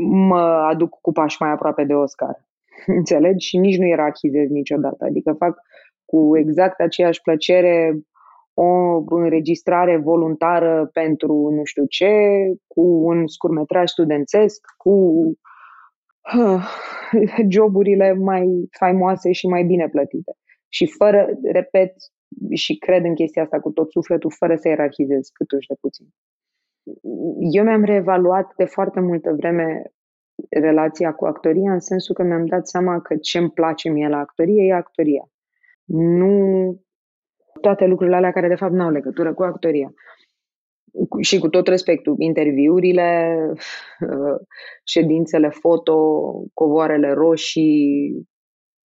mă 0.02 0.40
aduc 0.40 0.98
cu 1.00 1.12
pași 1.12 1.36
mai 1.40 1.50
aproape 1.50 1.84
de 1.84 1.94
Oscar. 1.94 2.44
Înțelegi? 2.86 3.46
Și 3.46 3.56
nici 3.56 3.78
nu 3.78 3.86
ierarhizez 3.86 4.48
niciodată. 4.48 5.04
Adică 5.04 5.32
fac 5.32 5.58
cu 6.04 6.36
exact 6.36 6.80
aceeași 6.80 7.22
plăcere 7.22 8.02
o 8.54 9.02
înregistrare 9.08 9.96
voluntară 9.96 10.90
pentru 10.92 11.48
nu 11.50 11.64
știu 11.64 11.84
ce, 11.84 12.12
cu 12.66 12.80
un 12.80 13.26
scurmetraj 13.26 13.88
studențesc, 13.88 14.60
cu 14.76 14.90
uh, 16.34 16.64
joburile 17.48 18.12
mai 18.12 18.68
faimoase 18.78 19.32
și 19.32 19.46
mai 19.46 19.64
bine 19.64 19.88
plătite. 19.88 20.32
Și 20.68 20.86
fără, 20.86 21.28
repet, 21.52 21.94
și 22.50 22.78
cred 22.78 23.04
în 23.04 23.14
chestia 23.14 23.42
asta 23.42 23.60
cu 23.60 23.70
tot 23.70 23.90
sufletul, 23.90 24.30
fără 24.38 24.56
să 24.56 24.68
ierarhizez 24.68 25.28
câtuși 25.28 25.68
de 25.68 25.74
puțin 25.80 26.06
eu 27.38 27.64
mi-am 27.64 27.84
reevaluat 27.84 28.52
de 28.56 28.64
foarte 28.64 29.00
multă 29.00 29.32
vreme 29.36 29.82
relația 30.50 31.12
cu 31.12 31.24
actoria 31.24 31.72
în 31.72 31.80
sensul 31.80 32.14
că 32.14 32.22
mi-am 32.22 32.46
dat 32.46 32.68
seama 32.68 33.00
că 33.00 33.16
ce 33.16 33.38
îmi 33.38 33.50
place 33.50 33.88
mie 33.88 34.08
la 34.08 34.18
actorie 34.18 34.66
e 34.66 34.72
actoria. 34.72 35.30
Nu 35.84 36.76
toate 37.60 37.86
lucrurile 37.86 38.16
alea 38.16 38.32
care 38.32 38.48
de 38.48 38.54
fapt 38.54 38.72
nu 38.72 38.82
au 38.82 38.90
legătură 38.90 39.34
cu 39.34 39.42
actoria. 39.42 39.92
Și 41.20 41.38
cu 41.38 41.48
tot 41.48 41.66
respectul, 41.66 42.14
interviurile, 42.18 43.36
ședințele 44.92 45.48
foto, 45.48 46.22
covoarele 46.54 47.12
roșii, 47.12 48.28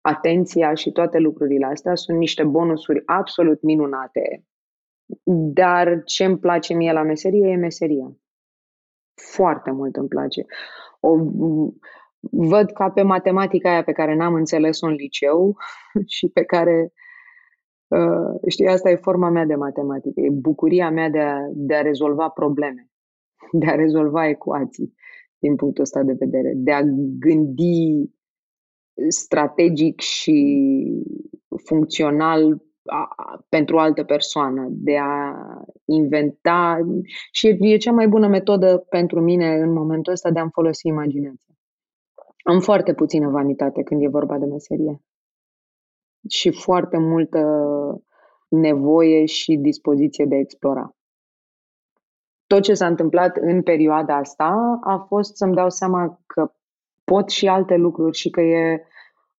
atenția 0.06 0.74
și 0.74 0.92
toate 0.92 1.18
lucrurile 1.18 1.66
astea 1.66 1.96
sunt 1.96 2.18
niște 2.18 2.44
bonusuri 2.44 3.02
absolut 3.06 3.62
minunate. 3.62 4.46
Dar 5.54 6.02
ce 6.04 6.26
îmi 6.26 6.40
place 6.40 6.74
mie 6.74 6.92
la 6.92 7.04
meserie 7.04 7.52
e 7.52 7.56
meseria. 7.56 8.18
Foarte 9.14 9.72
mult 9.72 9.96
îmi 9.96 10.08
place. 10.08 10.46
O, 11.00 11.16
văd 12.32 12.72
ca 12.72 12.90
pe 12.90 13.02
matematica 13.02 13.70
aia 13.70 13.84
pe 13.84 13.92
care 13.92 14.16
n-am 14.16 14.34
înțeles-o 14.34 14.88
în 14.88 14.94
liceu 14.94 15.58
și 16.16 16.28
pe 16.28 16.44
care 16.44 16.94
Uh, 17.88 18.50
știi, 18.50 18.68
asta 18.68 18.90
e 18.90 18.96
forma 18.96 19.30
mea 19.30 19.46
de 19.46 19.56
matematică, 19.56 20.22
e 20.22 20.30
bucuria 20.30 20.90
mea 20.90 21.10
de 21.10 21.20
a, 21.20 21.40
de 21.54 21.76
a 21.76 21.82
rezolva 21.82 22.30
probleme, 22.30 22.90
de 23.60 23.66
a 23.66 23.76
rezolva 23.76 24.28
ecuații 24.28 24.94
din 25.40 25.56
punctul 25.56 25.84
ăsta 25.84 26.04
de 26.04 26.16
vedere, 26.20 26.54
de 26.56 26.72
a 26.72 26.82
gândi 27.20 28.15
strategic 29.08 30.00
și 30.00 30.38
funcțional 31.66 32.62
a, 32.86 33.14
a, 33.16 33.46
pentru 33.50 33.76
o 33.76 33.80
altă 33.80 34.04
persoană, 34.04 34.68
de 34.70 34.98
a 34.98 35.34
inventa 35.86 36.80
și 37.32 37.48
e, 37.48 37.58
e 37.60 37.78
cea 37.78 37.92
mai 37.92 38.08
bună 38.08 38.28
metodă 38.28 38.78
pentru 38.78 39.22
mine 39.22 39.54
în 39.54 39.74
momentul 39.74 40.14
ăsta 40.14 40.32
de 40.32 40.40
a-mi 40.40 40.52
folosi 40.54 40.88
imaginația. 40.88 41.56
Am 42.44 42.60
foarte 42.60 42.94
puțină 42.94 43.30
vanitate 43.30 43.84
când 43.84 44.04
e 44.04 44.08
vorba 44.08 44.38
de 44.38 44.46
meserie 44.46 45.02
și 46.30 46.52
foarte 46.52 46.98
multă 46.98 47.42
nevoie 48.48 49.26
și 49.26 49.56
dispoziție 49.56 50.26
de 50.26 50.36
a 50.36 50.40
explora. 50.40 50.96
Tot 52.48 52.62
ce 52.62 52.74
s-a 52.74 52.88
întâmplat 52.88 53.38
în 53.38 53.62
perioada 53.62 54.16
asta 54.16 54.80
a 54.84 54.98
fost 55.08 55.36
să-mi 55.36 55.56
dau 55.56 55.70
seama 55.70 56.22
că 56.26 56.54
pot 57.06 57.30
și 57.30 57.48
alte 57.48 57.76
lucruri 57.76 58.18
și 58.18 58.30
că 58.30 58.42
e 58.42 58.82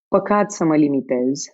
păcat 0.08 0.52
să 0.52 0.64
mă 0.64 0.76
limitez 0.76 1.44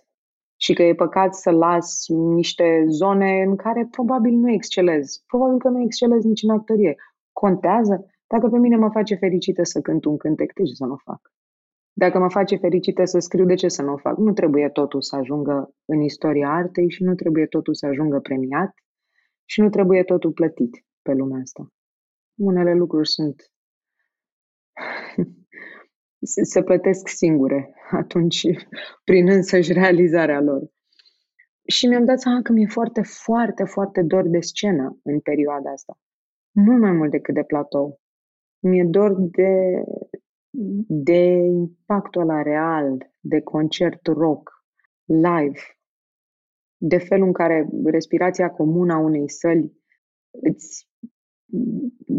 și 0.55 0.73
că 0.73 0.83
e 0.83 0.95
păcat 0.95 1.35
să 1.35 1.51
las 1.51 2.05
niște 2.35 2.85
zone 2.87 3.43
în 3.43 3.55
care 3.55 3.87
probabil 3.91 4.33
nu 4.33 4.51
excelez. 4.51 5.23
Probabil 5.27 5.57
că 5.57 5.69
nu 5.69 5.81
excelez 5.81 6.23
nici 6.23 6.43
în 6.43 6.49
actorie. 6.49 6.95
Contează? 7.31 8.05
Dacă 8.27 8.49
pe 8.49 8.57
mine 8.57 8.75
mă 8.75 8.89
face 8.89 9.15
fericită 9.15 9.63
să 9.63 9.81
cânt 9.81 10.05
un 10.05 10.17
cântec, 10.17 10.53
de 10.53 10.63
ce 10.63 10.73
să 10.73 10.85
nu 10.85 10.93
o 10.93 10.97
fac? 10.97 11.31
Dacă 11.93 12.19
mă 12.19 12.29
face 12.29 12.55
fericită 12.55 13.05
să 13.05 13.19
scriu, 13.19 13.45
de 13.45 13.53
ce 13.53 13.67
să 13.67 13.81
nu 13.81 13.93
o 13.93 13.97
fac? 13.97 14.17
Nu 14.17 14.33
trebuie 14.33 14.69
totul 14.69 15.01
să 15.01 15.15
ajungă 15.15 15.75
în 15.85 16.01
istoria 16.01 16.49
artei 16.49 16.89
și 16.89 17.03
nu 17.03 17.15
trebuie 17.15 17.45
totul 17.45 17.73
să 17.73 17.85
ajungă 17.85 18.19
premiat 18.19 18.73
și 19.45 19.61
nu 19.61 19.69
trebuie 19.69 20.03
totul 20.03 20.31
plătit 20.31 20.85
pe 21.01 21.13
lumea 21.13 21.39
asta. 21.41 21.67
Unele 22.35 22.73
lucruri 22.73 23.09
sunt 23.09 23.51
se 26.23 26.63
plătesc 26.63 27.07
singure 27.07 27.73
atunci 27.91 28.47
prin 29.03 29.29
însăși 29.29 29.73
realizarea 29.73 30.41
lor. 30.41 30.71
Și 31.67 31.87
mi-am 31.87 32.05
dat 32.05 32.19
seama 32.19 32.41
că 32.41 32.51
mi-e 32.51 32.67
foarte, 32.67 33.01
foarte, 33.01 33.63
foarte 33.63 34.01
dor 34.01 34.27
de 34.27 34.39
scenă 34.39 34.99
în 35.03 35.19
perioada 35.19 35.71
asta. 35.71 35.99
Mult 36.51 36.79
mai 36.81 36.91
mult 36.91 37.11
decât 37.11 37.33
de 37.33 37.43
platou. 37.43 37.99
Mi-e 38.59 38.83
dor 38.83 39.15
de, 39.19 39.83
de 40.87 41.23
impactul 41.33 42.21
ăla 42.21 42.41
real, 42.41 43.11
de 43.19 43.41
concert 43.41 44.07
rock, 44.07 44.51
live, 45.05 45.59
de 46.77 46.97
felul 46.97 47.27
în 47.27 47.33
care 47.33 47.67
respirația 47.83 48.49
comună 48.49 48.93
a 48.93 48.97
unei 48.97 49.29
săli 49.29 49.81
îți 50.31 50.89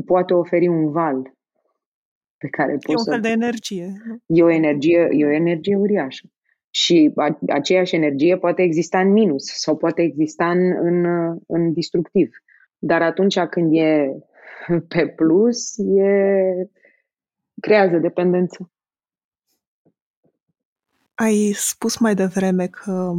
poate 0.04 0.34
oferi 0.34 0.68
un 0.68 0.90
val 0.90 1.33
pe 2.44 2.50
care 2.50 2.72
poți 2.72 2.90
E 2.90 2.94
un 2.96 3.04
fel 3.04 3.14
să... 3.14 3.20
de 3.20 3.28
energie. 3.28 3.92
E 4.26 4.42
o 4.42 4.50
energie, 4.50 5.08
e 5.10 5.24
o 5.24 5.30
energie 5.30 5.76
uriașă. 5.76 6.26
Și 6.70 7.12
a, 7.16 7.38
aceeași 7.48 7.94
energie 7.94 8.38
poate 8.38 8.62
exista 8.62 9.00
în 9.00 9.12
minus 9.12 9.44
sau 9.44 9.76
poate 9.76 10.02
exista 10.02 10.50
în, 10.50 10.60
în, 10.80 11.04
în 11.46 11.72
destructiv. 11.72 12.30
Dar 12.78 13.02
atunci 13.02 13.38
când 13.38 13.70
e 13.72 14.08
pe 14.92 15.08
plus, 15.08 15.78
e 15.78 16.52
creează 17.60 17.96
dependență. 17.96 18.70
Ai 21.14 21.52
spus 21.54 21.98
mai 21.98 22.14
devreme 22.14 22.66
că 22.66 23.12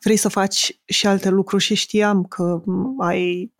vrei 0.00 0.16
să 0.16 0.28
faci 0.28 0.80
și 0.84 1.06
alte 1.06 1.28
lucruri 1.28 1.62
și 1.62 1.74
știam 1.74 2.24
că 2.24 2.62
ai, 2.98 3.52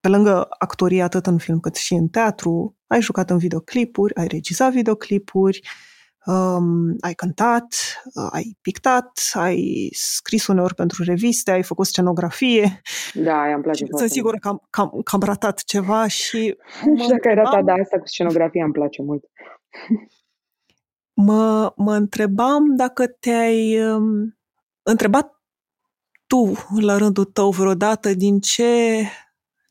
pe 0.00 0.08
lângă 0.08 0.46
actorie 0.58 1.02
atât 1.02 1.26
în 1.26 1.38
film 1.38 1.60
cât 1.60 1.74
și 1.74 1.94
în 1.94 2.08
teatru, 2.08 2.77
ai 2.88 3.00
jucat 3.00 3.30
în 3.30 3.38
videoclipuri, 3.38 4.14
ai 4.14 4.26
regizat 4.26 4.72
videoclipuri, 4.72 5.60
um, 6.26 6.96
ai 7.00 7.14
cântat, 7.14 7.66
uh, 8.14 8.28
ai 8.30 8.56
pictat, 8.60 9.20
ai 9.32 9.88
scris 9.92 10.46
uneori 10.46 10.74
pentru 10.74 11.02
reviste, 11.02 11.50
ai 11.50 11.62
făcut 11.62 11.86
scenografie. 11.86 12.80
Da, 13.14 13.40
aia 13.40 13.54
îmi 13.54 13.62
place 13.62 13.86
Sunt 13.96 14.10
sigură 14.10 14.36
că 14.36 14.48
am, 14.48 14.66
că, 14.70 14.80
am, 14.80 15.00
că 15.04 15.14
am 15.14 15.22
ratat 15.22 15.62
ceva 15.64 16.06
și... 16.06 16.38
Și 17.00 17.08
dacă 17.08 17.28
ai 17.28 17.34
ratat, 17.34 17.64
da, 17.64 17.72
asta 17.72 17.98
cu 17.98 18.06
scenografia 18.06 18.64
îmi 18.64 18.72
place 18.72 19.02
mult. 19.02 19.24
Mă, 21.12 21.72
mă 21.76 21.94
întrebam 21.94 22.76
dacă 22.76 23.06
te-ai 23.06 23.82
um, 23.90 24.38
întrebat 24.82 25.42
tu, 26.26 26.52
la 26.80 26.96
rândul 26.96 27.24
tău, 27.24 27.50
vreodată 27.50 28.14
din 28.14 28.40
ce 28.40 29.02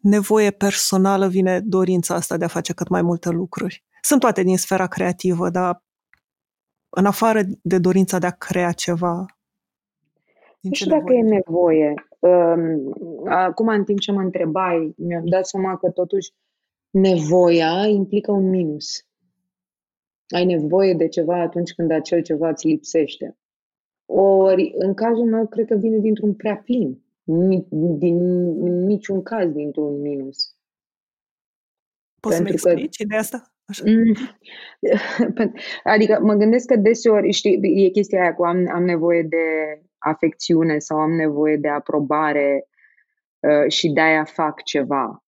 nevoie 0.10 0.52
personală 0.52 1.28
vine 1.28 1.60
dorința 1.60 2.16
asta 2.16 2.38
de 2.38 2.46
a 2.46 2.48
face 2.48 2.74
cât 2.74 2.88
mai 2.88 3.02
multe 3.02 3.30
lucruri. 3.30 3.84
Sunt 4.02 4.20
toate 4.20 4.44
din 4.44 4.58
sfera 4.58 4.88
creativă, 4.88 5.50
dar 5.50 5.84
în 6.90 7.06
afară 7.06 7.42
de 7.62 7.78
dorința 7.78 8.20
de 8.20 8.26
a 8.26 8.32
crea 8.32 8.72
ceva? 8.72 9.26
Nu 10.60 10.74
știu 10.74 10.92
dacă 10.92 11.14
e 11.14 11.22
nevoie. 11.22 11.94
Um, 12.20 12.94
acum, 13.26 13.68
în 13.68 13.84
timp 13.84 14.00
ce 14.00 14.12
mă 14.12 14.22
întrebai, 14.22 14.94
mi-am 14.98 15.26
dat 15.26 15.48
seama 15.48 15.78
că 15.78 15.90
totuși 15.90 16.32
nevoia 16.90 17.86
implică 17.88 18.32
un 18.32 18.50
minus. 18.50 19.06
Ai 20.36 20.46
nevoie 20.46 20.94
de 20.94 21.08
ceva 21.08 21.42
atunci 21.42 21.74
când 21.74 21.92
acel 21.92 22.22
ceva 22.22 22.50
îți 22.50 22.68
lipsește. 22.68 23.38
Ori, 24.10 24.74
în 24.78 24.94
cazul 24.94 25.26
meu, 25.26 25.48
cred 25.48 25.66
că 25.66 25.76
vine 25.76 25.98
dintr-un 25.98 26.34
prea 26.34 26.58
plin. 26.58 27.02
Din 27.98 28.18
niciun 28.86 29.24
caz 29.24 29.52
dintr-un 29.52 30.02
minus. 30.02 30.56
Poți 32.20 32.36
Pentru 32.36 32.58
să-mi 32.58 32.74
explici 32.74 32.98
că... 32.98 33.04
ideea 33.04 33.20
asta? 33.20 33.52
Așa. 33.66 33.84
Mm. 33.86 34.14
Adică 35.94 36.20
mă 36.22 36.34
gândesc 36.34 36.68
că 36.68 36.76
deseori, 36.76 37.32
știi, 37.32 37.86
e 37.86 37.90
chestia 37.90 38.22
aia 38.22 38.34
cu 38.34 38.44
am, 38.44 38.70
am 38.74 38.84
nevoie 38.84 39.22
de 39.22 39.38
afecțiune 39.98 40.80
sau 40.80 40.98
am 40.98 41.12
nevoie 41.12 41.56
de 41.56 41.68
aprobare 41.68 42.68
uh, 43.40 43.72
și 43.72 43.90
de-aia 43.90 44.24
fac 44.24 44.64
ceva. 44.64 45.24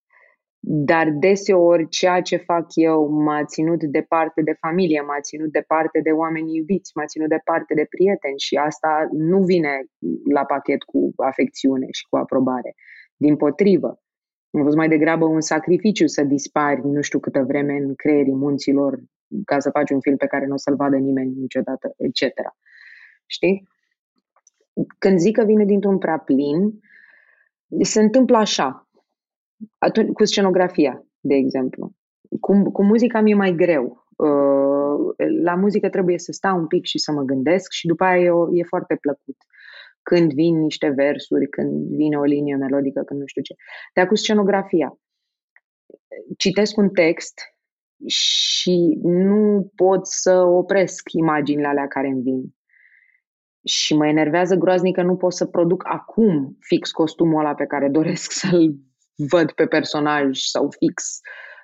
Dar 0.72 1.10
deseori 1.10 1.88
ceea 1.88 2.22
ce 2.22 2.36
fac 2.36 2.66
eu 2.74 3.08
m-a 3.08 3.46
ținut 3.46 3.84
departe 3.84 4.42
de 4.42 4.54
familie, 4.60 5.02
m-a 5.02 5.20
ținut 5.22 5.52
departe 5.52 6.00
de 6.04 6.10
oameni 6.10 6.56
iubiți, 6.56 6.92
m-a 6.96 7.06
ținut 7.06 7.30
departe 7.30 7.74
de 7.74 7.86
prieteni 7.90 8.40
și 8.40 8.56
asta 8.56 9.08
nu 9.12 9.44
vine 9.44 9.84
la 10.34 10.46
pachet 10.46 10.84
cu 10.84 11.14
afecțiune 11.16 11.88
și 11.92 12.08
cu 12.10 12.18
aprobare. 12.18 12.76
Din 13.16 13.36
potrivă, 13.36 14.02
a 14.52 14.62
fost 14.64 14.76
mai 14.76 14.88
degrabă 14.88 15.26
un 15.26 15.42
sacrificiu 15.42 16.08
să 16.08 16.24
dispari 16.24 16.82
nu 16.84 17.02
știu 17.02 17.20
câtă 17.20 17.44
vreme 17.48 17.74
în 17.74 17.96
creierii 17.96 18.36
munților 18.36 19.00
ca 19.46 19.60
să 19.60 19.70
faci 19.70 19.90
un 19.90 20.00
film 20.00 20.18
pe 20.18 20.28
care 20.28 20.46
nu 20.46 20.54
o 20.54 20.58
să-l 20.58 20.76
vadă 20.76 20.96
nimeni 20.96 21.34
niciodată, 21.40 21.94
etc. 21.98 22.22
Știi? 23.26 23.68
Când 24.98 25.18
zic 25.18 25.38
că 25.38 25.44
vine 25.46 25.66
dintr-un 25.66 25.98
prea 25.98 26.18
plin, 26.18 26.80
se 27.82 28.02
întâmplă 28.02 28.38
așa. 28.38 28.89
Atunci, 29.78 30.12
cu 30.12 30.26
scenografia, 30.26 31.04
de 31.20 31.36
exemplu. 31.36 31.92
Cu, 32.40 32.72
cu 32.72 32.84
muzica 32.84 33.22
mi-e 33.22 33.36
mai 33.36 33.56
greu. 33.56 34.08
Uh, 34.18 35.16
la 35.44 35.56
muzică 35.56 35.90
trebuie 35.90 36.18
să 36.18 36.32
stau 36.32 36.58
un 36.58 36.68
pic 36.68 36.86
și 36.86 36.98
să 36.98 37.12
mă 37.12 37.22
gândesc 37.22 37.72
și 37.72 37.88
după 37.88 38.04
aia 38.04 38.22
e, 38.22 38.32
e 38.52 38.64
foarte 38.64 38.96
plăcut 38.96 39.36
când 40.02 40.34
vin 40.34 40.60
niște 40.60 40.90
versuri, 40.90 41.50
când 41.50 41.96
vine 41.96 42.18
o 42.18 42.24
linie 42.24 42.56
melodică, 42.56 43.02
când 43.02 43.20
nu 43.20 43.26
știu 43.26 43.42
ce. 43.42 43.56
Dar 43.94 44.08
cu 44.08 44.16
scenografia. 44.16 45.00
Citesc 46.38 46.78
un 46.78 46.90
text 46.90 47.40
și 48.08 49.00
nu 49.02 49.72
pot 49.76 50.08
să 50.08 50.42
opresc 50.42 51.12
imaginile 51.12 51.68
alea 51.68 51.88
care 51.88 52.08
îmi 52.08 52.22
vin. 52.22 52.56
Și 53.64 53.96
mă 53.96 54.08
enervează 54.08 54.56
groaznic 54.56 54.96
că 54.96 55.02
nu 55.02 55.16
pot 55.16 55.34
să 55.34 55.46
produc 55.46 55.84
acum 55.88 56.58
fix 56.60 56.92
costumul 56.92 57.40
ăla 57.40 57.54
pe 57.54 57.66
care 57.66 57.90
doresc 57.90 58.32
să-l 58.32 58.76
văd 59.28 59.52
pe 59.52 59.66
personaj 59.66 60.38
sau 60.40 60.70
fix 60.78 61.20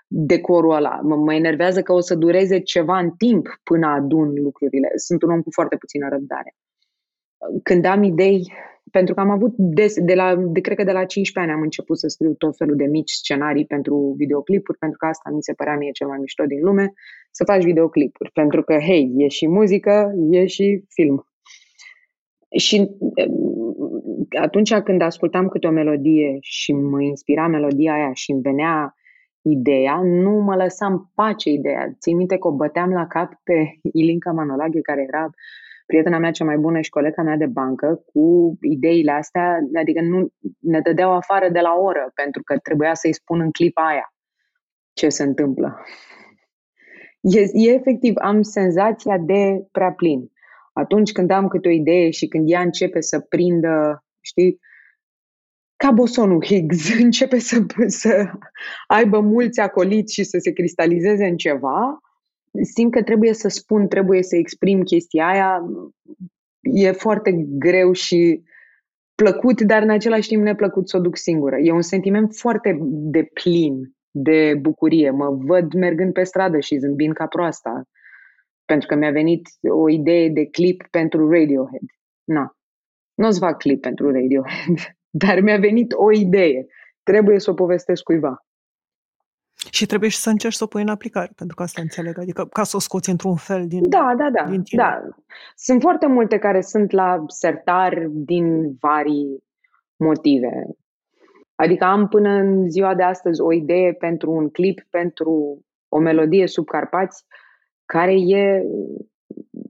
decorul 0.07 0.75
ăla. 0.75 0.99
Mă, 1.03 1.15
mă 1.15 1.33
enervează 1.33 1.81
că 1.81 1.93
o 1.93 1.99
să 1.99 2.15
dureze 2.15 2.59
ceva 2.59 2.99
în 2.99 3.11
timp 3.11 3.47
până 3.63 3.87
adun 3.87 4.33
lucrurile. 4.33 4.91
Sunt 4.95 5.21
un 5.21 5.29
om 5.29 5.41
cu 5.41 5.51
foarte 5.51 5.75
puțină 5.77 6.09
răbdare. 6.09 6.55
când 7.63 7.85
am 7.85 8.03
idei, 8.03 8.53
pentru 8.91 9.13
că 9.13 9.19
am 9.19 9.29
avut 9.29 9.53
des, 9.57 9.93
de 9.99 10.13
la, 10.13 10.35
de, 10.35 10.59
cred 10.59 10.77
că 10.77 10.83
de 10.83 10.91
la 10.91 11.05
15 11.05 11.39
ani 11.39 11.59
am 11.59 11.63
început 11.63 11.99
să 11.99 12.07
scriu 12.07 12.33
tot 12.33 12.57
felul 12.57 12.75
de 12.75 12.85
mici 12.85 13.11
scenarii 13.11 13.65
pentru 13.65 14.13
videoclipuri, 14.17 14.77
pentru 14.77 14.97
că 14.97 15.05
asta 15.05 15.29
mi 15.33 15.43
se 15.43 15.53
părea 15.53 15.75
mie 15.77 15.91
cel 15.91 16.07
mai 16.07 16.17
mișto 16.19 16.43
din 16.43 16.61
lume, 16.61 16.93
să 17.31 17.43
faci 17.43 17.63
videoclipuri. 17.63 18.31
Pentru 18.31 18.63
că, 18.63 18.77
hei, 18.79 19.13
e 19.17 19.27
și 19.27 19.47
muzică, 19.47 20.11
e 20.29 20.45
și 20.45 20.83
film. 20.89 21.27
Și 22.57 22.89
atunci 24.41 24.73
când 24.73 25.01
ascultam 25.01 25.47
câte 25.47 25.67
o 25.67 25.71
melodie 25.71 26.37
și 26.41 26.73
mă 26.73 27.01
inspira 27.01 27.47
melodia 27.47 27.93
aia 27.93 28.13
și 28.13 28.31
îmi 28.31 28.41
venea 28.41 28.95
ideea, 29.41 30.01
nu 30.03 30.31
mă 30.31 30.55
lăsam 30.55 31.11
pace 31.15 31.49
ideea. 31.49 31.95
Țin 31.99 32.15
minte 32.15 32.37
că 32.37 32.47
o 32.47 32.55
băteam 32.55 32.89
la 32.89 33.07
cap 33.07 33.33
pe 33.43 33.79
Ilinca 33.99 34.31
Manolaghe, 34.31 34.81
care 34.81 35.05
era 35.07 35.29
prietena 35.85 36.17
mea 36.17 36.31
cea 36.31 36.45
mai 36.45 36.57
bună 36.57 36.81
și 36.81 36.89
colega 36.89 37.21
mea 37.21 37.37
de 37.37 37.45
bancă, 37.45 38.03
cu 38.05 38.57
ideile 38.61 39.11
astea, 39.11 39.59
adică 39.79 40.01
nu 40.01 40.27
ne 40.59 40.79
dădeau 40.79 41.11
afară 41.11 41.49
de 41.49 41.59
la 41.59 41.73
oră, 41.79 42.11
pentru 42.13 42.41
că 42.43 42.57
trebuia 42.57 42.93
să-i 42.93 43.13
spun 43.13 43.39
în 43.39 43.51
clipa 43.51 43.87
aia 43.87 44.13
ce 44.93 45.09
se 45.09 45.23
întâmplă. 45.23 45.81
E, 47.21 47.39
e 47.39 47.73
efectiv, 47.73 48.13
am 48.15 48.41
senzația 48.41 49.17
de 49.17 49.67
prea 49.71 49.91
plin. 49.91 50.31
Atunci 50.73 51.11
când 51.11 51.31
am 51.31 51.47
câte 51.47 51.67
o 51.67 51.71
idee 51.71 52.09
și 52.09 52.27
când 52.27 52.49
ea 52.49 52.61
începe 52.61 53.01
să 53.01 53.19
prindă, 53.19 54.04
știi, 54.25 54.59
ca 55.75 55.91
bosonul 55.91 56.45
Higgs, 56.45 56.93
începe 57.03 57.39
să, 57.39 57.65
să 57.87 58.31
aibă 58.87 59.19
mulți 59.19 59.59
acoliți 59.59 60.13
și 60.13 60.23
să 60.23 60.37
se 60.41 60.51
cristalizeze 60.51 61.25
în 61.25 61.37
ceva, 61.37 61.99
simt 62.61 62.91
că 62.91 63.03
trebuie 63.03 63.33
să 63.33 63.47
spun, 63.47 63.87
trebuie 63.87 64.23
să 64.23 64.35
exprim 64.35 64.83
chestia 64.83 65.27
aia. 65.27 65.61
E 66.61 66.91
foarte 66.91 67.45
greu 67.47 67.91
și 67.91 68.43
plăcut, 69.15 69.61
dar 69.61 69.81
în 69.81 69.89
același 69.89 70.27
timp 70.27 70.43
neplăcut 70.43 70.89
să 70.89 70.97
o 70.97 70.99
duc 70.99 71.17
singură. 71.17 71.57
E 71.57 71.71
un 71.71 71.81
sentiment 71.81 72.35
foarte 72.35 72.77
de 72.81 73.23
plin, 73.23 73.95
de 74.11 74.53
bucurie. 74.61 75.09
Mă 75.09 75.29
văd 75.29 75.73
mergând 75.73 76.13
pe 76.13 76.23
stradă 76.23 76.59
și 76.59 76.77
zâmbind 76.77 77.13
ca 77.13 77.27
proasta, 77.27 77.83
pentru 78.65 78.87
că 78.87 78.95
mi-a 78.95 79.11
venit 79.11 79.47
o 79.69 79.89
idee 79.89 80.29
de 80.29 80.45
clip 80.45 80.87
pentru 80.91 81.29
Radiohead. 81.29 81.83
Na, 82.23 82.55
nu 83.15 83.27
o 83.27 83.31
să 83.31 83.39
fac 83.39 83.57
clip 83.57 83.81
pentru 83.81 84.11
Radiohead, 84.11 84.95
dar 85.23 85.39
mi-a 85.39 85.57
venit 85.57 85.93
o 85.95 86.11
idee. 86.11 86.65
Trebuie 87.03 87.39
să 87.39 87.49
o 87.51 87.53
povestesc 87.53 88.03
cuiva. 88.03 88.45
Și 89.71 89.85
trebuie 89.85 90.09
și 90.09 90.17
să 90.17 90.29
încerci 90.29 90.53
să 90.53 90.63
o 90.63 90.67
pui 90.67 90.81
în 90.81 90.87
aplicare, 90.87 91.31
pentru 91.35 91.55
că 91.55 91.63
asta 91.63 91.81
înțeleg, 91.81 92.17
adică 92.17 92.45
ca 92.45 92.63
să 92.63 92.75
o 92.75 92.79
scoți 92.79 93.09
într-un 93.09 93.35
fel 93.35 93.67
din 93.67 93.89
Da, 93.89 94.13
da, 94.17 94.29
da, 94.29 94.49
din 94.49 94.63
tine. 94.63 94.81
da. 94.83 95.01
Sunt 95.55 95.81
foarte 95.81 96.07
multe 96.07 96.37
care 96.37 96.61
sunt 96.61 96.91
la 96.91 97.23
sertar 97.27 98.05
din 98.09 98.75
vari 98.79 99.43
motive. 99.95 100.65
Adică 101.55 101.83
am 101.85 102.07
până 102.07 102.29
în 102.29 102.69
ziua 102.69 102.95
de 102.95 103.03
astăzi 103.03 103.41
o 103.41 103.53
idee 103.53 103.93
pentru 103.93 104.31
un 104.31 104.49
clip, 104.49 104.81
pentru 104.89 105.59
o 105.89 105.99
melodie 105.99 106.47
sub 106.47 106.65
Carpați, 106.65 107.25
care 107.85 108.13
e 108.13 108.63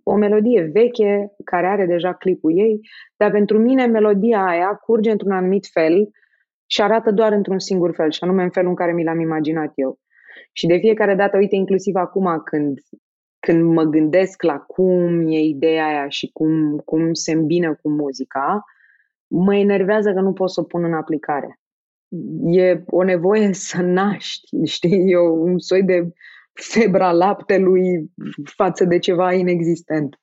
o 0.08 0.16
melodie 0.16 0.70
veche, 0.74 1.32
care 1.44 1.68
are 1.68 1.86
deja 1.86 2.14
clipul 2.14 2.58
ei, 2.58 2.80
dar 3.16 3.32
pentru 3.32 3.60
mine 3.60 3.86
melodia 3.86 4.46
aia 4.46 4.74
curge 4.74 5.12
într-un 5.12 5.32
anumit 5.32 5.68
fel 5.72 6.10
și 6.66 6.82
arată 6.82 7.12
doar 7.12 7.32
într-un 7.32 7.60
singur 7.60 7.94
fel, 7.96 8.12
și 8.12 8.24
anume 8.24 8.44
în 8.44 8.50
felul 8.50 8.70
în 8.70 8.76
care 8.76 8.94
mi 8.94 9.04
l-am 9.04 9.20
imaginat 9.20 9.72
eu. 9.76 10.00
Și 10.52 10.68
de 10.68 10.78
fiecare 10.78 11.16
dată, 11.16 11.38
uite, 11.38 11.56
inclusiv 11.56 11.96
acum 11.96 12.42
când, 12.44 12.80
când 13.40 13.64
mă 13.74 13.84
gândesc 13.84 14.44
la 14.44 14.58
cum 14.58 15.28
e 15.28 15.40
ideea 15.40 15.86
aia 15.86 16.10
și 16.10 16.30
cum, 16.34 16.78
cum 16.78 17.14
se 17.14 17.32
îmbină 17.32 17.80
cu 17.82 17.90
muzica, 17.90 18.64
mă 19.28 19.56
enervează 19.56 20.14
că 20.14 20.20
nu 20.20 20.34
pot 20.34 20.50
să 20.50 20.60
o 20.60 20.64
pun 20.64 20.84
în 20.84 20.94
aplicare. 20.94 21.60
E 22.46 22.84
o 22.86 23.04
nevoie 23.04 23.54
să 23.54 23.82
naști, 23.82 24.66
știi? 24.66 25.12
E 25.12 25.18
un 25.18 25.60
soi 25.60 25.84
de 25.84 26.14
febra 26.62 27.12
laptelui 27.12 28.12
față 28.56 28.84
de 28.84 29.00
ceva 29.00 29.34
inexistent. 29.34 30.20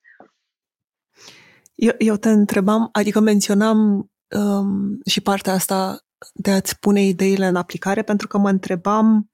Eu, 1.75 1.93
eu 1.99 2.17
te 2.17 2.31
întrebam, 2.31 2.89
adică 2.93 3.21
menționam 3.21 4.11
um, 4.37 5.01
și 5.07 5.21
partea 5.21 5.53
asta 5.53 6.01
de 6.35 6.51
a-ți 6.51 6.79
pune 6.79 7.03
ideile 7.03 7.47
în 7.47 7.57
aplicare, 7.57 8.03
pentru 8.03 8.27
că 8.27 8.39
mă 8.39 8.49
întrebam, 8.49 9.31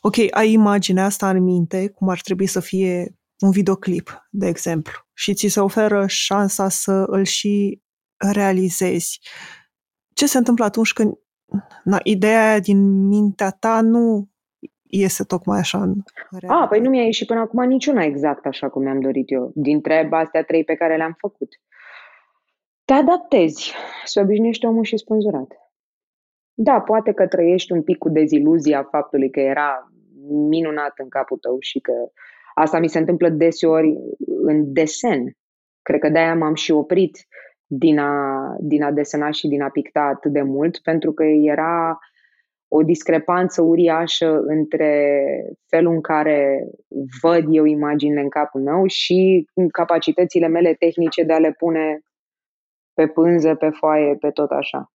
ok, 0.00 0.14
ai 0.30 0.52
imaginea 0.52 1.04
asta 1.04 1.30
în 1.30 1.42
minte, 1.42 1.88
cum 1.88 2.08
ar 2.08 2.20
trebui 2.20 2.46
să 2.46 2.60
fie 2.60 3.16
un 3.38 3.50
videoclip, 3.50 4.28
de 4.30 4.46
exemplu, 4.46 4.92
și 5.12 5.34
ți 5.34 5.46
se 5.46 5.60
oferă 5.60 6.06
șansa 6.06 6.68
să 6.68 7.04
îl 7.06 7.24
și 7.24 7.82
realizezi. 8.16 9.20
Ce 10.14 10.26
se 10.26 10.38
întâmplă 10.38 10.64
atunci 10.64 10.92
când 10.92 11.12
na, 11.84 12.00
ideea 12.02 12.60
din 12.60 13.06
mintea 13.06 13.50
ta 13.50 13.80
nu 13.80 14.28
iese 14.88 15.24
tocmai 15.24 15.58
așa 15.58 15.82
în 15.82 15.94
realitate? 16.30 16.64
A, 16.64 16.68
păi 16.68 16.80
nu 16.80 16.90
mi-a 16.90 17.02
ieșit 17.02 17.26
până 17.26 17.40
acum 17.40 17.64
niciuna 17.64 18.02
exact 18.02 18.46
așa 18.46 18.68
cum 18.68 18.82
mi-am 18.82 19.00
dorit 19.00 19.30
eu, 19.30 19.50
dintre 19.54 20.08
astea 20.10 20.44
trei 20.44 20.64
pe 20.64 20.74
care 20.74 20.96
le-am 20.96 21.16
făcut. 21.18 21.48
Te 22.84 22.92
adaptezi, 22.92 23.74
se 24.04 24.20
obișnuiește 24.20 24.66
omul 24.66 24.84
și 24.84 24.96
spânzurat. 24.96 25.52
Da, 26.54 26.80
poate 26.80 27.12
că 27.12 27.26
trăiești 27.26 27.72
un 27.72 27.82
pic 27.82 27.98
cu 27.98 28.08
deziluzia 28.08 28.88
faptului 28.90 29.30
că 29.30 29.40
era 29.40 29.90
minunat 30.48 30.92
în 30.96 31.08
capul 31.08 31.38
tău 31.38 31.56
și 31.60 31.80
că 31.80 31.92
asta 32.54 32.78
mi 32.78 32.88
se 32.88 32.98
întâmplă 32.98 33.28
deseori 33.28 33.96
în 34.42 34.72
desen. 34.72 35.36
Cred 35.82 36.00
că 36.00 36.08
de-aia 36.08 36.34
m-am 36.34 36.54
și 36.54 36.70
oprit 36.70 37.26
din 37.66 37.98
a, 37.98 38.56
din 38.60 38.82
a 38.82 38.90
desena 38.90 39.30
și 39.30 39.48
din 39.48 39.62
a 39.62 39.68
picta 39.68 40.00
atât 40.00 40.32
de 40.32 40.42
mult, 40.42 40.78
pentru 40.78 41.12
că 41.12 41.24
era 41.24 41.98
o 42.68 42.82
discrepanță 42.82 43.62
uriașă 43.62 44.40
între 44.46 45.14
felul 45.66 45.92
în 45.92 46.00
care 46.00 46.68
văd 47.22 47.44
eu 47.50 47.64
imaginile 47.64 48.20
în 48.20 48.28
capul 48.28 48.60
meu 48.60 48.86
și 48.86 49.48
capacitățile 49.72 50.46
mele 50.46 50.74
tehnice 50.74 51.22
de 51.22 51.32
a 51.32 51.38
le 51.38 51.52
pune 51.52 52.00
pe 52.94 53.06
pânză, 53.06 53.54
pe 53.54 53.68
foaie, 53.68 54.14
pe 54.14 54.30
tot 54.30 54.50
așa. 54.50 54.92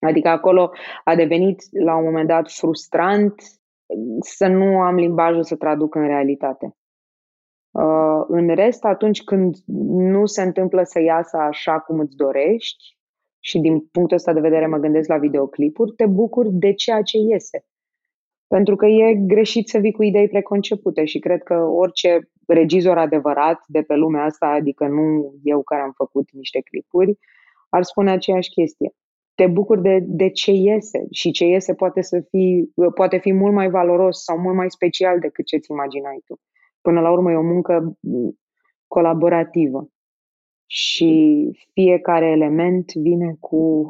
Adică 0.00 0.28
acolo 0.28 0.72
a 1.04 1.14
devenit 1.14 1.62
la 1.82 1.96
un 1.96 2.04
moment 2.04 2.28
dat 2.28 2.50
frustrant 2.50 3.34
să 4.20 4.46
nu 4.46 4.80
am 4.80 4.94
limbajul 4.94 5.44
să 5.44 5.56
traduc 5.56 5.94
în 5.94 6.06
realitate. 6.06 6.74
Uh, 7.70 8.24
în 8.28 8.54
rest, 8.54 8.84
atunci 8.84 9.22
când 9.22 9.56
nu 9.86 10.26
se 10.26 10.42
întâmplă 10.42 10.82
să 10.82 11.00
iasă 11.00 11.36
așa 11.36 11.78
cum 11.78 11.98
îți 11.98 12.16
dorești, 12.16 12.98
și 13.40 13.58
din 13.58 13.80
punctul 13.80 14.16
ăsta 14.16 14.32
de 14.32 14.40
vedere 14.40 14.66
mă 14.66 14.76
gândesc 14.76 15.08
la 15.08 15.18
videoclipuri, 15.18 15.92
te 15.92 16.06
bucuri 16.06 16.48
de 16.52 16.72
ceea 16.72 17.02
ce 17.02 17.18
iese. 17.18 17.64
Pentru 18.46 18.76
că 18.76 18.86
e 18.86 19.14
greșit 19.14 19.68
să 19.68 19.78
vii 19.78 19.92
cu 19.92 20.02
idei 20.02 20.28
preconcepute 20.28 21.04
și 21.04 21.18
cred 21.18 21.42
că 21.42 21.54
orice 21.54 22.30
regizor 22.46 22.98
adevărat 22.98 23.64
de 23.66 23.82
pe 23.82 23.94
lumea 23.94 24.24
asta, 24.24 24.46
adică 24.46 24.86
nu 24.86 25.34
eu 25.42 25.62
care 25.62 25.82
am 25.82 25.92
făcut 25.96 26.28
niște 26.32 26.60
clipuri, 26.60 27.18
ar 27.68 27.82
spune 27.82 28.10
aceeași 28.10 28.50
chestie 28.50 28.94
te 29.40 29.46
bucuri 29.46 29.82
de, 29.82 29.98
de 30.06 30.30
ce 30.30 30.52
iese 30.52 31.06
și 31.10 31.30
ce 31.30 31.44
iese 31.44 31.74
poate, 31.74 32.02
să 32.02 32.20
fi, 32.30 32.70
poate 32.94 33.18
fi 33.18 33.32
mult 33.32 33.54
mai 33.54 33.70
valoros 33.70 34.22
sau 34.22 34.38
mult 34.38 34.56
mai 34.56 34.70
special 34.70 35.18
decât 35.18 35.46
ce-ți 35.46 35.70
imaginai 35.70 36.22
tu. 36.26 36.40
Până 36.80 37.00
la 37.00 37.10
urmă 37.10 37.30
e 37.30 37.36
o 37.36 37.42
muncă 37.42 37.98
colaborativă 38.86 39.88
și 40.72 41.50
fiecare 41.72 42.26
element 42.26 42.94
vine 42.94 43.36
cu, 43.40 43.88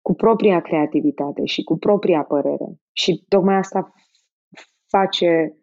cu 0.00 0.14
propria 0.14 0.60
creativitate 0.60 1.44
și 1.44 1.62
cu 1.62 1.76
propria 1.78 2.22
părere. 2.22 2.80
Și 2.92 3.24
tocmai 3.28 3.56
asta 3.56 3.92
face, 4.86 5.56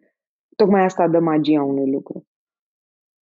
tocmai 0.56 0.82
asta 0.82 1.08
dă 1.08 1.18
magia 1.18 1.62
unui 1.62 1.90
lucru. 1.90 2.26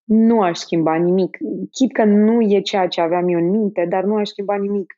Nu 0.04 0.42
aș 0.42 0.58
schimba 0.58 0.96
nimic. 0.96 1.38
Chit 1.72 1.94
că 1.94 2.04
nu 2.04 2.42
e 2.42 2.62
ceea 2.62 2.88
ce 2.88 3.02
aveam 3.02 3.28
eu 3.28 3.39
în 3.39 3.50
minte, 3.50 3.86
dar 3.86 4.04
nu 4.04 4.16
aș 4.16 4.28
schimba 4.30 4.56
nimic 4.56 4.94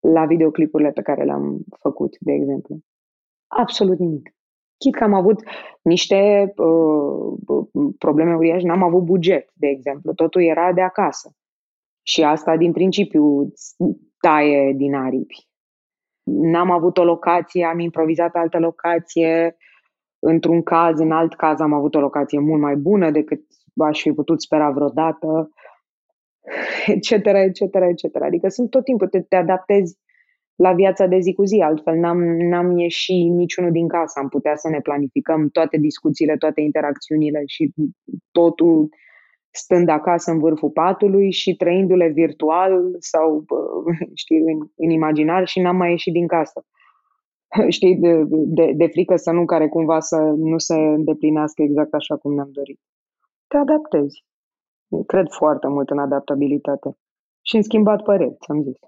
la 0.00 0.26
videoclipurile 0.26 0.90
pe 0.90 1.02
care 1.02 1.24
le-am 1.24 1.64
făcut, 1.80 2.16
de 2.20 2.32
exemplu. 2.32 2.80
Absolut 3.46 3.98
nimic. 3.98 4.34
Chit 4.82 4.94
că 4.94 5.04
am 5.04 5.14
avut 5.14 5.42
niște 5.82 6.52
uh, 6.56 7.66
probleme 7.98 8.34
uriașe, 8.34 8.66
n-am 8.66 8.82
avut 8.82 9.04
buget, 9.04 9.50
de 9.54 9.66
exemplu. 9.66 10.12
Totul 10.12 10.42
era 10.42 10.72
de 10.72 10.80
acasă. 10.80 11.36
Și 12.02 12.22
asta, 12.22 12.56
din 12.56 12.72
principiu, 12.72 13.52
taie 14.20 14.72
din 14.72 14.94
aripi. 14.94 15.48
N-am 16.22 16.70
avut 16.70 16.98
o 16.98 17.04
locație, 17.04 17.64
am 17.64 17.78
improvizat 17.78 18.34
altă 18.34 18.58
locație. 18.58 19.56
Într-un 20.18 20.62
caz, 20.62 20.98
în 20.98 21.12
alt 21.12 21.34
caz, 21.34 21.60
am 21.60 21.72
avut 21.72 21.94
o 21.94 22.00
locație 22.00 22.38
mult 22.38 22.60
mai 22.60 22.76
bună 22.76 23.10
decât 23.10 23.40
aș 23.76 24.00
fi 24.00 24.12
putut 24.12 24.42
spera 24.42 24.70
vreodată 24.70 25.50
etc., 26.86 27.10
etc., 27.10 27.60
etc. 27.60 28.22
Adică 28.22 28.48
sunt 28.48 28.70
tot 28.70 28.84
timpul, 28.84 29.08
te, 29.08 29.20
te 29.20 29.36
adaptezi 29.36 29.98
la 30.56 30.72
viața 30.72 31.06
de 31.06 31.18
zi 31.18 31.32
cu 31.32 31.44
zi, 31.44 31.60
altfel 31.60 31.94
n-am, 31.94 32.18
n-am 32.22 32.78
ieșit 32.78 33.30
niciunul 33.30 33.70
din 33.70 33.88
casă, 33.88 34.18
am 34.18 34.28
putea 34.28 34.56
să 34.56 34.68
ne 34.68 34.80
planificăm 34.80 35.48
toate 35.48 35.76
discuțiile, 35.76 36.36
toate 36.36 36.60
interacțiunile 36.60 37.42
și 37.46 37.72
totul 38.30 38.88
stând 39.50 39.88
acasă 39.88 40.30
în 40.30 40.38
vârful 40.38 40.70
patului 40.70 41.32
și 41.32 41.56
trăindu-le 41.56 42.08
virtual 42.08 42.96
sau, 42.98 43.44
știi, 44.22 44.38
în, 44.38 44.58
în 44.76 44.90
imaginar 44.90 45.46
și 45.46 45.60
n-am 45.60 45.76
mai 45.76 45.90
ieșit 45.90 46.12
din 46.12 46.26
casă. 46.26 46.64
Știi, 47.68 47.96
de, 47.96 48.22
de, 48.28 48.72
de 48.76 48.86
frică 48.86 49.16
să 49.16 49.30
nu 49.30 49.44
care 49.44 49.68
cumva 49.68 50.00
să 50.00 50.16
nu 50.36 50.58
se 50.58 50.74
îndeplinească 50.74 51.62
exact 51.62 51.94
așa 51.94 52.16
cum 52.16 52.34
ne-am 52.34 52.50
dorit. 52.52 52.80
Te 53.46 53.56
adaptezi. 53.56 54.24
Cred 55.06 55.26
foarte 55.28 55.68
mult 55.68 55.90
în 55.90 55.98
adaptabilitate. 55.98 56.96
Și 57.42 57.56
în 57.56 57.62
schimbat 57.62 58.02
păreri, 58.02 58.36
ți-am 58.40 58.62
zis. 58.62 58.78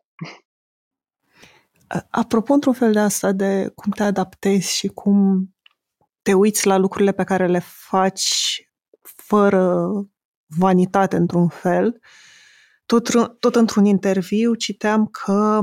Apropo, 2.11 2.53
într-un 2.53 2.73
fel 2.73 2.93
de 2.93 2.99
asta, 2.99 3.33
de 3.33 3.73
cum 3.75 3.93
te 3.93 4.03
adaptezi 4.03 4.77
și 4.77 4.89
cum 4.89 5.49
te 6.23 6.33
uiți 6.33 6.67
la 6.67 6.77
lucrurile 6.77 7.13
pe 7.13 7.25
care 7.25 7.47
le 7.47 7.59
faci 7.59 8.59
fără 9.03 9.89
vanitate, 10.47 11.17
într-un 11.17 11.49
fel, 11.49 12.01
tot, 12.87 13.39
tot 13.39 13.55
într-un 13.55 13.85
interviu 13.85 14.55
citeam 14.55 15.07
că 15.07 15.61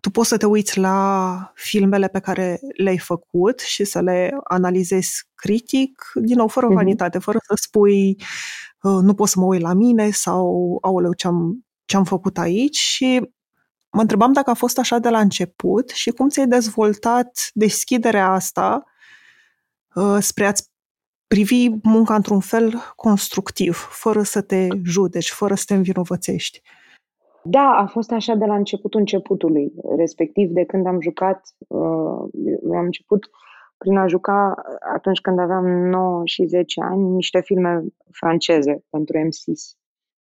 tu 0.00 0.10
poți 0.10 0.28
să 0.28 0.36
te 0.36 0.46
uiți 0.46 0.78
la 0.78 1.50
filmele 1.54 2.08
pe 2.08 2.20
care 2.20 2.60
le-ai 2.76 2.98
făcut 2.98 3.58
și 3.58 3.84
să 3.84 4.00
le 4.00 4.36
analizezi 4.44 5.28
critic, 5.34 6.10
din 6.14 6.36
nou, 6.36 6.48
fără 6.48 6.66
uh-huh. 6.66 6.74
vanitate, 6.74 7.18
fără 7.18 7.38
să 7.46 7.54
spui 7.56 8.16
nu 8.82 9.14
pot 9.14 9.28
să 9.28 9.38
mă 9.38 9.44
uit 9.44 9.60
la 9.60 9.72
mine 9.72 10.10
sau 10.10 10.78
aoleu 10.80 11.12
ce-am, 11.12 11.66
ce-am 11.84 12.04
făcut 12.04 12.38
aici 12.38 12.76
și 12.76 13.30
mă 13.92 14.00
întrebam 14.00 14.32
dacă 14.32 14.50
a 14.50 14.54
fost 14.54 14.78
așa 14.78 14.98
de 14.98 15.08
la 15.08 15.20
început 15.20 15.88
și 15.88 16.10
cum 16.10 16.28
ți-ai 16.28 16.46
dezvoltat 16.46 17.50
deschiderea 17.54 18.28
asta 18.30 18.84
uh, 19.94 20.16
spre 20.20 20.44
a-ți 20.44 20.70
privi 21.26 21.68
munca 21.82 22.14
într-un 22.14 22.40
fel 22.40 22.74
constructiv, 22.96 23.76
fără 23.76 24.22
să 24.22 24.42
te 24.42 24.66
judeci, 24.84 25.30
fără 25.30 25.54
să 25.54 25.64
te 25.66 25.74
învinovățești. 25.74 26.62
Da, 27.42 27.76
a 27.76 27.86
fost 27.86 28.12
așa 28.12 28.34
de 28.34 28.44
la 28.44 28.54
începutul 28.54 29.00
începutului, 29.00 29.72
respectiv 29.96 30.50
de 30.50 30.64
când 30.64 30.86
am 30.86 31.00
jucat, 31.00 31.54
uh, 31.68 32.28
am 32.74 32.84
început 32.84 33.30
prin 33.78 33.96
a 33.96 34.06
juca 34.06 34.54
atunci 34.94 35.20
când 35.20 35.38
aveam 35.38 35.64
9 35.64 36.22
și 36.24 36.46
10 36.46 36.80
ani 36.80 37.02
niște 37.02 37.40
filme 37.40 37.84
franceze 38.10 38.84
pentru 38.90 39.18
M6. 39.18 39.78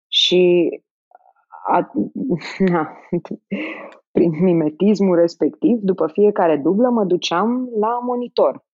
Și 0.07 0.69
a, 1.69 1.91
na, 2.71 2.97
prin 4.11 4.43
mimetismul 4.43 5.15
respectiv, 5.15 5.79
după 5.81 6.07
fiecare 6.07 6.57
dublă, 6.57 6.89
mă 6.89 7.03
duceam 7.03 7.69
la 7.79 7.99
monitor 8.01 8.67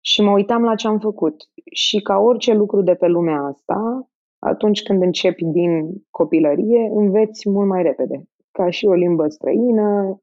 și 0.00 0.22
mă 0.22 0.30
uitam 0.30 0.62
la 0.62 0.74
ce 0.74 0.86
am 0.86 0.98
făcut. 0.98 1.36
Și 1.72 2.00
ca 2.00 2.18
orice 2.18 2.52
lucru 2.52 2.82
de 2.82 2.94
pe 2.94 3.06
lumea 3.06 3.40
asta, 3.40 4.08
atunci 4.38 4.82
când 4.82 5.02
începi 5.02 5.44
din 5.44 6.04
copilărie, 6.10 6.90
înveți 6.94 7.48
mult 7.48 7.68
mai 7.68 7.82
repede. 7.82 8.28
Ca 8.50 8.70
și 8.70 8.86
o 8.86 8.92
limbă 8.92 9.28
străină, 9.28 10.18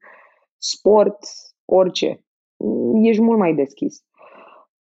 sport, 0.58 1.18
orice. 1.64 2.24
Ești 2.94 3.22
mult 3.22 3.38
mai 3.38 3.54
deschis. 3.54 4.04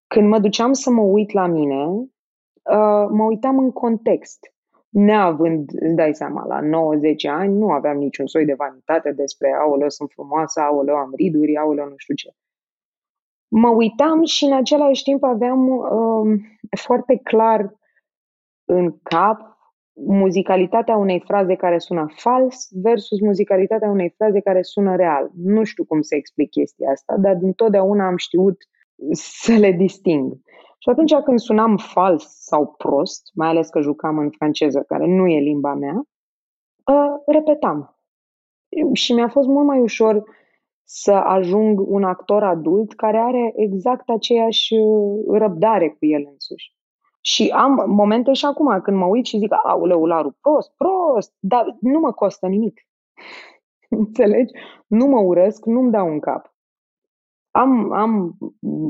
Când 0.07 0.29
mă 0.29 0.39
duceam 0.39 0.73
să 0.73 0.91
mă 0.91 1.03
uit 1.03 1.33
la 1.33 1.47
mine, 1.47 1.85
uh, 1.85 3.09
mă 3.11 3.25
uitam 3.29 3.59
în 3.59 3.73
context. 3.73 4.39
Neavând, 4.89 5.71
îți 5.81 5.95
dai 5.95 6.15
seama, 6.15 6.47
la 6.47 6.61
90 6.61 7.25
ani 7.25 7.55
nu 7.55 7.71
aveam 7.71 7.97
niciun 7.97 8.27
soi 8.27 8.45
de 8.45 8.55
vanitate 8.55 9.13
despre 9.13 9.53
aoleu, 9.53 9.89
sunt 9.89 10.11
frumoasă, 10.13 10.61
aoleu, 10.61 10.97
am 10.97 11.13
riduri, 11.17 11.57
aoleu, 11.57 11.89
nu 11.89 11.97
știu 11.97 12.15
ce. 12.15 12.31
Mă 13.49 13.69
uitam 13.69 14.25
și 14.25 14.45
în 14.45 14.53
același 14.53 15.03
timp 15.03 15.23
aveam 15.23 15.69
uh, 15.69 16.41
foarte 16.81 17.21
clar 17.23 17.75
în 18.65 18.99
cap 19.03 19.59
muzicalitatea 20.07 20.97
unei 20.97 21.23
fraze 21.27 21.55
care 21.55 21.79
sună 21.79 22.07
fals 22.17 22.69
versus 22.71 23.21
muzicalitatea 23.21 23.91
unei 23.91 24.15
fraze 24.17 24.41
care 24.41 24.63
sună 24.63 24.97
real. 24.97 25.31
Nu 25.35 25.65
știu 25.65 25.85
cum 25.85 26.01
să 26.01 26.15
explic 26.15 26.51
chestia 26.51 26.91
asta, 26.91 27.17
dar 27.17 27.35
din 27.35 27.53
totdeauna 27.53 28.07
am 28.07 28.17
știut 28.17 28.57
să 29.13 29.53
le 29.53 29.73
disting. 29.73 30.33
Și 30.79 30.89
atunci 30.89 31.15
când 31.15 31.39
sunam 31.39 31.77
fals 31.77 32.25
sau 32.27 32.75
prost, 32.79 33.31
mai 33.35 33.49
ales 33.49 33.69
că 33.69 33.81
jucam 33.81 34.19
în 34.19 34.31
franceză, 34.31 34.85
care 34.87 35.07
nu 35.07 35.27
e 35.27 35.39
limba 35.39 35.75
mea, 35.75 36.03
uh, 36.85 37.23
repetam. 37.27 37.99
Și 38.93 39.13
mi-a 39.13 39.29
fost 39.29 39.49
mult 39.49 39.67
mai 39.67 39.81
ușor 39.81 40.23
să 40.85 41.13
ajung 41.13 41.81
un 41.81 42.05
actor 42.05 42.43
adult 42.43 42.95
care 42.95 43.19
are 43.19 43.53
exact 43.57 44.09
aceeași 44.09 44.75
răbdare 45.29 45.89
cu 45.89 46.07
el 46.07 46.29
însuși. 46.33 46.77
Și 47.21 47.49
am 47.49 47.85
momente 47.87 48.33
și 48.33 48.45
acum 48.45 48.81
când 48.81 48.97
mă 48.97 49.07
uit 49.07 49.27
și 49.27 49.39
zic, 49.39 49.53
auleu, 49.65 50.05
Laru, 50.05 50.37
prost, 50.41 50.73
prost, 50.77 51.35
dar 51.39 51.77
nu 51.81 51.99
mă 51.99 52.13
costă 52.13 52.47
nimic. 52.47 52.81
Înțelegi? 53.89 54.53
Nu 54.87 55.07
mă 55.07 55.21
urăsc, 55.21 55.65
nu-mi 55.65 55.91
dau 55.91 56.09
un 56.09 56.21
cap. 56.21 56.55
Am, 57.51 57.93
am 57.93 58.39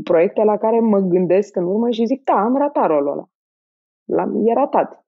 proiecte 0.02 0.42
la 0.42 0.56
care 0.56 0.80
mă 0.80 0.98
gândesc 0.98 1.56
în 1.56 1.64
urmă 1.64 1.90
și 1.90 2.06
zic, 2.06 2.24
da, 2.24 2.34
am 2.34 2.56
ratat 2.56 2.86
rolul 2.86 3.12
ăla. 3.12 3.28
L-am, 4.04 4.46
e 4.46 4.52
ratat. 4.52 5.06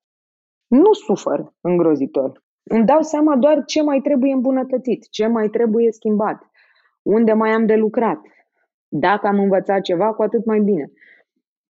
Nu 0.66 0.92
sufăr 0.92 1.52
îngrozitor. 1.60 2.44
Îmi 2.62 2.84
dau 2.84 3.00
seama 3.00 3.36
doar 3.36 3.64
ce 3.64 3.82
mai 3.82 4.00
trebuie 4.00 4.32
îmbunătățit, 4.32 5.08
ce 5.10 5.26
mai 5.26 5.48
trebuie 5.48 5.92
schimbat, 5.92 6.50
unde 7.02 7.32
mai 7.32 7.50
am 7.50 7.66
de 7.66 7.74
lucrat. 7.74 8.20
Dacă 8.88 9.26
am 9.26 9.38
învățat 9.38 9.80
ceva, 9.80 10.12
cu 10.12 10.22
atât 10.22 10.44
mai 10.44 10.60
bine. 10.60 10.92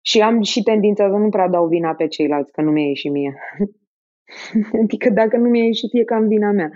Și 0.00 0.20
am 0.20 0.40
și 0.42 0.62
tendința 0.62 1.08
să 1.08 1.16
nu 1.16 1.28
prea 1.28 1.48
dau 1.48 1.66
vina 1.66 1.94
pe 1.94 2.06
ceilalți, 2.06 2.52
că 2.52 2.60
nu 2.60 2.70
mi-a 2.70 2.86
ieșit 2.86 3.12
mie. 3.12 3.38
adică 4.82 5.10
dacă 5.10 5.36
nu 5.36 5.48
mi-a 5.48 5.64
ieșit, 5.64 5.90
e 5.92 6.04
cam 6.04 6.26
vina 6.26 6.50
mea. 6.50 6.70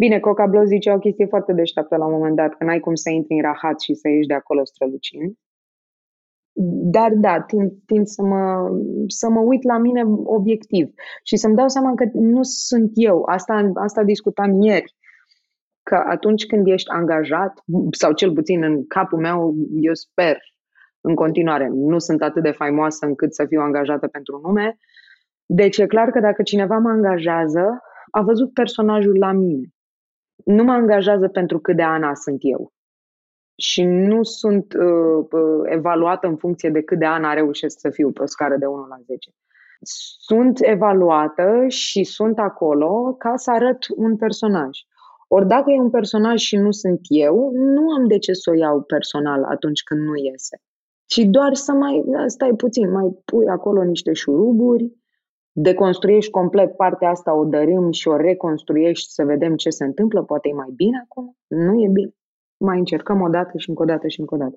Bine, 0.00 0.18
Coca 0.20 0.46
Blow 0.46 0.64
zicea 0.64 0.94
o 0.94 0.98
chestie 0.98 1.26
foarte 1.26 1.52
deșteaptă 1.52 1.96
la 1.96 2.06
un 2.06 2.12
moment 2.12 2.36
dat, 2.36 2.54
că 2.54 2.64
n-ai 2.64 2.80
cum 2.80 2.94
să 2.94 3.10
intri 3.10 3.34
în 3.34 3.42
rahat 3.42 3.80
și 3.80 3.94
să 3.94 4.08
ieși 4.08 4.26
de 4.26 4.34
acolo 4.34 4.64
strălucind. 4.64 5.34
Dar 6.94 7.12
da, 7.12 7.40
tind, 7.40 7.72
tind 7.86 8.06
să, 8.06 8.22
mă, 8.22 8.70
să 9.06 9.28
mă 9.28 9.40
uit 9.40 9.62
la 9.62 9.78
mine 9.78 10.02
obiectiv 10.24 10.88
și 11.22 11.36
să-mi 11.36 11.54
dau 11.54 11.68
seama 11.68 11.94
că 11.94 12.04
nu 12.12 12.42
sunt 12.42 12.90
eu. 12.94 13.22
Asta, 13.22 13.70
asta 13.74 14.02
discutam 14.02 14.60
ieri. 14.60 14.94
Că 15.82 15.94
atunci 16.08 16.46
când 16.46 16.66
ești 16.66 16.90
angajat, 16.90 17.52
sau 17.90 18.12
cel 18.12 18.32
puțin 18.32 18.62
în 18.62 18.86
capul 18.86 19.18
meu, 19.18 19.54
eu 19.80 19.94
sper 19.94 20.36
în 21.00 21.14
continuare. 21.14 21.68
Nu 21.72 21.98
sunt 21.98 22.22
atât 22.22 22.42
de 22.42 22.50
faimoasă 22.50 23.06
încât 23.06 23.34
să 23.34 23.44
fiu 23.48 23.60
angajată 23.60 24.06
pentru 24.06 24.40
nume. 24.42 24.76
Deci 25.46 25.78
e 25.78 25.86
clar 25.86 26.10
că 26.10 26.20
dacă 26.20 26.42
cineva 26.42 26.78
mă 26.78 26.88
angajează, 26.88 27.82
a 28.10 28.22
văzut 28.22 28.52
personajul 28.52 29.18
la 29.18 29.32
mine. 29.32 29.74
Nu 30.44 30.64
mă 30.64 30.72
angajează 30.72 31.28
pentru 31.28 31.58
cât 31.58 31.76
de 31.76 31.82
Ana 31.82 32.14
sunt 32.14 32.38
eu. 32.40 32.72
Și 33.56 33.84
nu 33.84 34.22
sunt 34.22 34.72
uh, 34.72 35.26
uh, 35.30 35.62
evaluată 35.64 36.26
în 36.26 36.36
funcție 36.36 36.70
de 36.70 36.82
cât 36.82 36.98
de 36.98 37.04
Ana 37.04 37.32
reușesc 37.32 37.78
să 37.80 37.90
fiu 37.90 38.10
pe 38.10 38.22
o 38.22 38.26
scară 38.26 38.56
de 38.56 38.66
1 38.66 38.86
la 38.86 38.96
10. 39.06 39.30
Sunt 40.20 40.58
evaluată 40.62 41.64
și 41.68 42.04
sunt 42.04 42.38
acolo 42.38 43.14
ca 43.18 43.36
să 43.36 43.50
arăt 43.50 43.78
un 43.96 44.16
personaj. 44.16 44.78
Ori 45.28 45.46
dacă 45.46 45.70
e 45.70 45.80
un 45.80 45.90
personaj 45.90 46.40
și 46.40 46.56
nu 46.56 46.70
sunt 46.70 47.00
eu, 47.02 47.50
nu 47.54 47.90
am 47.90 48.06
de 48.06 48.18
ce 48.18 48.32
să 48.32 48.50
o 48.50 48.54
iau 48.54 48.82
personal 48.82 49.44
atunci 49.44 49.82
când 49.82 50.00
nu 50.00 50.16
iese 50.16 50.60
ci 51.10 51.24
doar 51.24 51.54
să 51.54 51.72
mai 51.72 52.04
stai 52.26 52.54
puțin, 52.56 52.90
mai 52.90 53.22
pui 53.24 53.46
acolo 53.46 53.82
niște 53.82 54.12
șuruburi, 54.12 54.92
deconstruiești 55.52 56.30
complet 56.30 56.76
partea 56.76 57.10
asta, 57.10 57.34
o 57.34 57.44
dărâm 57.44 57.90
și 57.90 58.08
o 58.08 58.16
reconstruiești 58.16 59.12
să 59.12 59.24
vedem 59.24 59.56
ce 59.56 59.70
se 59.70 59.84
întâmplă, 59.84 60.24
poate 60.24 60.48
e 60.48 60.52
mai 60.52 60.70
bine 60.74 61.00
acum, 61.04 61.36
nu 61.46 61.82
e 61.82 61.88
bine. 61.88 62.14
Mai 62.56 62.78
încercăm 62.78 63.20
o 63.20 63.28
dată 63.28 63.58
și 63.58 63.68
încă 63.68 63.82
o 63.82 63.84
dată 63.84 64.08
și 64.08 64.20
încă 64.20 64.34
o 64.34 64.38
dată. 64.38 64.54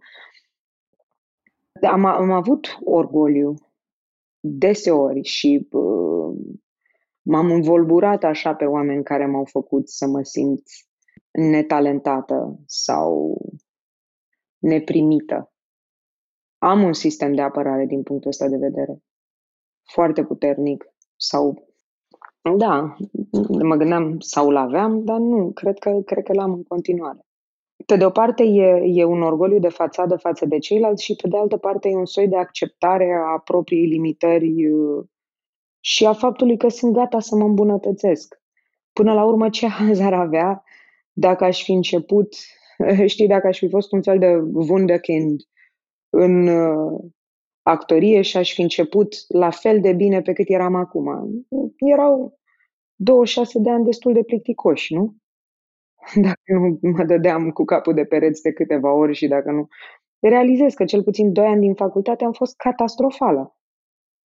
Am, 1.81 2.05
am 2.05 2.31
avut 2.31 2.77
orgoliu 2.83 3.53
deseori 4.39 5.21
și 5.21 5.67
uh, 5.71 6.35
m-am 7.21 7.51
învolburat 7.51 8.23
așa 8.23 8.53
pe 8.55 8.65
oameni 8.65 9.03
care 9.03 9.25
m-au 9.25 9.45
făcut 9.45 9.89
să 9.89 10.07
mă 10.07 10.21
simt 10.21 10.63
netalentată 11.31 12.59
sau 12.65 13.37
neprimită 14.57 15.53
am 16.63 16.83
un 16.83 16.93
sistem 16.93 17.33
de 17.33 17.41
apărare 17.41 17.85
din 17.85 18.03
punctul 18.03 18.29
ăsta 18.29 18.47
de 18.47 18.57
vedere. 18.57 19.03
Foarte 19.83 20.23
puternic. 20.23 20.92
Sau, 21.25 21.67
da, 22.57 22.95
mă 23.61 23.75
gândeam 23.75 24.19
sau 24.19 24.49
l-aveam, 24.49 25.03
dar 25.03 25.17
nu, 25.17 25.51
cred 25.51 25.79
că, 25.79 26.01
cred 26.05 26.23
că 26.23 26.33
l-am 26.33 26.53
în 26.53 26.63
continuare. 26.63 27.25
Pe 27.85 27.95
de 27.95 28.05
o 28.05 28.09
parte 28.09 28.43
e, 28.43 28.81
e 28.85 29.03
un 29.03 29.21
orgoliu 29.21 29.59
de 29.59 29.69
fațadă 29.69 30.15
față 30.15 30.45
de 30.45 30.57
ceilalți 30.57 31.03
și 31.03 31.15
pe 31.15 31.27
de 31.27 31.37
altă 31.37 31.57
parte 31.57 31.89
e 31.89 31.95
un 31.95 32.05
soi 32.05 32.27
de 32.27 32.37
acceptare 32.37 33.21
a 33.25 33.37
propriei 33.37 33.85
limitări 33.85 34.71
uh, 34.71 35.05
și 35.79 36.05
a 36.05 36.13
faptului 36.13 36.57
că 36.57 36.67
sunt 36.67 36.93
gata 36.93 37.19
să 37.19 37.35
mă 37.35 37.43
îmbunătățesc. 37.43 38.41
Până 38.93 39.13
la 39.13 39.23
urmă, 39.23 39.49
ce 39.49 39.67
haz 39.67 39.99
ar 39.99 40.13
avea 40.13 40.63
dacă 41.11 41.43
aș 41.43 41.63
fi 41.63 41.71
început, 41.71 42.35
știi, 43.05 43.27
dacă 43.27 43.47
aș 43.47 43.57
fi 43.57 43.69
fost 43.69 43.91
un 43.91 44.01
fel 44.01 44.19
de 44.19 44.35
wunderkind 44.53 45.41
în, 46.09 46.47
actorie 47.63 48.21
și 48.21 48.37
aș 48.37 48.53
fi 48.53 48.61
început 48.61 49.15
la 49.27 49.49
fel 49.49 49.79
de 49.79 49.93
bine 49.93 50.21
pe 50.21 50.33
cât 50.33 50.49
eram 50.49 50.75
acum. 50.75 51.07
Erau 51.77 52.39
26 52.95 53.59
de 53.59 53.69
ani 53.69 53.83
destul 53.83 54.13
de 54.13 54.23
plicticoși, 54.23 54.93
nu? 54.93 55.15
Dacă 56.25 56.39
nu 56.81 56.91
mă 56.97 57.03
dădeam 57.03 57.51
cu 57.51 57.63
capul 57.63 57.93
de 57.93 58.05
pereți 58.05 58.41
de 58.41 58.51
câteva 58.51 58.93
ori 58.93 59.13
și 59.13 59.27
dacă 59.27 59.51
nu... 59.51 59.67
Realizez 60.19 60.73
că 60.73 60.85
cel 60.85 61.03
puțin 61.03 61.33
doi 61.33 61.45
ani 61.45 61.61
din 61.61 61.73
facultate 61.73 62.23
am 62.23 62.31
fost 62.31 62.55
catastrofală. 62.55 63.57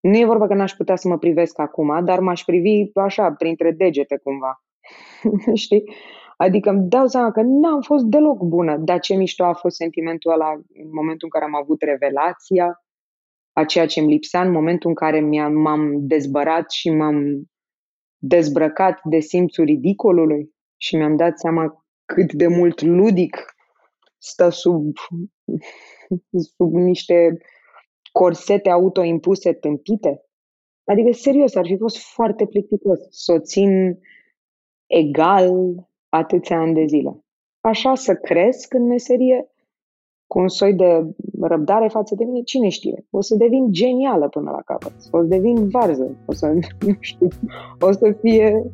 Nu 0.00 0.18
e 0.18 0.24
vorba 0.24 0.46
că 0.46 0.54
n-aș 0.54 0.72
putea 0.72 0.96
să 0.96 1.08
mă 1.08 1.18
privesc 1.18 1.58
acum, 1.58 2.04
dar 2.04 2.20
m-aș 2.20 2.44
privi 2.44 2.90
așa, 2.94 3.32
printre 3.32 3.70
degete 3.70 4.20
cumva. 4.22 4.62
Știi? 5.54 5.84
Adică 6.36 6.70
îmi 6.70 6.88
dau 6.88 7.06
seama 7.06 7.30
că 7.30 7.40
n-am 7.42 7.80
fost 7.80 8.04
deloc 8.04 8.42
bună. 8.42 8.76
Dar 8.76 9.00
ce 9.00 9.14
mișto 9.14 9.44
a 9.44 9.52
fost 9.52 9.76
sentimentul 9.76 10.32
ăla 10.32 10.52
în 10.52 10.88
momentul 10.92 11.18
în 11.20 11.28
care 11.28 11.44
am 11.44 11.54
avut 11.54 11.82
revelația, 11.82 12.82
a 13.58 13.64
ceea 13.64 13.86
ce 13.86 14.00
îmi 14.00 14.12
lipsea, 14.12 14.42
în 14.42 14.52
momentul 14.52 14.88
în 14.88 14.94
care 14.94 15.20
m-am 15.48 16.06
dezbărat 16.06 16.70
și 16.70 16.90
m-am 16.90 17.50
dezbrăcat 18.16 19.00
de 19.04 19.18
simțul 19.18 19.64
ridicolului 19.64 20.50
și 20.76 20.96
mi-am 20.96 21.16
dat 21.16 21.38
seama 21.38 21.84
cât 22.04 22.32
de 22.32 22.46
mult 22.46 22.80
ludic 22.80 23.36
stă 24.18 24.48
sub, 24.48 24.92
sub 26.56 26.72
niște 26.72 27.38
corsete 28.12 28.70
autoimpuse 28.70 29.52
tâmpite. 29.52 30.22
Adică, 30.84 31.12
serios, 31.12 31.54
ar 31.54 31.66
fi 31.66 31.76
fost 31.76 31.98
foarte 31.98 32.46
plicticos 32.46 32.98
să 33.10 33.32
o 33.32 33.38
țin 33.38 33.98
egal 34.86 35.50
atâția 36.08 36.58
ani 36.58 36.74
de 36.74 36.84
zile. 36.86 37.24
Așa 37.60 37.94
să 37.94 38.14
cresc 38.14 38.74
în 38.74 38.86
meserie 38.86 39.50
cu 40.28 40.38
un 40.38 40.48
soi 40.48 40.74
de 40.74 41.06
răbdare 41.40 41.88
față 41.88 42.14
de 42.14 42.24
mine, 42.24 42.40
cine 42.42 42.68
știe? 42.68 43.06
O 43.10 43.20
să 43.20 43.34
devin 43.34 43.72
genială 43.72 44.28
până 44.28 44.50
la 44.50 44.60
capăt. 44.64 44.92
O 45.10 45.18
să 45.20 45.24
devin 45.24 45.68
varză. 45.68 46.16
O 46.26 46.32
să, 46.32 46.46
nu 46.86 46.96
știu, 47.00 47.28
o 47.80 47.92
să 47.92 48.16
fie 48.20 48.72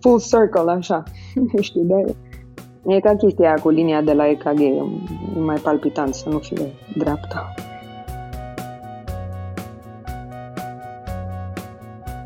full 0.00 0.20
circle, 0.20 0.70
așa. 0.70 1.02
Nu 1.52 1.60
știu, 1.60 1.82
dar 1.82 2.04
e 2.86 3.00
ca 3.00 3.16
chestia 3.16 3.54
cu 3.54 3.68
linia 3.68 4.02
de 4.02 4.12
la 4.12 4.28
EKG. 4.28 4.60
E 4.60 4.82
mai 5.38 5.56
palpitant 5.56 6.14
să 6.14 6.28
nu 6.28 6.38
fie 6.38 6.66
dreapta. 6.96 7.54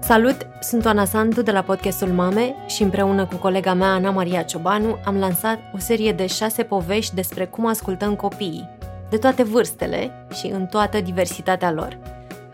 Salut, 0.08 0.46
sunt 0.60 0.84
Oana 0.84 1.04
Sandu 1.04 1.42
de 1.42 1.50
la 1.50 1.62
podcastul 1.62 2.08
Mame 2.08 2.54
și 2.66 2.82
împreună 2.82 3.26
cu 3.26 3.36
colega 3.36 3.74
mea 3.74 3.92
Ana 3.92 4.10
Maria 4.10 4.42
Ciobanu 4.42 4.98
am 5.04 5.16
lansat 5.16 5.58
o 5.74 5.78
serie 5.78 6.12
de 6.12 6.26
șase 6.26 6.62
povești 6.62 7.14
despre 7.14 7.46
cum 7.46 7.66
ascultăm 7.66 8.14
copiii, 8.14 8.68
de 9.10 9.16
toate 9.16 9.42
vârstele 9.42 10.26
și 10.34 10.46
în 10.46 10.66
toată 10.66 11.00
diversitatea 11.00 11.72
lor. 11.72 11.98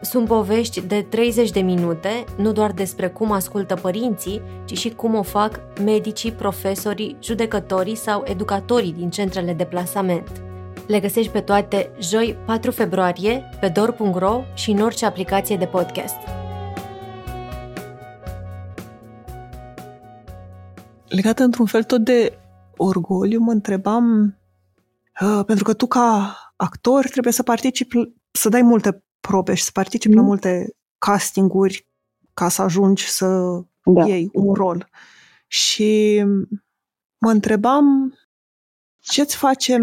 Sunt 0.00 0.26
povești 0.26 0.80
de 0.80 1.06
30 1.10 1.50
de 1.50 1.60
minute, 1.60 2.24
nu 2.36 2.52
doar 2.52 2.70
despre 2.70 3.08
cum 3.08 3.32
ascultă 3.32 3.74
părinții, 3.74 4.42
ci 4.64 4.78
și 4.78 4.90
cum 4.90 5.14
o 5.14 5.22
fac 5.22 5.60
medicii, 5.84 6.32
profesorii, 6.32 7.16
judecătorii 7.22 7.96
sau 7.96 8.22
educatorii 8.26 8.92
din 8.92 9.10
centrele 9.10 9.52
de 9.52 9.64
plasament. 9.64 10.30
Le 10.86 11.00
găsești 11.00 11.32
pe 11.32 11.40
toate 11.40 11.90
joi 12.00 12.36
4 12.46 12.70
februarie 12.70 13.50
pe 13.60 13.68
dor.ro 13.68 14.42
și 14.54 14.70
în 14.70 14.80
orice 14.80 15.06
aplicație 15.06 15.56
de 15.56 15.66
podcast. 15.66 16.16
Legată 21.14 21.42
într-un 21.42 21.66
fel 21.66 21.84
tot 21.84 22.04
de 22.04 22.38
orgoliu, 22.76 23.40
mă 23.40 23.52
întrebam, 23.52 24.36
uh, 25.20 25.44
pentru 25.46 25.64
că 25.64 25.74
tu 25.74 25.86
ca 25.86 26.36
actor 26.56 27.08
trebuie 27.08 27.32
să 27.32 27.42
participi, 27.42 28.14
să 28.30 28.48
dai 28.48 28.62
multe 28.62 29.04
probe 29.20 29.54
și 29.54 29.62
să 29.62 29.70
participi 29.72 30.14
mm. 30.14 30.20
la 30.20 30.26
multe 30.26 30.76
castinguri 30.98 31.88
ca 32.34 32.48
să 32.48 32.62
ajungi 32.62 33.08
să 33.08 33.60
da. 33.84 34.06
iei 34.06 34.30
un 34.32 34.54
rol. 34.54 34.88
Și 35.46 36.22
mă 37.18 37.30
întrebam 37.30 38.14
ce-ți 39.00 39.36
face 39.36 39.76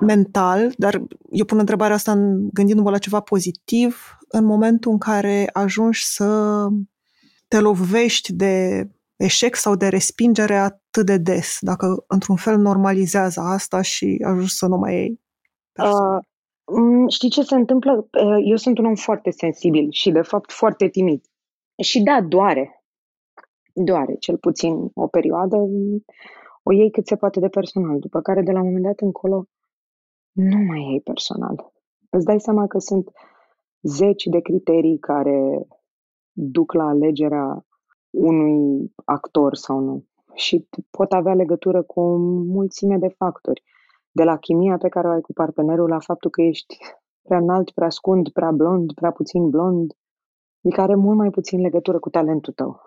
mental, 0.00 0.72
dar 0.76 1.02
eu 1.30 1.44
pun 1.44 1.58
întrebarea 1.58 1.94
asta 1.94 2.14
gândindu-mă 2.52 2.90
la 2.90 2.98
ceva 2.98 3.20
pozitiv, 3.20 4.18
în 4.28 4.44
momentul 4.44 4.92
în 4.92 4.98
care 4.98 5.50
ajungi 5.52 6.04
să 6.04 6.66
te 7.48 7.60
lovești 7.60 8.32
de 8.32 8.88
eșec 9.24 9.54
sau 9.54 9.74
de 9.74 9.88
respingere 9.88 10.54
atât 10.54 11.06
de 11.06 11.18
des, 11.18 11.58
dacă 11.60 12.04
într-un 12.06 12.36
fel 12.36 12.58
normalizează 12.58 13.40
asta 13.40 13.82
și 13.82 14.24
ajungi 14.26 14.54
să 14.54 14.66
nu 14.66 14.76
mai 14.76 14.94
iei 14.94 15.20
uh, 15.76 16.18
Știi 17.08 17.30
ce 17.30 17.42
se 17.42 17.54
întâmplă? 17.54 18.08
Uh, 18.24 18.42
eu 18.44 18.56
sunt 18.56 18.78
un 18.78 18.84
om 18.84 18.94
foarte 18.94 19.30
sensibil 19.30 19.90
și, 19.90 20.10
de 20.10 20.22
fapt, 20.22 20.52
foarte 20.52 20.88
timid. 20.88 21.24
Și 21.82 22.02
da, 22.02 22.20
doare. 22.28 22.84
Doare, 23.74 24.14
cel 24.14 24.36
puțin 24.36 24.90
o 24.94 25.06
perioadă. 25.06 25.56
O 26.62 26.72
iei 26.72 26.90
cât 26.90 27.06
se 27.06 27.16
poate 27.16 27.40
de 27.40 27.48
personal, 27.48 27.98
după 27.98 28.20
care, 28.20 28.42
de 28.42 28.52
la 28.52 28.58
un 28.58 28.66
moment 28.66 28.84
dat 28.84 29.00
încolo, 29.00 29.44
nu 30.32 30.56
mai 30.56 30.80
iei 30.80 31.00
personal. 31.00 31.72
Îți 32.10 32.24
dai 32.24 32.40
seama 32.40 32.66
că 32.66 32.78
sunt 32.78 33.10
zeci 33.82 34.24
de 34.24 34.40
criterii 34.40 34.98
care 34.98 35.66
duc 36.32 36.72
la 36.72 36.84
alegerea 36.84 37.66
unui 38.12 38.92
actor 39.04 39.54
sau 39.54 39.78
nu. 39.78 40.04
Și 40.34 40.68
pot 40.90 41.12
avea 41.12 41.34
legătură 41.34 41.82
cu 41.82 42.00
o 42.00 42.16
mulțime 42.56 42.98
de 42.98 43.08
factori. 43.08 43.62
De 44.10 44.22
la 44.22 44.36
chimia 44.36 44.76
pe 44.76 44.88
care 44.88 45.08
o 45.08 45.10
ai 45.10 45.20
cu 45.20 45.32
partenerul, 45.32 45.88
la 45.88 45.98
faptul 45.98 46.30
că 46.30 46.42
ești 46.42 46.76
prea 47.22 47.38
înalt, 47.38 47.70
prea 47.70 47.90
scund, 47.90 48.28
prea 48.28 48.50
blond, 48.50 48.92
prea 48.92 49.10
puțin 49.10 49.50
blond, 49.50 49.92
adică 50.64 50.80
are 50.80 50.94
mult 50.94 51.16
mai 51.16 51.30
puțin 51.30 51.60
legătură 51.60 51.98
cu 51.98 52.10
talentul 52.10 52.52
tău. 52.52 52.80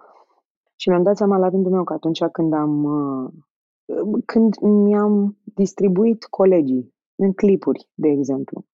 Și 0.76 0.90
mi-am 0.90 1.04
dat 1.04 1.18
seama 1.18 1.38
la 1.38 1.50
rândul 1.50 1.72
meu 1.72 1.84
că 1.84 1.94
atunci 1.94 2.24
când 2.24 2.54
am 2.54 2.84
uh, 2.84 3.32
când 4.26 4.56
mi-am 4.60 5.38
distribuit 5.44 6.24
colegii 6.24 6.94
în 7.16 7.34
clipuri, 7.34 7.90
de 7.94 8.08
exemplu, 8.08 8.66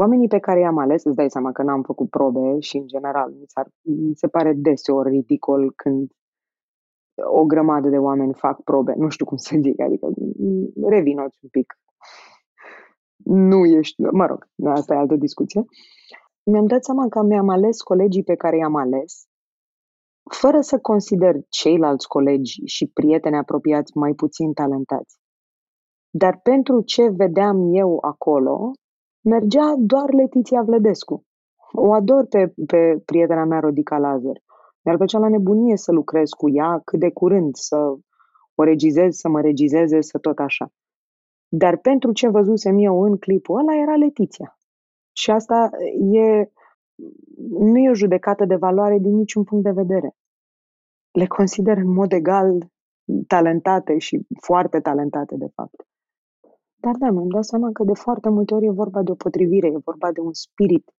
Oamenii 0.00 0.28
pe 0.28 0.38
care 0.38 0.60
i-am 0.60 0.78
ales, 0.78 1.04
îți 1.04 1.16
dai 1.16 1.30
seama 1.30 1.52
că 1.52 1.62
n-am 1.62 1.82
făcut 1.82 2.10
probe 2.10 2.60
și, 2.60 2.76
în 2.76 2.86
general, 2.86 3.30
mi, 3.30 3.46
mi 3.82 4.14
se 4.14 4.28
pare 4.28 4.52
deseori 4.52 5.08
ridicol 5.08 5.72
când 5.76 6.10
o 7.24 7.44
grămadă 7.44 7.88
de 7.88 7.98
oameni 7.98 8.34
fac 8.34 8.62
probe. 8.62 8.94
Nu 8.96 9.08
știu 9.08 9.24
cum 9.24 9.36
să 9.36 9.56
zic, 9.60 9.80
adică 9.80 10.06
revinoți 10.88 11.38
un 11.42 11.48
pic. 11.48 11.78
Nu 13.24 13.64
ești, 13.64 14.02
mă 14.02 14.26
rog, 14.26 14.48
asta 14.64 14.94
e 14.94 14.96
altă 14.96 15.16
discuție. 15.16 15.64
Mi-am 16.50 16.66
dat 16.66 16.84
seama 16.84 17.08
că 17.08 17.22
mi-am 17.22 17.48
ales 17.48 17.80
colegii 17.82 18.22
pe 18.22 18.34
care 18.34 18.56
i-am 18.56 18.76
ales, 18.76 19.26
fără 20.30 20.60
să 20.60 20.78
consider 20.78 21.34
ceilalți 21.48 22.08
colegi 22.08 22.60
și 22.64 22.86
prieteni 22.86 23.36
apropiați 23.36 23.96
mai 23.96 24.12
puțin 24.12 24.52
talentați. 24.52 25.16
Dar 26.10 26.40
pentru 26.42 26.80
ce 26.80 27.08
vedeam 27.08 27.74
eu 27.74 27.98
acolo, 28.00 28.72
mergea 29.28 29.74
doar 29.78 30.12
Letiția 30.12 30.62
Vlădescu. 30.62 31.26
O 31.72 31.92
ador 31.92 32.26
pe, 32.26 32.52
pe 32.66 33.02
prietena 33.04 33.44
mea, 33.44 33.60
Rodica 33.60 33.98
Lazar. 33.98 34.42
Mi-ar 34.82 34.96
plăcea 34.96 35.18
la 35.18 35.28
nebunie 35.28 35.76
să 35.76 35.92
lucrez 35.92 36.30
cu 36.30 36.50
ea 36.50 36.80
cât 36.84 36.98
de 36.98 37.10
curând, 37.10 37.54
să 37.54 37.76
o 38.54 38.62
regizez, 38.62 39.16
să 39.16 39.28
mă 39.28 39.40
regizeze, 39.40 40.00
să 40.00 40.18
tot 40.18 40.38
așa. 40.38 40.72
Dar 41.48 41.76
pentru 41.76 42.12
ce 42.12 42.28
văzusem 42.28 42.78
eu 42.78 43.02
în 43.02 43.16
clipul 43.16 43.58
ăla 43.58 43.80
era 43.80 43.96
Letiția. 43.96 44.58
Și 45.12 45.30
asta 45.30 45.70
e, 46.12 46.50
nu 47.48 47.78
e 47.78 47.90
o 47.90 47.94
judecată 47.94 48.44
de 48.44 48.56
valoare 48.56 48.98
din 48.98 49.14
niciun 49.14 49.44
punct 49.44 49.64
de 49.64 49.70
vedere. 49.70 50.16
Le 51.10 51.26
consider 51.26 51.76
în 51.76 51.92
mod 51.92 52.12
egal 52.12 52.70
talentate 53.26 53.98
și 53.98 54.26
foarte 54.40 54.80
talentate, 54.80 55.36
de 55.36 55.50
fapt. 55.54 55.87
Dar 56.80 56.94
da, 56.98 57.10
mi-am 57.10 57.28
dat 57.28 57.44
seama 57.44 57.70
că 57.72 57.84
de 57.84 57.94
foarte 57.94 58.28
multe 58.28 58.54
ori 58.54 58.66
e 58.66 58.70
vorba 58.70 59.02
de 59.02 59.10
o 59.10 59.14
potrivire, 59.14 59.66
e 59.66 59.78
vorba 59.84 60.12
de 60.12 60.20
un 60.20 60.32
spirit 60.32 60.90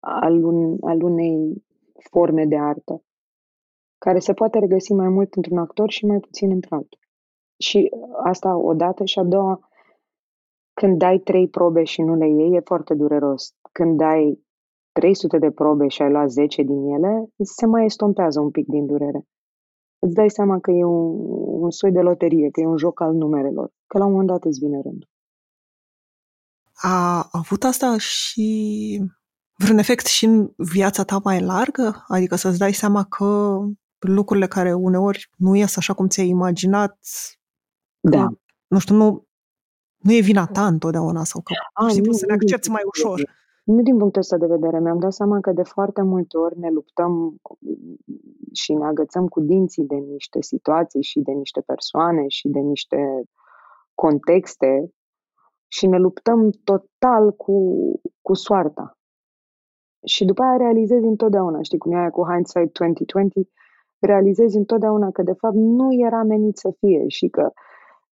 al, 0.00 0.44
un, 0.44 0.76
al 0.80 1.02
unei 1.02 1.64
forme 2.10 2.44
de 2.46 2.58
artă, 2.58 3.02
care 3.98 4.18
se 4.18 4.32
poate 4.32 4.58
regăsi 4.58 4.92
mai 4.92 5.08
mult 5.08 5.34
într-un 5.34 5.58
actor 5.58 5.90
și 5.90 6.06
mai 6.06 6.18
puțin 6.18 6.50
într-altul. 6.50 6.98
Și 7.58 7.90
asta 8.22 8.56
o 8.56 8.74
dată 8.74 9.04
și 9.04 9.18
a 9.18 9.24
doua, 9.24 9.68
când 10.72 10.98
dai 10.98 11.18
trei 11.18 11.48
probe 11.48 11.82
și 11.82 12.02
nu 12.02 12.14
le 12.14 12.28
iei, 12.28 12.54
e 12.54 12.60
foarte 12.60 12.94
dureros. 12.94 13.54
Când 13.72 13.96
dai 13.96 14.44
300 14.92 15.38
de 15.38 15.50
probe 15.50 15.88
și 15.88 16.02
ai 16.02 16.10
luat 16.10 16.30
10 16.30 16.62
din 16.62 16.84
ele, 16.84 17.26
se 17.36 17.66
mai 17.66 17.84
estompează 17.84 18.40
un 18.40 18.50
pic 18.50 18.66
din 18.66 18.86
durere 18.86 19.26
îți 20.04 20.14
dai 20.14 20.30
seama 20.30 20.60
că 20.60 20.70
e 20.70 20.84
un, 20.84 21.14
un 21.62 21.70
soi 21.70 21.92
de 21.92 22.00
loterie, 22.00 22.50
că 22.50 22.60
e 22.60 22.66
un 22.66 22.76
joc 22.76 23.00
al 23.00 23.12
numerelor, 23.12 23.70
că 23.86 23.98
la 23.98 24.04
un 24.04 24.10
moment 24.10 24.28
dat 24.28 24.44
îți 24.44 24.58
vine 24.58 24.80
rândul. 24.82 25.08
A 26.72 27.28
avut 27.32 27.64
asta 27.64 27.98
și 27.98 29.02
vreun 29.54 29.78
efect 29.78 30.06
și 30.06 30.24
în 30.24 30.52
viața 30.56 31.04
ta 31.04 31.20
mai 31.24 31.40
largă? 31.40 32.04
Adică 32.08 32.34
să-ți 32.36 32.58
dai 32.58 32.72
seama 32.72 33.04
că 33.04 33.58
lucrurile 33.98 34.46
care 34.46 34.72
uneori 34.72 35.30
nu 35.36 35.54
ies 35.54 35.76
așa 35.76 35.92
cum 35.92 36.08
ți-ai 36.08 36.28
imaginat, 36.28 36.98
da. 38.00 38.26
Că, 38.26 38.38
nu 38.66 38.78
știu, 38.78 38.94
nu, 38.94 39.26
nu 39.96 40.12
e 40.12 40.20
vina 40.20 40.46
ta 40.46 40.66
întotdeauna 40.66 41.24
sau 41.24 41.40
că 41.40 41.52
A, 41.72 41.82
nu, 41.82 42.12
să 42.12 42.26
le 42.26 42.32
accepti 42.32 42.70
mai 42.70 42.82
ușor. 42.84 43.43
Nu 43.64 43.82
din 43.82 43.96
punctul 43.96 44.20
ăsta 44.20 44.36
de 44.36 44.46
vedere. 44.46 44.80
Mi-am 44.80 44.98
dat 44.98 45.12
seama 45.12 45.40
că 45.40 45.52
de 45.52 45.62
foarte 45.62 46.02
multe 46.02 46.36
ori 46.36 46.58
ne 46.58 46.70
luptăm 46.70 47.40
și 48.52 48.72
ne 48.72 48.84
agățăm 48.84 49.28
cu 49.28 49.40
dinții 49.40 49.84
de 49.84 49.94
niște 49.94 50.42
situații 50.42 51.02
și 51.02 51.20
de 51.20 51.32
niște 51.32 51.60
persoane 51.60 52.28
și 52.28 52.48
de 52.48 52.58
niște 52.58 53.22
contexte 53.94 54.90
și 55.68 55.86
ne 55.86 55.98
luptăm 55.98 56.50
total 56.64 57.32
cu, 57.32 57.56
cu 58.22 58.34
soarta. 58.34 58.98
Și 60.06 60.24
după 60.24 60.42
aia 60.42 60.56
realizezi 60.56 61.06
întotdeauna, 61.06 61.62
știi 61.62 61.78
cum 61.78 61.92
e 61.92 61.96
aia 61.96 62.10
cu 62.10 62.24
hindsight 62.30 62.78
2020, 62.78 63.48
realizezi 63.98 64.56
întotdeauna 64.56 65.10
că 65.10 65.22
de 65.22 65.32
fapt 65.32 65.54
nu 65.54 65.88
era 66.06 66.22
menit 66.22 66.56
să 66.56 66.74
fie 66.78 67.04
și 67.08 67.28
că 67.28 67.50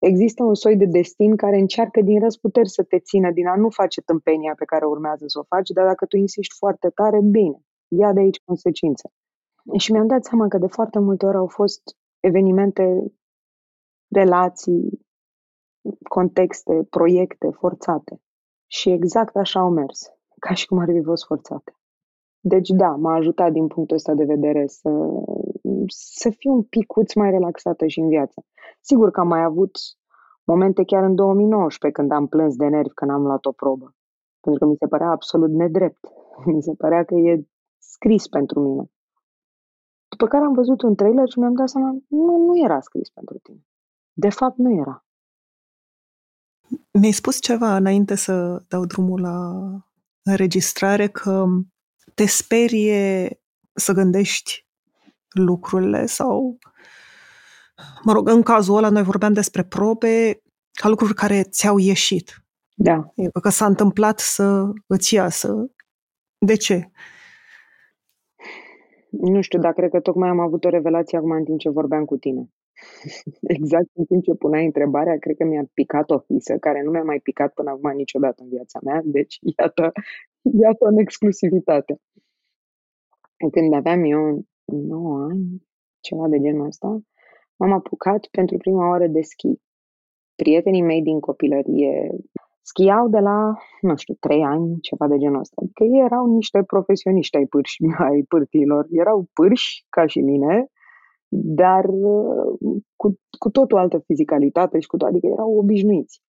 există 0.01 0.43
un 0.43 0.53
soi 0.53 0.75
de 0.77 0.85
destin 0.85 1.35
care 1.35 1.57
încearcă 1.57 2.01
din 2.01 2.19
răsputeri 2.19 2.69
să 2.69 2.83
te 2.83 2.99
țină 2.99 3.31
din 3.31 3.47
a 3.47 3.55
nu 3.55 3.69
face 3.69 4.01
tâmpenia 4.01 4.53
pe 4.57 4.65
care 4.65 4.85
urmează 4.85 5.23
să 5.27 5.39
o 5.39 5.43
faci, 5.43 5.69
dar 5.69 5.85
dacă 5.85 6.05
tu 6.05 6.17
insiști 6.17 6.55
foarte 6.57 6.89
tare, 6.89 7.19
bine, 7.21 7.59
ia 7.87 8.13
de 8.13 8.19
aici 8.19 8.41
consecințe. 8.45 9.09
Și 9.77 9.91
mi-am 9.91 10.07
dat 10.07 10.23
seama 10.23 10.47
că 10.47 10.57
de 10.57 10.67
foarte 10.67 10.99
multe 10.99 11.25
ori 11.25 11.37
au 11.37 11.47
fost 11.47 11.81
evenimente, 12.19 13.13
relații, 14.07 15.05
contexte, 16.09 16.87
proiecte 16.89 17.49
forțate. 17.49 18.21
Și 18.67 18.89
exact 18.89 19.35
așa 19.35 19.59
au 19.59 19.69
mers, 19.69 20.13
ca 20.39 20.53
și 20.53 20.65
cum 20.65 20.77
ar 20.77 20.87
fi 20.91 21.01
fost 21.03 21.25
forțate. 21.25 21.75
Deci 22.39 22.69
da, 22.69 22.89
m-a 22.89 23.13
ajutat 23.13 23.51
din 23.51 23.67
punctul 23.67 23.95
ăsta 23.95 24.13
de 24.13 24.23
vedere 24.23 24.67
să, 24.67 24.89
să 25.87 26.29
fiu 26.29 26.51
un 26.53 26.63
picuț 26.63 27.13
mai 27.13 27.29
relaxată 27.29 27.87
și 27.87 27.99
în 27.99 28.07
viață. 28.07 28.45
Sigur 28.81 29.11
că 29.11 29.19
am 29.19 29.27
mai 29.27 29.43
avut 29.43 29.77
momente 30.43 30.83
chiar 30.83 31.03
în 31.03 31.15
2019 31.15 31.99
când 31.99 32.11
am 32.11 32.27
plâns 32.27 32.55
de 32.55 32.65
nervi 32.65 32.93
când 32.93 33.11
am 33.11 33.21
luat 33.21 33.45
o 33.45 33.51
probă. 33.51 33.95
Pentru 34.39 34.65
că 34.65 34.69
mi 34.71 34.77
se 34.79 34.87
părea 34.87 35.09
absolut 35.09 35.49
nedrept. 35.49 35.99
Mi 36.53 36.63
se 36.63 36.73
părea 36.77 37.03
că 37.03 37.15
e 37.15 37.47
scris 37.77 38.27
pentru 38.27 38.59
mine. 38.59 38.91
După 40.09 40.27
care 40.27 40.43
am 40.43 40.53
văzut 40.53 40.81
un 40.81 40.95
trailer 40.95 41.29
și 41.29 41.39
mi-am 41.39 41.53
dat 41.53 41.69
seama, 41.69 41.97
nu, 42.07 42.37
nu 42.37 42.63
era 42.63 42.79
scris 42.79 43.09
pentru 43.09 43.37
tine. 43.37 43.65
De 44.13 44.29
fapt, 44.29 44.57
nu 44.57 44.71
era. 44.79 45.05
Mi-ai 46.91 47.11
spus 47.11 47.39
ceva 47.39 47.75
înainte 47.75 48.15
să 48.15 48.63
dau 48.67 48.85
drumul 48.85 49.21
la 49.21 49.59
înregistrare 50.23 51.07
că 51.07 51.45
te 52.13 52.25
sperie 52.25 53.29
să 53.73 53.93
gândești 53.93 54.67
lucrurile 55.31 56.05
sau, 56.05 56.57
mă 58.03 58.13
rog, 58.13 58.29
în 58.29 58.41
cazul 58.41 58.77
ăla 58.77 58.89
noi 58.89 59.03
vorbeam 59.03 59.33
despre 59.33 59.63
probe 59.63 60.41
ca 60.71 60.87
lucruri 60.87 61.13
care 61.13 61.43
ți-au 61.43 61.77
ieșit. 61.77 62.43
Da. 62.75 63.13
Că 63.41 63.49
s-a 63.49 63.65
întâmplat 63.65 64.19
să 64.19 64.69
îți 64.87 65.13
iasă. 65.13 65.71
De 66.37 66.55
ce? 66.55 66.91
Nu 69.09 69.41
știu, 69.41 69.59
dar 69.59 69.73
cred 69.73 69.89
că 69.89 69.99
tocmai 69.99 70.29
am 70.29 70.39
avut 70.39 70.65
o 70.65 70.69
revelație 70.69 71.17
acum 71.17 71.31
în 71.31 71.43
timp 71.43 71.59
ce 71.59 71.69
vorbeam 71.69 72.05
cu 72.05 72.17
tine. 72.17 72.49
exact 73.57 73.89
în 73.93 74.05
timp 74.05 74.23
ce 74.23 74.33
puneai 74.33 74.65
întrebarea, 74.65 75.17
cred 75.17 75.35
că 75.37 75.43
mi-a 75.45 75.63
picat 75.73 76.09
o 76.09 76.19
fisă, 76.19 76.57
care 76.57 76.81
nu 76.83 76.91
mi-a 76.91 77.03
mai 77.03 77.19
picat 77.19 77.53
până 77.53 77.69
acum 77.69 77.91
niciodată 77.95 78.43
în 78.43 78.49
viața 78.49 78.79
mea, 78.83 79.01
deci 79.03 79.39
iată, 79.57 79.91
iată 80.63 80.85
în 80.85 80.97
exclusivitate. 80.97 81.99
Când 83.51 83.73
aveam 83.73 84.03
eu 84.03 84.45
9 84.75 85.23
ani, 85.23 85.63
ceva 85.99 86.27
de 86.27 86.39
genul 86.39 86.65
ăsta, 86.65 86.99
m-am 87.55 87.71
apucat 87.71 88.27
pentru 88.31 88.57
prima 88.57 88.89
oară 88.89 89.07
de 89.07 89.21
schi. 89.21 89.53
Prietenii 90.35 90.81
mei 90.81 91.01
din 91.01 91.19
copilărie 91.19 92.09
schiau 92.61 93.09
de 93.09 93.19
la, 93.19 93.53
nu 93.81 93.95
știu, 93.95 94.13
3 94.19 94.43
ani, 94.43 94.79
ceva 94.79 95.07
de 95.07 95.17
genul 95.17 95.39
ăsta. 95.39 95.61
Că 95.73 95.83
ei 95.83 96.03
erau 96.03 96.25
niște 96.25 96.63
profesioniști 96.63 97.37
ai, 97.37 97.45
pârși, 97.45 97.77
ai 98.09 98.23
pârtilor. 98.27 98.85
Erau 98.89 99.25
pârși, 99.33 99.85
ca 99.89 100.05
și 100.05 100.19
mine, 100.19 100.65
dar 101.33 101.85
cu, 102.95 103.19
cu 103.39 103.49
totul 103.49 103.77
altă 103.77 103.99
fizicalitate 104.05 104.79
și 104.79 104.87
cu 104.87 104.97
toate, 104.97 105.13
adică 105.13 105.27
erau 105.33 105.57
obișnuiți. 105.57 106.21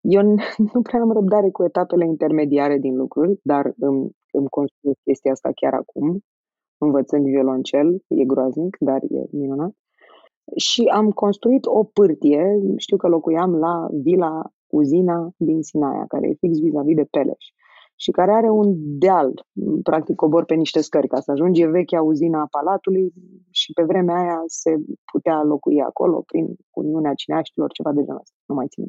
Eu 0.00 0.22
nu 0.72 0.82
prea 0.82 1.00
am 1.00 1.12
răbdare 1.12 1.50
cu 1.50 1.64
etapele 1.64 2.04
intermediare 2.04 2.78
din 2.78 2.96
lucruri, 2.96 3.40
dar 3.42 3.72
îmi, 3.78 4.10
îmi 4.32 4.48
construiesc 4.48 5.00
chestia 5.04 5.32
asta 5.32 5.50
chiar 5.54 5.74
acum, 5.74 6.20
învățând 6.80 7.24
violoncel, 7.24 8.02
e 8.08 8.24
groaznic, 8.24 8.76
dar 8.80 9.02
e 9.02 9.26
minunat. 9.30 9.72
Și 10.56 10.82
am 10.82 11.10
construit 11.10 11.66
o 11.66 11.84
pârtie, 11.84 12.60
știu 12.76 12.96
că 12.96 13.08
locuiam 13.08 13.54
la 13.54 13.88
vila 13.90 14.42
uzina 14.66 15.30
din 15.36 15.62
Sinaia, 15.62 16.04
care 16.08 16.28
e 16.28 16.36
fix 16.40 16.58
vis-a-vis 16.58 16.96
de 16.96 17.04
Peleș 17.04 17.44
și 18.02 18.10
care 18.10 18.32
are 18.32 18.50
un 18.50 18.74
deal, 18.76 19.46
practic 19.82 20.14
cobor 20.16 20.44
pe 20.44 20.54
niște 20.54 20.80
scări 20.80 21.08
ca 21.08 21.20
să 21.20 21.30
ajungi, 21.30 21.62
e 21.62 21.66
vechea 21.66 22.02
uzina 22.02 22.40
a 22.40 22.46
Palatului 22.50 23.12
și 23.50 23.72
pe 23.72 23.82
vremea 23.82 24.16
aia 24.16 24.42
se 24.46 24.76
putea 25.12 25.42
locui 25.42 25.80
acolo 25.80 26.22
prin 26.26 26.46
Uniunea 26.70 27.14
Cineaștilor, 27.14 27.72
ceva 27.72 27.92
de 27.92 28.02
genul 28.02 28.20
ăsta, 28.20 28.36
nu 28.46 28.54
mai 28.54 28.66
țin. 28.68 28.84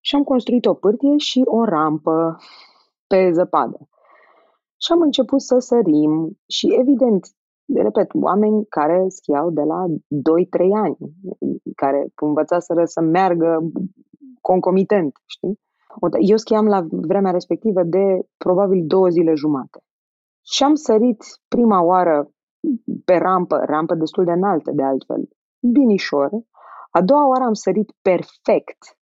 Și 0.00 0.14
am 0.14 0.22
construit 0.22 0.66
o 0.66 0.74
pârtie 0.74 1.16
și 1.16 1.42
o 1.44 1.64
rampă 1.64 2.36
pe 3.06 3.30
zăpadă. 3.32 3.88
Și 4.82 4.92
am 4.92 5.00
început 5.00 5.40
să 5.40 5.58
sărim 5.58 6.38
și 6.46 6.74
evident, 6.78 7.26
repet, 7.74 8.10
oameni 8.12 8.66
care 8.66 9.04
schiau 9.08 9.50
de 9.50 9.62
la 9.62 9.84
2-3 9.86 9.92
ani, 10.74 10.96
care 11.74 12.06
învățaseră 12.22 12.84
să 12.84 13.00
meargă 13.00 13.58
concomitent, 14.40 15.12
știi? 15.26 15.60
Eu 16.18 16.36
schiam 16.36 16.66
la 16.66 16.86
vremea 16.90 17.30
respectivă 17.30 17.82
de 17.82 18.20
probabil 18.36 18.86
două 18.86 19.08
zile 19.08 19.34
jumate. 19.34 19.80
Și 20.46 20.62
am 20.62 20.74
sărit 20.74 21.24
prima 21.48 21.82
oară 21.82 22.30
pe 23.04 23.16
rampă, 23.16 23.56
rampă 23.56 23.94
destul 23.94 24.24
de 24.24 24.32
înaltă 24.32 24.70
de 24.74 24.82
altfel, 24.82 25.28
binișor. 25.72 26.30
A 26.90 27.02
doua 27.02 27.28
oară 27.28 27.44
am 27.44 27.52
sărit 27.52 27.92
perfect, 28.02 28.98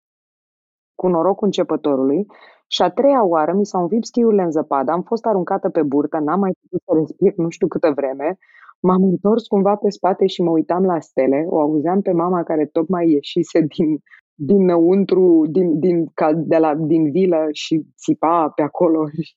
cu 0.96 1.08
norocul 1.08 1.46
începătorului, 1.46 2.26
și 2.68 2.82
a 2.82 2.90
treia 2.90 3.24
oară 3.26 3.54
mi 3.54 3.66
s-au 3.66 3.82
învipt 3.82 4.06
schiurile 4.06 4.42
în 4.42 4.52
zăpadă, 4.52 4.92
am 4.92 5.02
fost 5.02 5.26
aruncată 5.26 5.70
pe 5.70 5.84
burtă, 5.84 6.18
n-am 6.18 6.40
mai 6.40 6.52
putut 6.62 6.82
să 6.86 6.92
respir 7.00 7.34
nu 7.36 7.50
știu 7.50 7.68
câtă 7.68 7.92
vreme, 7.96 8.38
m-am 8.80 9.04
întors 9.04 9.48
cumva 9.48 9.76
pe 9.76 9.90
spate 9.90 10.26
și 10.26 10.42
mă 10.42 10.50
uitam 10.50 10.84
la 10.86 11.00
stele, 11.00 11.46
o 11.50 11.60
auzeam 11.60 12.02
pe 12.02 12.12
mama 12.12 12.44
care 12.44 12.66
tocmai 12.66 13.10
ieșise 13.10 13.60
din 13.60 14.00
dinăuntru, 14.40 15.46
din, 15.50 15.80
din, 15.80 16.06
ca 16.14 16.34
de 16.34 16.58
la, 16.58 16.76
din 16.76 17.12
vilă 17.12 17.48
și 17.52 17.86
țipa 17.98 18.52
pe 18.56 18.62
acolo 18.62 19.08
și 19.24 19.36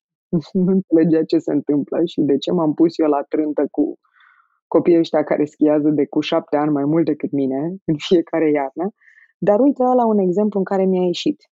nu 0.53 0.73
înțelegea 0.73 1.25
ce 1.25 1.39
se 1.39 1.53
întâmplă 1.53 1.99
și 2.05 2.21
de 2.21 2.37
ce 2.37 2.53
m-am 2.53 2.75
pus 2.75 2.99
eu 2.99 3.09
la 3.09 3.23
trântă 3.29 3.67
cu 3.71 3.99
copiii 4.67 4.99
ăștia 4.99 5.25
care 5.25 5.45
schiază 5.45 5.89
de 5.89 6.07
cu 6.07 6.21
șapte 6.21 6.57
ani 6.57 6.71
mai 6.71 6.85
mult 6.85 7.05
decât 7.05 7.31
mine 7.31 7.61
în 7.85 7.95
fiecare 7.99 8.51
iarnă. 8.51 8.91
Dar 9.39 9.61
uite 9.61 9.83
la 9.83 10.07
un 10.07 10.19
exemplu 10.19 10.59
în 10.59 10.65
care 10.65 10.85
mi-a 10.85 11.05
ieșit. 11.05 11.50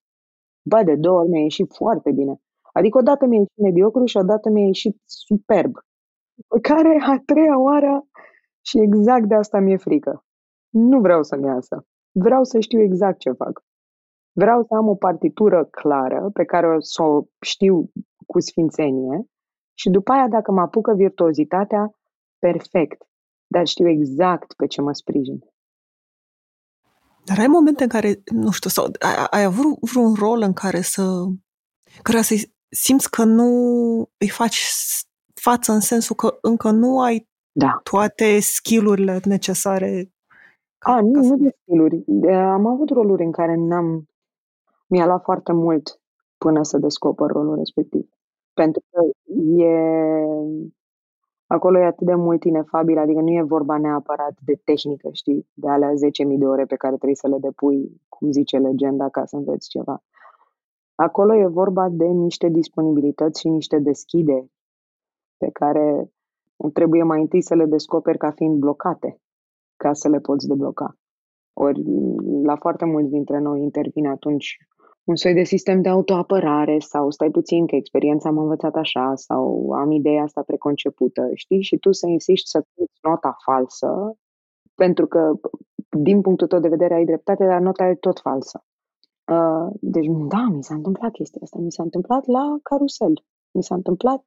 Ba, 0.68 0.84
de 0.84 0.94
două 0.94 1.18
ori 1.18 1.28
mi-a 1.28 1.40
ieșit 1.40 1.74
foarte 1.74 2.10
bine. 2.12 2.40
Adică 2.72 2.98
odată 2.98 3.26
mi-a 3.26 3.38
ieșit 3.38 3.56
mediocru 3.56 4.04
și 4.04 4.16
odată 4.16 4.50
mi-a 4.50 4.64
ieșit 4.64 4.96
superb. 5.04 5.72
Pe 6.48 6.60
care 6.60 6.98
a 7.06 7.22
treia 7.26 7.58
oară 7.58 8.06
și 8.66 8.78
exact 8.78 9.24
de 9.24 9.34
asta 9.34 9.58
mi-e 9.58 9.76
frică. 9.76 10.24
Nu 10.68 11.00
vreau 11.00 11.22
să-mi 11.22 11.46
iasă. 11.46 11.86
Vreau 12.12 12.44
să 12.44 12.60
știu 12.60 12.80
exact 12.80 13.18
ce 13.18 13.30
fac. 13.30 13.64
Vreau 14.32 14.62
să 14.62 14.74
am 14.74 14.88
o 14.88 14.94
partitură 14.94 15.64
clară 15.64 16.30
pe 16.32 16.44
care 16.44 16.66
o 16.66 16.80
să 16.80 17.02
o 17.02 17.22
știu 17.40 17.90
cu 18.26 18.40
sfințenie 18.40 19.26
și 19.74 19.90
după 19.90 20.12
aia, 20.12 20.28
dacă 20.28 20.52
mă 20.52 20.60
apucă 20.60 20.94
virtuozitatea, 20.94 21.90
perfect. 22.38 23.02
Dar 23.46 23.66
știu 23.66 23.88
exact 23.88 24.52
pe 24.52 24.66
ce 24.66 24.80
mă 24.80 24.92
sprijin. 24.92 25.38
Dar 27.28 27.38
ai 27.38 27.46
momente 27.46 27.82
în 27.82 27.88
care, 27.88 28.22
nu 28.32 28.50
știu, 28.50 28.70
sau 28.70 28.84
ai, 28.98 29.26
ai 29.30 29.42
avut 29.44 29.78
vreun 29.80 30.14
rol 30.14 30.40
în 30.42 30.52
care 30.52 30.80
să, 30.80 31.24
care 32.02 32.22
să 32.22 32.34
simți 32.68 33.10
că 33.10 33.24
nu 33.24 33.44
îi 34.18 34.28
faci 34.28 34.66
față 35.34 35.72
în 35.72 35.80
sensul 35.80 36.16
că 36.16 36.38
încă 36.40 36.70
nu 36.70 37.00
ai 37.00 37.28
da. 37.52 37.80
toate 37.82 38.40
skillurile 38.40 39.20
necesare 39.24 40.12
a, 40.78 41.00
nu, 41.00 41.22
nu 41.22 41.36
de 41.36 41.56
stiluri. 41.62 42.04
Am 42.32 42.66
avut 42.66 42.90
roluri 42.90 43.24
în 43.24 43.32
care 43.32 43.54
n-am... 43.54 44.08
Mi-a 44.86 45.06
luat 45.06 45.22
foarte 45.22 45.52
mult 45.52 46.00
până 46.38 46.62
să 46.62 46.78
descoper 46.78 47.26
rolul 47.26 47.56
respectiv. 47.56 48.08
Pentru 48.52 48.82
că 48.90 49.04
e... 49.62 49.72
Acolo 51.48 51.78
e 51.78 51.84
atât 51.84 52.06
de 52.06 52.14
mult 52.14 52.44
inefabil, 52.44 52.98
adică 52.98 53.20
nu 53.20 53.30
e 53.30 53.42
vorba 53.42 53.78
neapărat 53.78 54.38
de 54.44 54.60
tehnică, 54.64 55.08
știi, 55.12 55.46
de 55.54 55.68
alea 55.68 55.90
10.000 55.90 56.38
de 56.38 56.46
ore 56.46 56.64
pe 56.64 56.76
care 56.76 56.94
trebuie 56.94 57.14
să 57.14 57.28
le 57.28 57.38
depui, 57.38 58.00
cum 58.08 58.30
zice 58.30 58.58
legenda, 58.58 59.08
ca 59.08 59.24
să 59.24 59.36
înveți 59.36 59.68
ceva. 59.68 60.02
Acolo 60.94 61.34
e 61.34 61.46
vorba 61.46 61.88
de 61.88 62.04
niște 62.04 62.48
disponibilități 62.48 63.40
și 63.40 63.48
niște 63.48 63.78
deschideri 63.78 64.50
pe 65.36 65.50
care 65.52 66.12
trebuie 66.72 67.02
mai 67.02 67.20
întâi 67.20 67.42
să 67.42 67.54
le 67.54 67.64
descoperi 67.64 68.18
ca 68.18 68.30
fiind 68.30 68.58
blocate 68.58 69.20
ca 69.76 69.92
să 69.92 70.08
le 70.08 70.18
poți 70.18 70.48
debloca. 70.48 70.96
Ori 71.52 71.82
la 72.42 72.56
foarte 72.56 72.84
mulți 72.84 73.10
dintre 73.10 73.38
noi 73.38 73.62
intervine 73.62 74.08
atunci 74.08 74.56
un 75.08 75.16
soi 75.16 75.34
de 75.34 75.42
sistem 75.42 75.82
de 75.82 75.88
autoapărare 75.88 76.78
sau 76.78 77.10
stai 77.10 77.30
puțin 77.30 77.66
că 77.66 77.74
experiența 77.76 78.30
m-a 78.30 78.42
învățat 78.42 78.74
așa 78.74 79.12
sau 79.14 79.70
am 79.70 79.90
ideea 79.90 80.22
asta 80.22 80.42
preconcepută, 80.42 81.30
știi? 81.34 81.62
Și 81.62 81.76
tu 81.76 81.92
să 81.92 82.06
insiști 82.06 82.48
să 82.48 82.64
puți 82.74 82.98
nota 83.02 83.36
falsă 83.44 84.16
pentru 84.74 85.06
că 85.06 85.32
din 85.98 86.20
punctul 86.20 86.46
tău 86.46 86.60
de 86.60 86.68
vedere 86.68 86.94
ai 86.94 87.04
dreptate, 87.04 87.44
dar 87.46 87.60
nota 87.60 87.88
e 87.88 87.94
tot 87.94 88.18
falsă. 88.20 88.64
Uh, 89.32 89.66
deci, 89.80 90.06
da, 90.28 90.46
mi 90.50 90.64
s-a 90.64 90.74
întâmplat 90.74 91.10
chestia 91.12 91.40
asta. 91.42 91.58
Mi 91.58 91.72
s-a 91.72 91.82
întâmplat 91.82 92.26
la 92.26 92.58
carusel. 92.62 93.24
Mi 93.50 93.62
s-a 93.62 93.74
întâmplat 93.74 94.22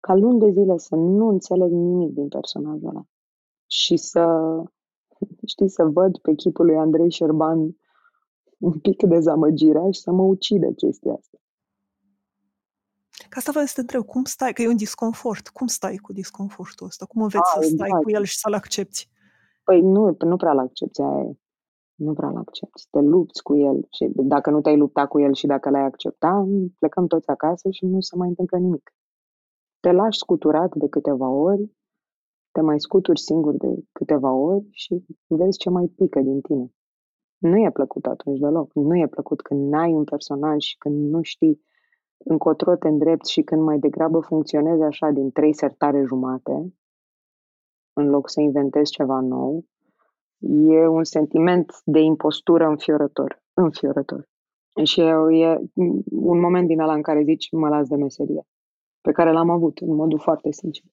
ca 0.00 0.14
luni 0.14 0.38
de 0.38 0.50
zile 0.50 0.76
să 0.76 0.94
nu 0.94 1.28
înțeleg 1.28 1.70
nimic 1.70 2.12
din 2.12 2.28
personajul 2.28 2.88
ăla. 2.88 3.02
Și 3.66 3.96
să, 3.96 4.24
știi, 5.46 5.68
să 5.68 5.84
văd 5.84 6.18
pe 6.18 6.34
chipul 6.34 6.66
lui 6.66 6.76
Andrei 6.76 7.10
Șerban 7.10 7.76
un 8.60 8.78
pic 8.78 9.02
dezamăgirea 9.02 9.90
și 9.90 10.00
să 10.00 10.10
mă 10.12 10.22
ucidă 10.22 10.66
chestia 10.72 11.12
asta. 11.12 11.38
Ca 13.28 13.36
asta 13.38 13.50
vreau 13.50 13.66
să 13.66 13.72
te 13.74 13.80
întreb, 13.80 14.04
cum 14.04 14.24
stai, 14.24 14.52
că 14.52 14.62
e 14.62 14.68
un 14.68 14.76
disconfort, 14.76 15.48
cum 15.48 15.66
stai 15.66 15.96
cu 15.96 16.12
disconfortul 16.12 16.86
ăsta? 16.86 17.04
Cum 17.06 17.22
înveți 17.22 17.56
A, 17.56 17.60
să 17.60 17.66
stai 17.66 17.86
exact. 17.86 18.02
cu 18.02 18.10
el 18.10 18.24
și 18.24 18.38
să-l 18.38 18.52
accepti? 18.52 19.08
Păi 19.64 19.80
nu, 19.80 20.16
nu 20.18 20.36
prea 20.36 20.52
l-accepti, 20.52 21.00
aia 21.00 21.32
nu 21.94 22.12
prea 22.12 22.28
l-accepti. 22.28 22.86
Te 22.90 23.00
lupți 23.00 23.42
cu 23.42 23.56
el 23.56 23.86
și 23.90 24.10
dacă 24.14 24.50
nu 24.50 24.60
te-ai 24.60 24.76
luptat 24.76 25.08
cu 25.08 25.20
el 25.20 25.34
și 25.34 25.46
dacă 25.46 25.70
l-ai 25.70 25.82
accepta, 25.82 26.46
plecăm 26.78 27.06
toți 27.06 27.28
acasă 27.28 27.70
și 27.70 27.84
nu 27.86 28.00
se 28.00 28.16
mai 28.16 28.28
întâmplă 28.28 28.58
nimic. 28.58 28.94
Te 29.80 29.92
lași 29.92 30.18
scuturat 30.18 30.74
de 30.74 30.88
câteva 30.88 31.28
ori, 31.28 31.70
te 32.52 32.60
mai 32.60 32.80
scuturi 32.80 33.20
singur 33.20 33.54
de 33.54 33.84
câteva 33.92 34.32
ori 34.32 34.68
și 34.70 35.04
vezi 35.26 35.58
ce 35.58 35.70
mai 35.70 35.86
pică 35.86 36.20
din 36.20 36.40
tine. 36.40 36.74
Nu 37.40 37.56
e 37.56 37.70
plăcut 37.70 38.06
atunci 38.06 38.38
deloc. 38.38 38.74
Nu 38.74 38.96
e 38.96 39.06
plăcut 39.06 39.42
când 39.42 39.68
n-ai 39.68 39.92
un 39.92 40.04
personaj 40.04 40.62
și 40.62 40.78
când 40.78 41.10
nu 41.10 41.22
știi 41.22 41.60
încotro 42.24 42.76
te 42.76 42.88
îndrepti 42.88 43.30
și 43.30 43.42
când 43.42 43.62
mai 43.62 43.78
degrabă 43.78 44.20
funcționezi 44.20 44.82
așa 44.82 45.10
din 45.10 45.30
trei 45.30 45.54
sertare 45.54 46.04
jumate, 46.06 46.74
în 47.92 48.08
loc 48.08 48.30
să 48.30 48.40
inventezi 48.40 48.90
ceva 48.90 49.20
nou, 49.20 49.64
e 50.68 50.86
un 50.86 51.04
sentiment 51.04 51.72
de 51.84 52.00
impostură 52.00 52.66
înfiorător. 52.66 53.42
Înfiorător. 53.54 54.28
Și 54.84 55.00
e, 55.00 55.12
e 55.44 55.58
un 56.10 56.40
moment 56.40 56.66
din 56.66 56.80
ăla 56.80 56.94
în 56.94 57.02
care 57.02 57.22
zici, 57.22 57.52
mă 57.52 57.68
las 57.68 57.88
de 57.88 57.96
meserie, 57.96 58.42
pe 59.00 59.12
care 59.12 59.32
l-am 59.32 59.50
avut 59.50 59.78
în 59.78 59.94
modul 59.94 60.18
foarte 60.18 60.52
sincer. 60.52 60.84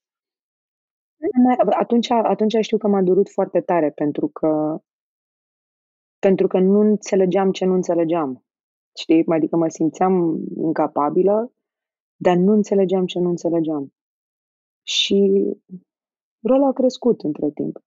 Atunci, 1.79 2.09
atunci 2.09 2.55
știu 2.59 2.77
că 2.77 2.87
m-a 2.87 3.01
durut 3.01 3.29
foarte 3.29 3.61
tare 3.61 3.89
pentru 3.89 4.27
că 4.27 4.81
pentru 6.19 6.47
că 6.47 6.59
nu 6.59 6.79
înțelegeam 6.79 7.51
ce 7.51 7.65
nu 7.65 7.73
înțelegeam. 7.73 8.45
Știi? 8.95 9.25
Adică 9.27 9.55
mă 9.55 9.67
simțeam 9.67 10.43
incapabilă, 10.55 11.51
dar 12.15 12.35
nu 12.35 12.53
înțelegeam 12.53 13.05
ce 13.05 13.19
nu 13.19 13.29
înțelegeam. 13.29 13.93
Și 14.83 15.45
rolul 16.41 16.67
a 16.67 16.73
crescut 16.73 17.21
între 17.21 17.49
timp. 17.49 17.79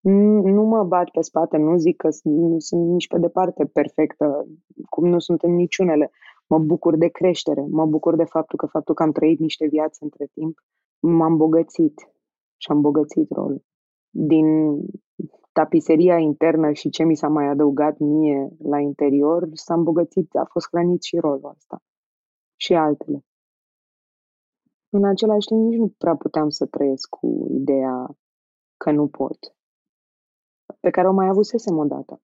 Nu, 0.00 0.46
nu 0.46 0.62
mă 0.62 0.84
bat 0.84 1.10
pe 1.10 1.20
spate, 1.20 1.56
nu 1.56 1.76
zic 1.76 1.96
că 1.96 2.08
nu 2.22 2.58
sunt 2.58 2.88
nici 2.88 3.08
pe 3.08 3.18
departe 3.18 3.64
perfectă, 3.64 4.46
cum 4.88 5.08
nu 5.08 5.18
sunt 5.18 5.42
în 5.42 5.54
niciunele. 5.54 6.10
Mă 6.46 6.58
bucur 6.58 6.96
de 6.96 7.08
creștere, 7.08 7.66
mă 7.70 7.86
bucur 7.86 8.16
de 8.16 8.24
faptul 8.24 8.58
că 8.58 8.66
faptul 8.66 8.94
că 8.94 9.02
am 9.02 9.12
trăit 9.12 9.38
niște 9.38 9.66
vieți 9.66 10.02
între 10.02 10.26
timp 10.32 10.58
m-am 11.02 11.36
bogățit 11.36 11.94
și 12.56 12.70
am 12.70 12.80
bogățit 12.80 13.30
rolul. 13.30 13.64
Din 14.10 14.78
tapiseria 15.52 16.18
internă 16.18 16.72
și 16.72 16.88
ce 16.88 17.02
mi 17.04 17.16
s-a 17.16 17.28
mai 17.28 17.46
adăugat 17.46 17.98
mie 17.98 18.48
la 18.62 18.78
interior 18.78 19.48
s-a 19.52 19.74
îmbogățit, 19.74 20.36
a 20.36 20.44
fost 20.50 20.68
hrănit 20.70 21.02
și 21.02 21.18
rolul 21.18 21.52
ăsta 21.54 21.82
și 22.56 22.74
altele. 22.74 23.24
În 24.88 25.04
același 25.04 25.46
timp, 25.46 25.60
nici 25.60 25.78
nu 25.78 25.94
prea 25.98 26.16
puteam 26.16 26.48
să 26.48 26.66
trăiesc 26.66 27.08
cu 27.08 27.46
ideea 27.50 28.16
că 28.76 28.90
nu 28.90 29.08
pot, 29.08 29.38
pe 30.80 30.90
care 30.90 31.08
o 31.08 31.12
mai 31.12 31.28
avusesem 31.28 31.76
odată. 31.78 32.22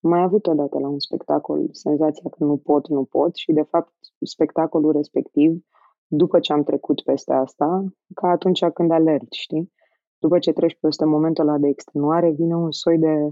Mai 0.00 0.22
avut 0.22 0.46
odată 0.46 0.78
la 0.78 0.88
un 0.88 0.98
spectacol 0.98 1.68
senzația 1.72 2.30
că 2.30 2.44
nu 2.44 2.56
pot, 2.56 2.88
nu 2.88 3.04
pot 3.04 3.34
și, 3.34 3.52
de 3.52 3.62
fapt, 3.62 3.94
spectacolul 4.20 4.92
respectiv, 4.92 5.66
după 6.06 6.40
ce 6.40 6.52
am 6.52 6.62
trecut 6.62 7.02
peste 7.02 7.32
asta, 7.32 7.84
ca 8.14 8.28
atunci 8.28 8.64
când 8.64 8.90
alergi, 8.90 9.40
știi? 9.40 9.72
După 10.18 10.38
ce 10.38 10.52
treci 10.52 10.78
peste 10.80 11.04
momentul 11.04 11.48
ăla 11.48 11.58
de 11.58 11.68
extenuare, 11.68 12.30
vine 12.30 12.56
un 12.56 12.72
soi 12.72 12.98
de, 12.98 13.30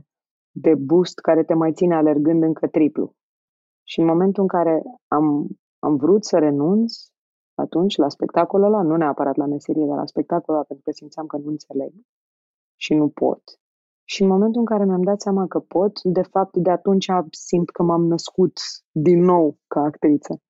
de 0.50 0.74
boost 0.74 1.18
care 1.18 1.44
te 1.44 1.54
mai 1.54 1.72
ține 1.72 1.94
alergând 1.94 2.42
încă 2.42 2.66
triplu. 2.66 3.14
Și 3.82 4.00
în 4.00 4.06
momentul 4.06 4.42
în 4.42 4.48
care 4.48 4.82
am, 5.08 5.46
am 5.78 5.96
vrut 5.96 6.24
să 6.24 6.38
renunț, 6.38 6.94
atunci, 7.54 7.96
la 7.96 8.08
spectacolul 8.08 8.66
ăla, 8.66 8.82
nu 8.82 8.96
neapărat 8.96 9.36
la 9.36 9.46
meserie, 9.46 9.86
dar 9.86 9.96
la 9.96 10.06
spectacolul 10.06 10.58
ăla, 10.58 10.66
pentru 10.68 10.84
că 10.84 10.90
simțeam 10.90 11.26
că 11.26 11.36
nu 11.36 11.50
înțeleg 11.50 11.92
și 12.76 12.94
nu 12.94 13.08
pot. 13.08 13.42
Și 14.04 14.22
în 14.22 14.28
momentul 14.28 14.60
în 14.60 14.66
care 14.66 14.84
mi-am 14.84 15.02
dat 15.02 15.20
seama 15.20 15.46
că 15.46 15.60
pot, 15.60 16.02
de 16.02 16.22
fapt, 16.22 16.56
de 16.56 16.70
atunci 16.70 17.06
simt 17.30 17.70
că 17.70 17.82
m-am 17.82 18.04
născut 18.06 18.52
din 18.90 19.20
nou 19.20 19.58
ca 19.66 19.80
actriță. 19.80 20.40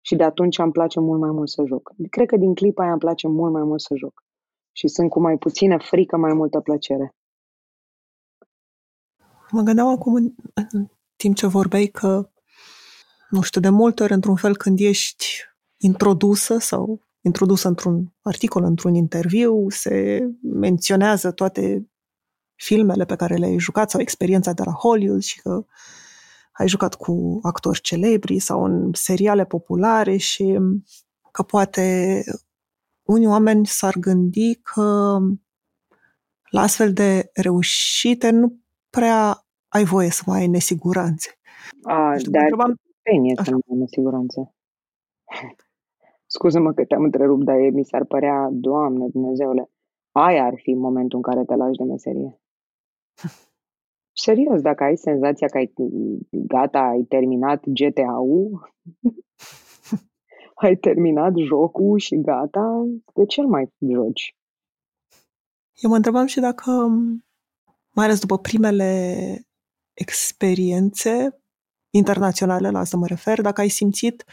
Și 0.00 0.16
de 0.16 0.22
atunci 0.22 0.58
îmi 0.58 0.72
place 0.72 1.00
mult 1.00 1.20
mai 1.20 1.30
mult 1.30 1.48
să 1.48 1.62
joc. 1.66 1.92
Cred 2.10 2.26
că 2.26 2.36
din 2.36 2.54
clipa 2.54 2.82
aia 2.82 2.90
îmi 2.90 3.00
place 3.00 3.28
mult 3.28 3.52
mai 3.52 3.62
mult 3.62 3.80
să 3.80 3.94
joc 3.94 4.22
și 4.72 4.88
sunt 4.88 5.10
cu 5.10 5.20
mai 5.20 5.36
puțină 5.36 5.78
frică, 5.78 6.16
mai 6.16 6.32
multă 6.32 6.60
plăcere. 6.60 7.14
Mă 9.50 9.62
gândeam 9.62 9.88
acum, 9.88 10.14
în, 10.14 10.34
în 10.70 10.86
timp 11.16 11.36
ce 11.36 11.46
vorbeai, 11.46 11.86
că, 11.86 12.30
nu 13.30 13.40
știu, 13.40 13.60
de 13.60 13.68
multe 13.68 14.02
ori, 14.02 14.12
într-un 14.12 14.36
fel, 14.36 14.56
când 14.56 14.80
ești 14.80 15.26
introdusă 15.76 16.58
sau 16.58 17.00
introdusă 17.20 17.68
într-un 17.68 18.14
articol, 18.22 18.62
într-un 18.62 18.94
interviu, 18.94 19.68
se 19.68 20.26
menționează 20.42 21.30
toate 21.32 21.90
filmele 22.54 23.04
pe 23.04 23.16
care 23.16 23.36
le-ai 23.36 23.58
jucat 23.58 23.90
sau 23.90 24.00
experiența 24.00 24.52
de 24.52 24.62
la 24.64 24.72
Hollywood 24.72 25.22
și 25.22 25.40
că 25.40 25.64
ai 26.52 26.68
jucat 26.68 26.94
cu 26.94 27.38
actori 27.42 27.80
celebri 27.80 28.38
sau 28.38 28.64
în 28.64 28.90
seriale 28.92 29.44
populare 29.44 30.16
și 30.16 30.58
că 31.32 31.42
poate 31.42 32.24
unii 33.10 33.26
oameni 33.26 33.66
s-ar 33.66 33.94
gândi 34.00 34.54
că 34.54 35.18
la 36.50 36.60
astfel 36.60 36.92
de 36.92 37.30
reușite 37.34 38.30
nu 38.30 38.58
prea 38.90 39.44
ai 39.68 39.84
voie 39.84 40.10
să 40.10 40.22
mai 40.26 40.40
ai 40.40 40.46
nesiguranțe. 40.46 41.38
A, 41.82 42.12
deci, 42.12 42.24
dar 42.24 42.42
întrebam... 42.42 42.74
bine 43.02 43.34
să 43.44 43.50
nu 43.50 43.60
ai 43.70 43.76
nesiguranțe. 43.78 44.54
Scuză-mă 46.26 46.72
că 46.72 46.84
te-am 46.84 47.02
întrerupt, 47.02 47.44
dar 47.44 47.56
mi 47.72 47.84
s-ar 47.84 48.04
părea, 48.04 48.48
Doamne 48.52 49.06
Dumnezeule, 49.08 49.70
aia 50.12 50.44
ar 50.44 50.54
fi 50.56 50.74
momentul 50.74 51.16
în 51.16 51.22
care 51.22 51.44
te 51.44 51.54
lași 51.54 51.78
de 51.78 51.84
meserie. 51.84 52.40
Serios, 54.12 54.60
dacă 54.60 54.84
ai 54.84 54.96
senzația 54.96 55.46
că 55.46 55.56
ai 55.56 55.72
gata, 56.30 56.80
ai 56.80 57.02
terminat 57.02 57.64
GTA-ul, 57.68 58.74
ai 60.60 60.76
terminat 60.76 61.32
jocul 61.36 61.98
și 61.98 62.20
gata, 62.20 62.84
de 63.14 63.26
ce 63.26 63.42
mai 63.42 63.72
joci? 63.92 64.36
Eu 65.74 65.90
mă 65.90 65.96
întrebam 65.96 66.26
și 66.26 66.40
dacă, 66.40 66.70
mai 67.90 68.04
ales 68.04 68.20
după 68.20 68.38
primele 68.38 69.14
experiențe 69.92 71.40
internaționale, 71.90 72.70
la 72.70 72.78
asta 72.78 72.96
mă 72.96 73.06
refer, 73.06 73.40
dacă 73.40 73.60
ai 73.60 73.68
simțit 73.68 74.24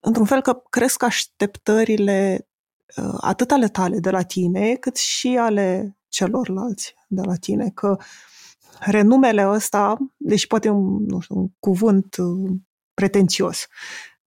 într-un 0.00 0.26
fel 0.26 0.40
că 0.40 0.62
cresc 0.70 1.02
așteptările 1.02 2.48
uh, 2.96 3.18
atât 3.20 3.50
ale 3.50 3.68
tale 3.68 3.98
de 3.98 4.10
la 4.10 4.22
tine, 4.22 4.74
cât 4.74 4.96
și 4.96 5.36
ale 5.38 5.96
celorlalți 6.08 6.94
de 7.08 7.20
la 7.20 7.34
tine, 7.34 7.70
că 7.70 7.96
renumele 8.80 9.48
ăsta, 9.48 9.96
deși 10.16 10.46
poate 10.46 10.68
un, 10.68 11.04
nu 11.04 11.20
știu, 11.20 11.36
un 11.36 11.48
cuvânt 11.58 12.16
uh, 12.16 12.50
pretențios. 13.02 13.66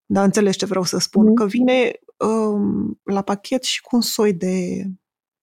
Dar 0.05 0.23
înțelegi 0.23 0.57
ce 0.57 0.65
vreau 0.65 0.83
să 0.83 0.97
spun? 0.97 1.25
Mm. 1.27 1.33
Că 1.33 1.45
vine 1.45 1.91
um, 2.27 2.99
la 3.03 3.21
pachet 3.21 3.63
și 3.63 3.81
cu 3.81 3.95
un 3.95 4.01
soi 4.01 4.33
de 4.33 4.55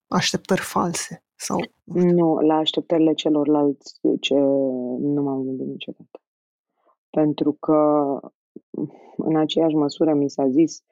așteptări 0.07 0.61
false. 0.61 1.25
Sau, 1.35 1.59
nu, 1.85 2.11
nu, 2.11 2.35
la 2.35 2.55
așteptările 2.55 3.13
celorlalți 3.15 4.01
ce 4.21 4.35
nu 5.15 5.23
m-am 5.23 5.43
gândit 5.43 5.67
niciodată. 5.67 6.21
Pentru 7.11 7.53
că 7.53 7.81
în 9.17 9.37
aceeași 9.37 9.75
măsură 9.75 10.15
mi 10.15 10.31
s-a 10.31 10.49
zis 10.49 10.83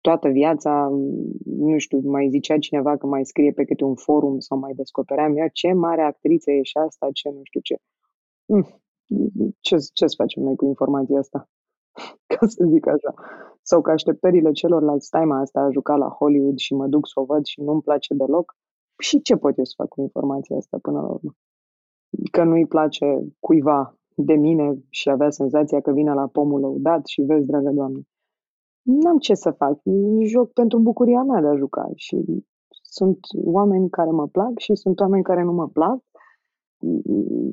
toată 0.00 0.28
viața, 0.28 0.88
nu 1.44 1.78
știu, 1.78 1.98
mai 2.04 2.28
zicea 2.28 2.58
cineva 2.58 2.96
că 2.96 3.06
mai 3.06 3.24
scrie 3.24 3.52
pe 3.52 3.64
câte 3.64 3.84
un 3.84 3.94
forum 3.94 4.38
sau 4.38 4.58
mai 4.58 4.72
descopeream 4.74 5.36
ea 5.36 5.48
ce 5.48 5.72
mare 5.72 6.02
actriță 6.02 6.50
e 6.50 6.62
și 6.62 6.76
asta, 6.76 7.08
ce 7.12 7.28
nu 7.28 7.40
știu 7.42 7.60
ce. 7.60 7.76
Mm, 8.46 8.66
ce, 9.60 9.76
ce 9.92 10.06
să 10.06 10.14
facem 10.16 10.42
noi 10.42 10.56
cu 10.56 10.66
informația 10.66 11.18
asta? 11.18 11.48
ca 12.32 12.46
să 12.46 12.64
zic 12.72 12.86
așa. 12.86 13.14
Sau 13.62 13.80
că 13.80 13.90
așteptările 13.90 14.52
celorlalți, 14.52 15.06
stai 15.06 15.24
mă, 15.24 15.34
asta 15.34 15.60
a 15.60 15.70
jucat 15.70 15.98
la 15.98 16.08
Hollywood 16.08 16.58
și 16.58 16.74
mă 16.74 16.86
duc 16.86 17.06
să 17.06 17.20
o 17.20 17.24
văd 17.24 17.44
și 17.44 17.60
nu-mi 17.60 17.82
place 17.82 18.14
deloc. 18.14 18.56
Și 18.98 19.22
ce 19.22 19.36
pot 19.36 19.58
eu 19.58 19.64
să 19.64 19.74
fac 19.76 19.88
cu 19.88 20.00
informația 20.00 20.56
asta 20.56 20.78
până 20.82 21.00
la 21.00 21.08
urmă? 21.08 21.34
Că 22.30 22.44
nu-i 22.44 22.66
place 22.66 23.06
cuiva 23.40 23.98
de 24.14 24.34
mine 24.34 24.78
și 24.88 25.10
avea 25.10 25.30
senzația 25.30 25.80
că 25.80 25.92
vine 25.92 26.12
la 26.14 26.26
pomul 26.26 26.60
lăudat 26.60 27.06
și 27.06 27.22
vezi, 27.22 27.46
dragă 27.46 27.70
Doamne. 27.70 28.00
N-am 28.82 29.18
ce 29.18 29.34
să 29.34 29.50
fac, 29.50 29.80
joc 30.22 30.52
pentru 30.52 30.78
bucuria 30.78 31.22
mea 31.22 31.40
de 31.40 31.46
a 31.46 31.56
juca 31.56 31.90
și 31.94 32.24
sunt 32.82 33.18
oameni 33.44 33.90
care 33.90 34.10
mă 34.10 34.26
plac 34.26 34.58
și 34.58 34.74
sunt 34.74 35.00
oameni 35.00 35.22
care 35.22 35.42
nu 35.42 35.52
mă 35.52 35.68
plac, 35.68 35.98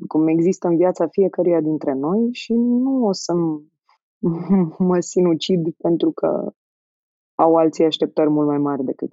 cum 0.06 0.28
există 0.28 0.68
în 0.68 0.76
viața 0.76 1.06
fiecăruia 1.06 1.60
dintre 1.60 1.94
noi 1.94 2.28
și 2.32 2.52
nu 2.54 3.04
o 3.04 3.12
să 3.12 3.32
mă 4.88 5.00
sinucid 5.00 5.74
pentru 5.76 6.10
că 6.10 6.52
au 7.34 7.54
alții 7.54 7.84
așteptări 7.84 8.30
mult 8.30 8.46
mai 8.46 8.58
mari 8.58 8.84
decât 8.84 9.12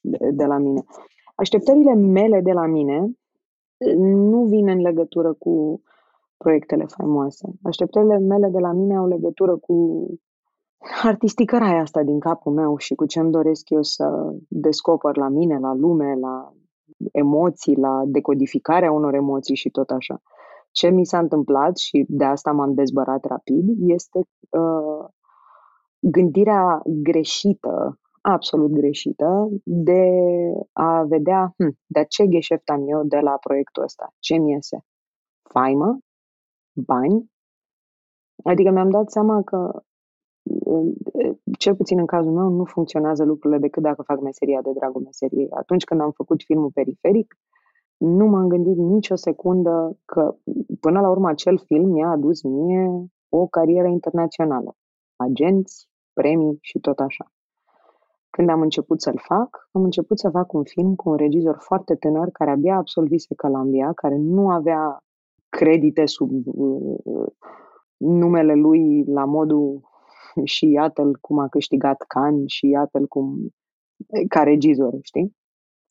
de, 0.00 0.30
de 0.30 0.44
la 0.44 0.58
mine. 0.58 0.84
Așteptările 1.34 1.94
mele 1.94 2.40
de 2.40 2.52
la 2.52 2.66
mine 2.66 3.10
nu 4.04 4.44
vin 4.44 4.68
în 4.68 4.80
legătură 4.80 5.32
cu 5.32 5.82
proiectele 6.36 6.84
faimoase. 6.84 7.48
Așteptările 7.62 8.18
mele 8.18 8.48
de 8.48 8.58
la 8.58 8.72
mine 8.72 8.96
au 8.96 9.06
legătură 9.06 9.56
cu 9.56 10.06
artisticarea 11.02 11.80
asta 11.80 12.02
din 12.02 12.18
capul 12.18 12.52
meu 12.52 12.76
și 12.76 12.94
cu 12.94 13.06
ce 13.06 13.20
îmi 13.20 13.30
doresc 13.30 13.70
eu 13.70 13.82
să 13.82 14.34
descoper 14.48 15.16
la 15.16 15.28
mine, 15.28 15.58
la 15.58 15.74
lume, 15.74 16.14
la 16.20 16.52
emoții, 17.12 17.76
la 17.76 18.02
decodificarea 18.06 18.92
unor 18.92 19.14
emoții 19.14 19.56
și 19.56 19.70
tot 19.70 19.90
așa. 19.90 20.22
Ce 20.72 20.88
mi 20.88 21.06
s-a 21.06 21.18
întâmplat 21.18 21.76
și 21.76 22.04
de 22.08 22.24
asta 22.24 22.52
m-am 22.52 22.74
dezbărat 22.74 23.24
rapid 23.24 23.64
este 23.90 24.18
uh, 24.50 25.08
gândirea 25.98 26.82
greșită, 26.84 27.98
absolut 28.20 28.70
greșită, 28.70 29.48
de 29.64 30.02
a 30.72 31.02
vedea 31.02 31.54
hm, 31.56 31.78
de 31.86 32.04
ce 32.08 32.26
gheșeft 32.26 32.68
am 32.68 32.88
eu 32.88 33.02
de 33.04 33.18
la 33.18 33.36
proiectul 33.36 33.82
ăsta, 33.82 34.14
ce 34.18 34.36
mi 34.36 34.50
iese. 34.50 34.84
Faimă, 35.42 35.98
bani. 36.72 37.30
Adică 38.44 38.70
mi-am 38.70 38.90
dat 38.90 39.10
seama 39.10 39.42
că 39.42 39.82
cel 41.58 41.76
puțin 41.76 41.98
în 41.98 42.06
cazul 42.06 42.32
meu, 42.32 42.48
nu 42.48 42.64
funcționează 42.64 43.24
lucrurile 43.24 43.60
decât 43.60 43.82
dacă 43.82 44.02
fac 44.02 44.20
meseria 44.20 44.62
de 44.62 44.72
dragul 44.72 45.02
meseriei. 45.02 45.50
Atunci 45.50 45.84
când 45.84 46.00
am 46.00 46.10
făcut 46.10 46.42
filmul 46.42 46.70
periferic, 46.70 47.38
nu 47.96 48.26
m-am 48.26 48.48
gândit 48.48 48.76
nicio 48.76 49.14
secundă 49.14 49.98
că, 50.04 50.34
până 50.80 51.00
la 51.00 51.10
urmă, 51.10 51.28
acel 51.28 51.58
film 51.58 51.90
mi-a 51.90 52.08
adus 52.08 52.42
mie 52.42 53.06
o 53.28 53.46
carieră 53.46 53.88
internațională. 53.88 54.76
Agenți, 55.16 55.88
premii 56.12 56.58
și 56.60 56.78
tot 56.78 56.98
așa. 56.98 57.32
Când 58.30 58.48
am 58.48 58.60
început 58.60 59.00
să-l 59.02 59.18
fac, 59.18 59.68
am 59.72 59.82
început 59.82 60.18
să 60.18 60.30
fac 60.30 60.52
un 60.52 60.64
film 60.64 60.94
cu 60.94 61.08
un 61.08 61.16
regizor 61.16 61.56
foarte 61.58 61.94
tânăr 61.94 62.28
care 62.30 62.50
abia 62.50 62.76
absolvise 62.76 63.34
Columbia, 63.34 63.92
care 63.92 64.16
nu 64.16 64.50
avea 64.50 65.04
credite 65.48 66.06
sub 66.06 66.30
uh, 66.44 67.26
numele 67.96 68.54
lui 68.54 69.04
la 69.04 69.24
modul 69.24 69.80
și 70.44 70.70
iată-l 70.70 71.18
cum 71.20 71.38
a 71.38 71.48
câștigat 71.48 72.04
Cannes 72.08 72.50
și 72.50 72.68
iată-l 72.68 73.06
cum 73.06 73.54
ca 74.28 74.42
regizor, 74.42 74.98
știi? 75.00 75.36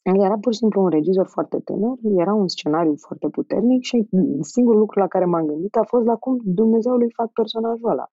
Era 0.01 0.37
pur 0.37 0.51
și 0.51 0.57
simplu 0.57 0.81
un 0.81 0.89
regizor 0.89 1.27
foarte 1.27 1.59
tânăr, 1.59 1.97
era 2.17 2.33
un 2.33 2.47
scenariu 2.47 2.95
foarte 2.95 3.27
puternic 3.27 3.83
și 3.83 4.07
singurul 4.41 4.79
lucru 4.79 4.99
la 4.99 5.07
care 5.07 5.25
m-am 5.25 5.45
gândit 5.45 5.75
a 5.75 5.83
fost 5.83 6.05
la 6.05 6.15
cum 6.15 6.39
Dumnezeu 6.43 6.95
lui 6.95 7.11
fac 7.11 7.31
personajul 7.31 7.89
ăla. 7.89 8.07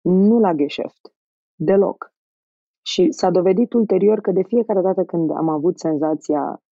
Nu 0.00 0.38
la 0.38 0.54
gheșeft. 0.54 1.14
Deloc. 1.54 2.12
Și 2.82 3.12
s-a 3.12 3.30
dovedit 3.30 3.72
ulterior 3.72 4.20
că 4.20 4.32
de 4.32 4.42
fiecare 4.42 4.80
dată 4.80 5.04
când 5.04 5.30
am 5.30 5.48
avut 5.48 5.78
senzația 5.78 6.62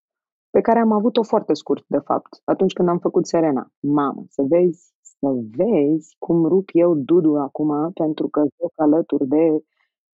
pe 0.51 0.61
care 0.61 0.79
am 0.79 0.93
avut-o 0.93 1.23
foarte 1.23 1.55
scurt, 1.55 1.85
de 1.87 1.99
fapt, 1.99 2.41
atunci 2.45 2.73
când 2.73 2.89
am 2.89 2.99
făcut 2.99 3.27
Serena. 3.27 3.69
Mamă, 3.81 4.25
să 4.29 4.43
vezi, 4.49 4.93
să 5.01 5.29
vezi 5.57 6.15
cum 6.19 6.47
rup 6.47 6.69
eu 6.73 6.95
Dudu 6.95 7.35
acum, 7.35 7.91
pentru 7.93 8.29
că 8.29 8.41
joc 8.41 8.73
alături 8.77 9.27
de 9.27 9.65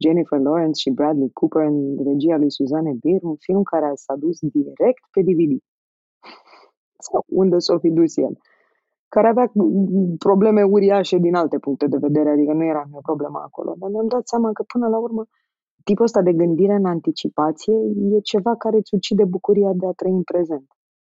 Jennifer 0.04 0.38
Lawrence 0.38 0.80
și 0.80 0.90
Bradley 0.90 1.30
Cooper 1.32 1.62
în 1.62 1.96
regia 2.04 2.36
lui 2.36 2.50
Suzanne 2.50 2.92
Bier, 3.00 3.22
un 3.22 3.36
film 3.36 3.62
care 3.62 3.90
s-a 3.94 4.14
dus 4.14 4.38
direct 4.40 5.02
pe 5.10 5.20
DVD. 5.22 5.52
Sau 6.98 7.24
unde 7.26 7.58
s-o 7.58 7.78
fi 7.78 7.90
dus 7.90 8.16
el. 8.16 8.34
Care 9.08 9.28
avea 9.28 9.52
probleme 10.18 10.62
uriașe 10.62 11.16
din 11.18 11.34
alte 11.34 11.58
puncte 11.58 11.86
de 11.86 11.96
vedere, 11.96 12.30
adică 12.30 12.52
nu 12.52 12.64
era 12.64 12.84
mea 12.90 13.00
problema 13.02 13.40
acolo. 13.42 13.74
Dar 13.78 13.90
mi-am 13.90 14.06
dat 14.06 14.28
seama 14.28 14.52
că 14.52 14.62
până 14.62 14.88
la 14.88 14.98
urmă 14.98 15.26
tipul 15.84 16.04
ăsta 16.04 16.22
de 16.22 16.32
gândire 16.32 16.72
în 16.72 16.84
anticipație 16.84 17.74
e 18.14 18.20
ceva 18.20 18.56
care 18.56 18.76
îți 18.76 18.94
ucide 18.94 19.24
bucuria 19.24 19.72
de 19.72 19.86
a 19.86 19.92
trăi 19.92 20.12
în 20.12 20.22
prezent. 20.22 20.66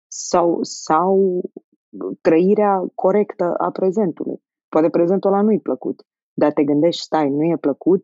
Sau, 0.07 0.59
sau 0.61 1.41
trăirea 2.21 2.83
corectă 2.95 3.53
a 3.57 3.71
prezentului. 3.71 4.41
Poate 4.69 4.89
prezentul 4.89 5.33
ăla 5.33 5.41
nu-i 5.41 5.59
plăcut, 5.59 6.05
dar 6.33 6.53
te 6.53 6.63
gândești, 6.63 7.01
stai, 7.01 7.29
nu 7.29 7.43
e 7.43 7.57
plăcut, 7.57 8.01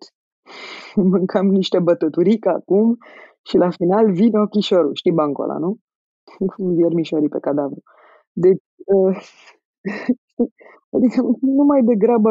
mâncam 1.11 1.47
niște 1.47 1.79
bătăturică 1.79 2.49
acum 2.49 2.97
și 3.41 3.57
la 3.57 3.69
final 3.69 4.11
vine 4.11 4.39
ochișorul. 4.39 4.93
Știi 4.93 5.11
bancul 5.11 5.43
ăla, 5.43 5.57
nu? 5.57 5.77
Viermișorii 6.75 7.29
pe 7.29 7.39
cadavru. 7.39 7.81
Deci, 8.31 8.63
uh, 8.85 9.17
adică 10.95 11.21
nu 11.41 11.63
mai 11.63 11.81
degrabă 11.83 12.29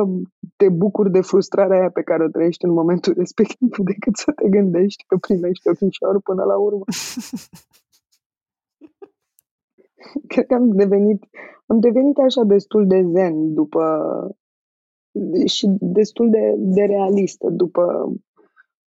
te 0.57 0.69
bucuri 0.69 1.11
de 1.11 1.21
frustrarea 1.21 1.79
aia 1.79 1.91
pe 1.91 2.03
care 2.03 2.25
o 2.25 2.29
trăiești 2.29 2.65
în 2.65 2.73
momentul 2.73 3.15
respectiv 3.17 3.77
decât 3.91 4.17
să 4.17 4.33
te 4.33 4.49
gândești 4.49 5.05
că 5.07 5.17
primești 5.17 5.69
ochișorul 5.69 6.21
până 6.21 6.45
la 6.45 6.57
urmă. 6.57 6.85
Cred 10.27 10.47
că 10.47 10.55
am 10.55 10.69
devenit, 10.69 11.25
am 11.67 11.81
devenit 11.81 12.19
așa 12.19 12.43
destul 12.43 12.87
de 12.87 13.03
zen 13.03 13.55
după 13.55 13.83
și 15.47 15.67
destul 15.81 16.31
de, 16.31 16.55
de 16.57 16.83
realistă 16.83 17.51
după 17.51 18.13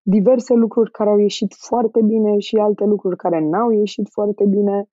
diverse 0.01 0.53
lucruri 0.53 0.91
care 0.91 1.09
au 1.09 1.17
ieșit 1.17 1.53
foarte 1.53 2.01
bine 2.01 2.39
și 2.39 2.55
alte 2.55 2.83
lucruri 2.83 3.15
care 3.15 3.39
n-au 3.39 3.71
ieșit 3.71 4.09
foarte 4.09 4.45
bine. 4.45 4.89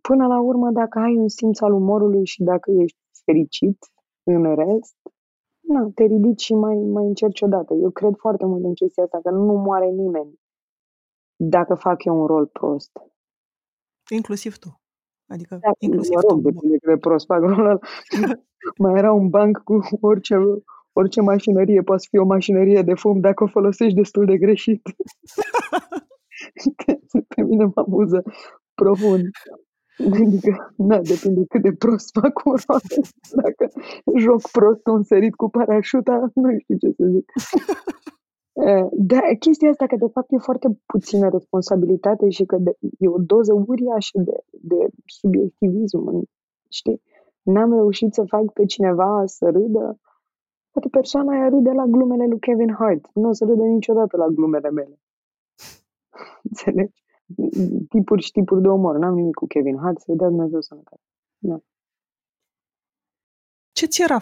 Până 0.00 0.26
la 0.26 0.40
urmă, 0.40 0.70
dacă 0.70 0.98
ai 0.98 1.16
un 1.16 1.28
simț 1.28 1.60
al 1.60 1.72
umorului 1.72 2.26
și 2.26 2.42
dacă 2.42 2.70
ești 2.70 2.98
fericit 3.24 3.78
în 4.22 4.54
rest, 4.54 4.96
na, 5.60 5.90
te 5.94 6.04
ridici 6.04 6.42
și 6.42 6.54
mai, 6.54 6.76
mai 6.76 7.04
încerci 7.04 7.40
odată. 7.40 7.74
Eu 7.74 7.90
cred 7.90 8.14
foarte 8.16 8.44
mult 8.46 8.64
în 8.64 8.74
chestia 8.74 9.02
asta, 9.02 9.20
că 9.22 9.30
nu 9.30 9.52
moare 9.52 9.86
nimeni 9.86 10.40
dacă 11.36 11.74
fac 11.74 12.04
eu 12.04 12.20
un 12.20 12.26
rol 12.26 12.46
prost. 12.46 12.90
Inclusiv 14.08 14.56
tu. 14.56 14.80
Adică, 15.28 15.58
da, 15.60 15.70
inclusiv 15.78 16.14
mă 16.14 16.20
rog, 16.28 16.42
tu. 16.42 16.50
depinde 16.50 16.78
cât 16.78 16.88
de 16.88 16.96
prost 16.96 17.26
fac 17.26 17.40
rolul 17.40 17.80
Mai 18.82 18.98
era 18.98 19.12
un 19.12 19.28
banc 19.28 19.58
cu 19.58 19.78
orice, 20.00 20.36
orice 20.92 21.20
mașinărie, 21.20 21.82
poate 21.82 22.06
fi 22.10 22.18
o 22.18 22.24
mașinărie 22.24 22.82
de 22.82 22.94
fum 22.94 23.20
dacă 23.20 23.44
o 23.44 23.46
folosești 23.46 23.94
destul 23.94 24.24
de 24.24 24.38
greșit. 24.38 24.82
Pe 27.34 27.42
mine 27.42 27.64
mă 27.64 27.72
amuză 27.74 28.22
profund. 28.74 29.24
Adică, 29.98 30.74
na, 30.76 30.98
depinde 30.98 31.44
cât 31.48 31.62
de 31.62 31.72
prost 31.72 32.10
fac 32.20 32.44
un 32.44 32.56
rol. 32.66 32.80
Dacă 33.42 33.70
joc 34.16 34.50
prost 34.50 34.86
un 34.86 35.02
sărit 35.02 35.34
cu 35.34 35.50
parașuta, 35.50 36.30
nu 36.34 36.58
știu 36.58 36.76
ce 36.76 36.90
să 36.96 37.04
zic. 37.12 37.32
Da, 38.92 39.20
chestia 39.38 39.70
asta 39.70 39.86
că 39.86 39.96
de 39.96 40.06
fapt 40.12 40.32
e 40.32 40.36
foarte 40.38 40.68
puțină 40.86 41.28
responsabilitate 41.28 42.28
și 42.28 42.44
că 42.44 42.56
de, 42.56 42.76
e 42.98 43.08
o 43.08 43.18
doză 43.18 43.52
uriașă 43.52 44.18
de, 44.18 44.36
de 44.50 44.88
subiectivism, 45.06 46.28
știi? 46.68 47.02
N-am 47.42 47.72
reușit 47.72 48.14
să 48.14 48.24
fac 48.24 48.52
pe 48.52 48.64
cineva 48.64 49.22
să 49.26 49.44
râdă, 49.44 50.00
poate 50.70 50.88
persoana 50.88 51.32
aia 51.32 51.48
râde 51.48 51.70
la 51.70 51.84
glumele 51.84 52.26
lui 52.26 52.38
Kevin 52.38 52.74
Hart. 52.78 53.10
Nu 53.14 53.28
o 53.28 53.32
să 53.32 53.44
râde 53.44 53.62
niciodată 53.62 54.16
la 54.16 54.26
glumele 54.26 54.70
mele. 54.70 55.00
Înțelegi? 56.48 57.02
Tipuri 57.88 58.22
și 58.22 58.30
tipuri 58.30 58.62
de 58.62 58.68
umor. 58.68 58.98
N-am 58.98 59.14
nimic 59.14 59.34
cu 59.34 59.46
Kevin 59.46 59.78
Hart, 59.78 60.00
să-i 60.00 60.16
dea 60.16 60.28
Dumnezeu 60.28 60.60
sănătate. 60.60 61.02
Da. 61.38 61.58
Ce 63.72 63.86
ți 63.86 64.02
era 64.02 64.18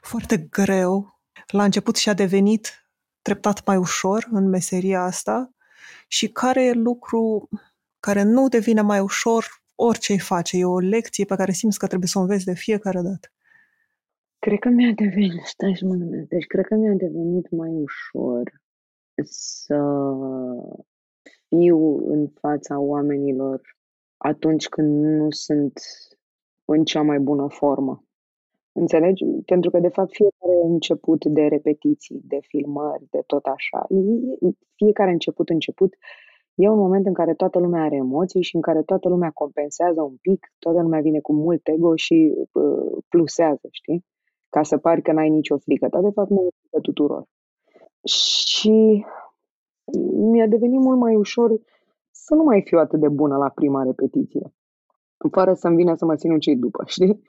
foarte 0.00 0.36
greu 0.50 1.20
la 1.52 1.64
început 1.64 1.96
și 1.96 2.08
a 2.08 2.14
devenit 2.14 2.81
treptat 3.22 3.66
mai 3.66 3.76
ușor 3.76 4.28
în 4.30 4.48
meseria 4.48 5.02
asta 5.02 5.50
și 6.08 6.28
care 6.28 6.64
e 6.64 6.72
lucru 6.72 7.48
care 8.00 8.22
nu 8.22 8.48
devine 8.48 8.80
mai 8.80 9.00
ușor 9.00 9.44
orice 9.74 10.12
îi 10.12 10.18
face. 10.18 10.56
E 10.56 10.64
o 10.64 10.78
lecție 10.78 11.24
pe 11.24 11.36
care 11.36 11.52
simți 11.52 11.78
că 11.78 11.86
trebuie 11.86 12.08
să 12.08 12.18
o 12.18 12.20
înveți 12.20 12.44
de 12.44 12.54
fiecare 12.54 13.00
dată. 13.00 13.28
Cred 14.38 14.58
că 14.58 14.68
mi-a 14.68 14.92
devenit, 14.92 15.44
stai 15.44 15.76
să 15.76 15.84
mă 15.84 15.94
gândesc, 15.94 16.28
deci 16.28 16.46
cred 16.46 16.64
că 16.64 16.74
mi-a 16.74 16.94
devenit 16.94 17.50
mai 17.50 17.70
ușor 17.70 18.60
să 19.24 19.82
fiu 21.48 22.10
în 22.12 22.28
fața 22.40 22.78
oamenilor 22.78 23.76
atunci 24.16 24.68
când 24.68 25.04
nu 25.04 25.30
sunt 25.30 25.80
în 26.64 26.84
cea 26.84 27.02
mai 27.02 27.18
bună 27.18 27.48
formă. 27.48 28.04
Înțelegi? 28.72 29.24
Pentru 29.46 29.70
că, 29.70 29.78
de 29.78 29.88
fapt, 29.88 30.10
fiecare 30.12 30.66
început 30.66 31.24
de 31.24 31.42
repetiții, 31.42 32.20
de 32.24 32.38
filmări, 32.48 33.06
de 33.10 33.22
tot 33.26 33.44
așa, 33.44 33.86
fiecare 34.76 35.10
început 35.10 35.48
început 35.48 35.94
E 36.54 36.68
un 36.68 36.78
moment 36.78 37.06
în 37.06 37.12
care 37.12 37.34
toată 37.34 37.58
lumea 37.58 37.82
are 37.82 37.96
emoții 37.96 38.42
și 38.42 38.56
în 38.56 38.60
care 38.60 38.82
toată 38.82 39.08
lumea 39.08 39.30
compensează 39.30 40.02
un 40.02 40.16
pic, 40.20 40.52
toată 40.58 40.80
lumea 40.80 41.00
vine 41.00 41.20
cu 41.20 41.32
mult 41.32 41.68
ego 41.68 41.96
și 41.96 42.34
uh, 42.52 43.02
plusează, 43.08 43.68
știi? 43.70 44.04
Ca 44.48 44.62
să 44.62 44.78
pari 44.78 45.02
că 45.02 45.12
n-ai 45.12 45.28
nicio 45.28 45.58
frică. 45.58 45.88
Dar, 45.90 46.02
de 46.02 46.10
fapt, 46.10 46.30
nu 46.30 46.42
e 46.42 46.48
frică 46.60 46.80
tuturor. 46.80 47.24
Și 48.04 49.04
mi-a 50.30 50.46
devenit 50.46 50.80
mult 50.80 50.98
mai 50.98 51.14
ușor 51.14 51.60
să 52.10 52.34
nu 52.34 52.42
mai 52.42 52.62
fiu 52.62 52.78
atât 52.78 53.00
de 53.00 53.08
bună 53.08 53.36
la 53.36 53.48
prima 53.48 53.82
repetiție. 53.82 54.52
Fără 55.30 55.54
să-mi 55.54 55.76
vină 55.76 55.94
să 55.94 56.04
mă 56.04 56.14
sinucid 56.14 56.60
după, 56.60 56.82
știi? 56.86 57.22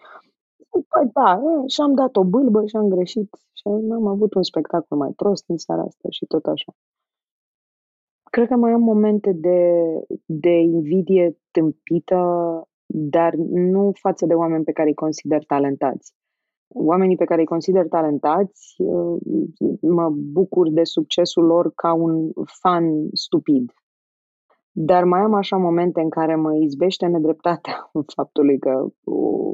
Păi 0.74 1.09
da, 1.13 1.41
și 1.67 1.82
am 1.82 1.93
dat 1.93 2.15
o 2.15 2.24
bâlbă 2.24 2.65
și 2.65 2.76
am 2.76 2.88
greșit 2.89 3.30
și 3.53 3.63
am 3.91 4.07
avut 4.07 4.34
un 4.34 4.43
spectacol 4.43 4.97
mai 4.97 5.11
prost 5.15 5.49
în 5.49 5.57
seara 5.57 5.82
asta 5.82 6.07
și 6.09 6.26
tot 6.26 6.45
așa. 6.45 6.74
Cred 8.24 8.47
că 8.47 8.55
mai 8.55 8.71
am 8.71 8.82
momente 8.82 9.32
de, 9.32 9.82
de 10.26 10.49
invidie 10.49 11.38
tâmpită, 11.51 12.17
dar 12.86 13.34
nu 13.49 13.91
față 13.93 14.26
de 14.26 14.34
oameni 14.34 14.63
pe 14.63 14.71
care 14.71 14.88
îi 14.88 14.93
consider 14.93 15.45
talentați. 15.45 16.13
Oamenii 16.67 17.15
pe 17.15 17.26
care 17.26 17.39
îi 17.39 17.47
consider 17.47 17.88
talentați, 17.88 18.76
uh, 18.78 19.21
mă 19.82 20.09
bucur 20.09 20.69
de 20.69 20.84
succesul 20.84 21.45
lor 21.45 21.71
ca 21.76 21.93
un 21.93 22.32
fan 22.61 23.07
stupid. 23.11 23.71
Dar 24.76 25.03
mai 25.03 25.19
am 25.19 25.34
așa 25.34 25.57
momente 25.57 26.01
în 26.01 26.09
care 26.09 26.36
mă 26.36 26.55
izbește 26.55 27.05
nedreptatea 27.05 27.91
faptului 28.15 28.59
că 28.59 28.88
o 29.03 29.51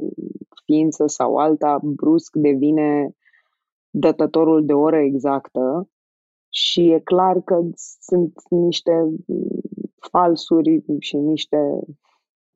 ființă 0.64 1.06
sau 1.06 1.36
alta 1.36 1.80
brusc 1.82 2.36
devine 2.36 3.14
dătătorul 3.90 4.64
de 4.64 4.72
oră 4.72 4.96
exactă 4.96 5.88
și 6.48 6.90
e 6.90 7.00
clar 7.00 7.40
că 7.40 7.60
sunt 8.00 8.32
niște 8.48 8.92
falsuri 10.10 10.84
și 10.98 11.16
niște 11.16 11.80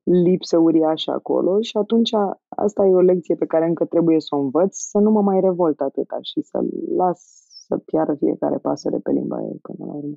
lipsă 0.03 0.57
uriașă 0.57 1.11
acolo 1.11 1.61
și 1.61 1.77
atunci 1.77 2.11
asta 2.49 2.85
e 2.85 2.93
o 2.93 2.99
lecție 2.99 3.35
pe 3.35 3.45
care 3.45 3.65
încă 3.65 3.85
trebuie 3.85 4.19
să 4.19 4.35
o 4.35 4.39
învăț, 4.39 4.77
să 4.77 4.97
nu 4.97 5.11
mă 5.11 5.21
mai 5.21 5.39
revolt 5.39 5.79
atâta 5.79 6.17
și 6.21 6.41
să 6.41 6.59
las 6.95 7.45
să 7.67 7.77
piară 7.77 8.15
fiecare 8.15 8.57
pasăre 8.57 8.97
pe 8.97 9.11
limba 9.11 9.41
ei 9.41 9.59
până 9.61 9.85
la 9.85 9.93
urmă. 9.93 10.15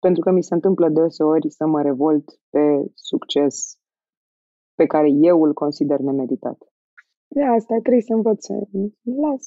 Pentru 0.00 0.22
că 0.22 0.30
mi 0.30 0.42
se 0.42 0.54
întâmplă 0.54 0.88
deseori 0.88 1.50
să 1.50 1.66
mă 1.66 1.82
revolt 1.82 2.40
pe 2.50 2.90
succes 2.94 3.78
pe 4.74 4.86
care 4.86 5.08
eu 5.10 5.42
îl 5.42 5.52
consider 5.52 5.98
nemeditat. 5.98 6.58
De 7.28 7.42
asta 7.42 7.78
trebuie 7.82 8.02
să 8.02 8.12
învăț 8.12 8.44
să 8.44 8.52
las 9.02 9.42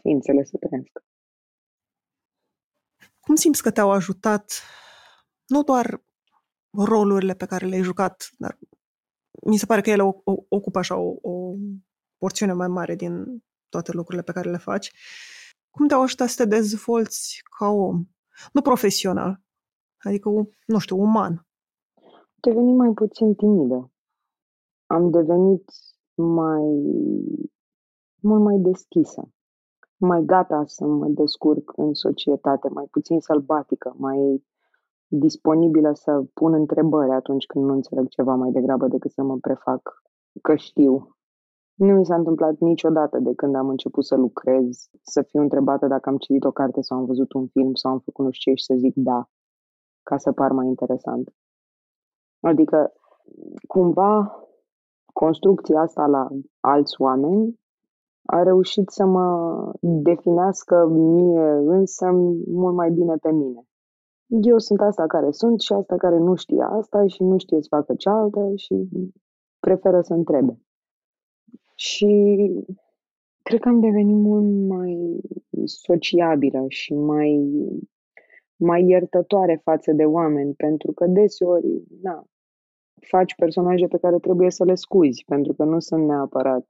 ființele 0.00 0.44
să 0.44 0.56
trăiască. 0.56 1.04
Cum 3.20 3.34
simți 3.34 3.62
că 3.62 3.70
te-au 3.70 3.90
ajutat 3.90 4.52
nu 5.46 5.62
doar 5.62 6.02
rolurile 6.70 7.34
pe 7.34 7.46
care 7.46 7.66
le-ai 7.66 7.82
jucat, 7.82 8.30
dar 8.38 8.58
mi 9.46 9.56
se 9.56 9.66
pare 9.66 9.80
că 9.80 9.90
ele 9.90 10.02
ocupă 10.48 10.78
așa 10.78 10.96
o, 10.96 11.16
o 11.20 11.54
porțiune 12.16 12.52
mai 12.52 12.68
mare 12.68 12.94
din 12.94 13.44
toate 13.68 13.92
lucrurile 13.92 14.22
pe 14.22 14.32
care 14.32 14.50
le 14.50 14.56
faci. 14.56 14.92
Cum 15.70 15.88
te-au 15.88 16.02
ajutat 16.02 16.28
să 16.28 16.42
te 16.42 16.48
dezvolți 16.48 17.42
ca 17.58 17.66
om? 17.66 18.04
Nu 18.52 18.62
profesional, 18.62 19.40
adică, 20.02 20.28
nu 20.66 20.78
știu, 20.78 21.00
uman. 21.00 21.46
Am 21.94 22.52
devenit 22.52 22.76
mai 22.76 22.92
puțin 22.92 23.34
timidă. 23.34 23.90
Am 24.86 25.10
devenit 25.10 25.64
mai 26.14 26.64
mult 28.20 28.42
mai 28.42 28.58
deschisă 28.58 29.28
mai 30.00 30.24
gata 30.24 30.62
să 30.66 30.84
mă 30.86 31.06
descurc 31.08 31.72
în 31.76 31.94
societate, 31.94 32.68
mai 32.68 32.86
puțin 32.90 33.20
sălbatică, 33.20 33.94
mai 33.98 34.44
disponibilă 35.06 35.90
să 35.94 36.24
pun 36.34 36.52
întrebări 36.52 37.10
atunci 37.10 37.46
când 37.46 37.64
nu 37.64 37.72
înțeleg 37.72 38.08
ceva 38.08 38.34
mai 38.34 38.50
degrabă 38.50 38.88
decât 38.88 39.10
să 39.10 39.22
mă 39.22 39.36
prefac 39.40 40.02
că 40.42 40.54
știu. 40.54 41.16
Nu 41.74 41.94
mi 41.94 42.04
s-a 42.04 42.14
întâmplat 42.14 42.58
niciodată 42.58 43.18
de 43.18 43.34
când 43.34 43.54
am 43.54 43.68
început 43.68 44.04
să 44.04 44.16
lucrez, 44.16 44.88
să 45.02 45.22
fiu 45.22 45.40
întrebată 45.40 45.86
dacă 45.86 46.08
am 46.08 46.16
citit 46.16 46.44
o 46.44 46.50
carte 46.50 46.80
sau 46.80 46.98
am 46.98 47.04
văzut 47.04 47.32
un 47.32 47.46
film 47.46 47.74
sau 47.74 47.92
am 47.92 47.98
făcut 47.98 48.24
nu 48.24 48.30
știu 48.30 48.52
ce 48.52 48.58
și 48.58 48.64
să 48.64 48.74
zic 48.74 48.92
da, 48.94 49.28
ca 50.02 50.16
să 50.18 50.32
par 50.32 50.52
mai 50.52 50.66
interesant. 50.66 51.34
Adică, 52.40 52.92
cumva, 53.68 54.44
construcția 55.12 55.80
asta 55.80 56.06
la 56.06 56.28
alți 56.60 57.00
oameni 57.00 57.58
a 58.24 58.42
reușit 58.42 58.88
să 58.88 59.04
mă 59.04 59.72
definească 59.80 60.86
mie 60.86 61.50
însă 61.50 62.10
mult 62.46 62.74
mai 62.74 62.90
bine 62.90 63.14
pe 63.16 63.30
mine. 63.30 63.64
Eu 64.26 64.58
sunt 64.58 64.80
asta 64.80 65.06
care 65.06 65.30
sunt 65.30 65.60
și 65.60 65.72
asta 65.72 65.96
care 65.96 66.18
nu 66.18 66.34
știe 66.34 66.62
asta 66.62 67.06
și 67.06 67.22
nu 67.22 67.38
știe 67.38 67.60
să 67.60 67.66
facă 67.70 67.94
cealaltă 67.94 68.52
și 68.54 68.88
preferă 69.60 70.00
să 70.00 70.14
întrebe. 70.14 70.60
Și 71.74 72.36
cred 73.42 73.60
că 73.60 73.68
am 73.68 73.80
devenit 73.80 74.16
mult 74.16 74.68
mai 74.68 75.20
sociabilă 75.64 76.64
și 76.68 76.94
mai, 76.94 77.50
mai 78.60 78.84
iertătoare 78.84 79.60
față 79.64 79.92
de 79.92 80.04
oameni, 80.04 80.54
pentru 80.54 80.92
că 80.92 81.06
deseori, 81.06 81.82
na, 82.02 82.24
faci 83.08 83.34
personaje 83.34 83.86
pe 83.86 83.98
care 83.98 84.18
trebuie 84.18 84.50
să 84.50 84.64
le 84.64 84.74
scuzi, 84.74 85.24
pentru 85.26 85.52
că 85.52 85.64
nu 85.64 85.78
sunt 85.78 86.06
neapărat 86.06 86.64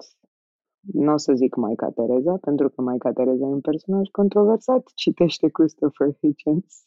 nu 0.80 1.12
o 1.12 1.16
să 1.16 1.32
zic 1.34 1.55
Maica 1.55 1.91
Tereza, 1.91 2.36
pentru 2.41 2.68
că 2.68 2.82
Maica 2.82 3.12
Tereza 3.12 3.47
e 3.47 3.49
un 3.49 3.61
personaj 3.61 4.09
controversat, 4.09 4.91
citește 4.95 5.49
Christopher 5.49 6.16
Hitchens. 6.20 6.84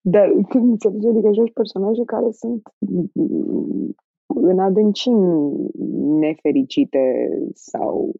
Dar 0.00 0.32
când 0.48 0.70
înțelegi, 0.70 1.06
adică 1.06 1.32
joci 1.32 1.52
personaje 1.52 2.02
care 2.04 2.30
sunt 2.30 2.62
în 4.26 4.58
adâncimi 4.58 5.66
nefericite 6.18 7.28
sau 7.52 8.12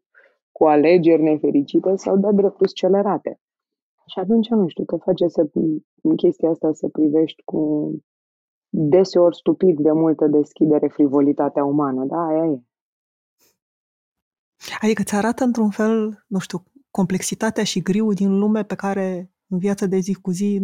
cu 0.51 0.65
alegeri 0.65 1.21
nefericite 1.21 1.95
sau 1.95 2.17
de 2.17 2.27
dreptul 2.31 2.67
scelerate. 2.67 3.39
Și 4.05 4.19
atunci, 4.19 4.49
nu 4.49 4.67
știu, 4.67 4.83
te 4.83 4.97
face 4.97 5.27
să, 5.27 5.49
în 6.01 6.15
chestia 6.15 6.49
asta 6.49 6.73
să 6.73 6.87
privești 6.87 7.41
cu 7.43 7.91
deseori 8.69 9.35
stupid 9.35 9.79
de 9.79 9.91
multă 9.91 10.27
deschidere 10.27 10.87
frivolitatea 10.87 11.63
umană. 11.63 12.05
Da, 12.05 12.25
aia 12.25 12.45
e. 12.45 12.59
Adică 14.81 15.01
îți 15.01 15.15
arată 15.15 15.43
într-un 15.43 15.69
fel, 15.69 16.25
nu 16.27 16.39
știu, 16.39 16.63
complexitatea 16.91 17.63
și 17.63 17.81
griul 17.81 18.13
din 18.13 18.37
lume 18.39 18.63
pe 18.63 18.75
care 18.75 19.31
în 19.47 19.57
viața 19.57 19.85
de 19.85 19.97
zi 19.97 20.13
cu 20.13 20.31
zi 20.31 20.61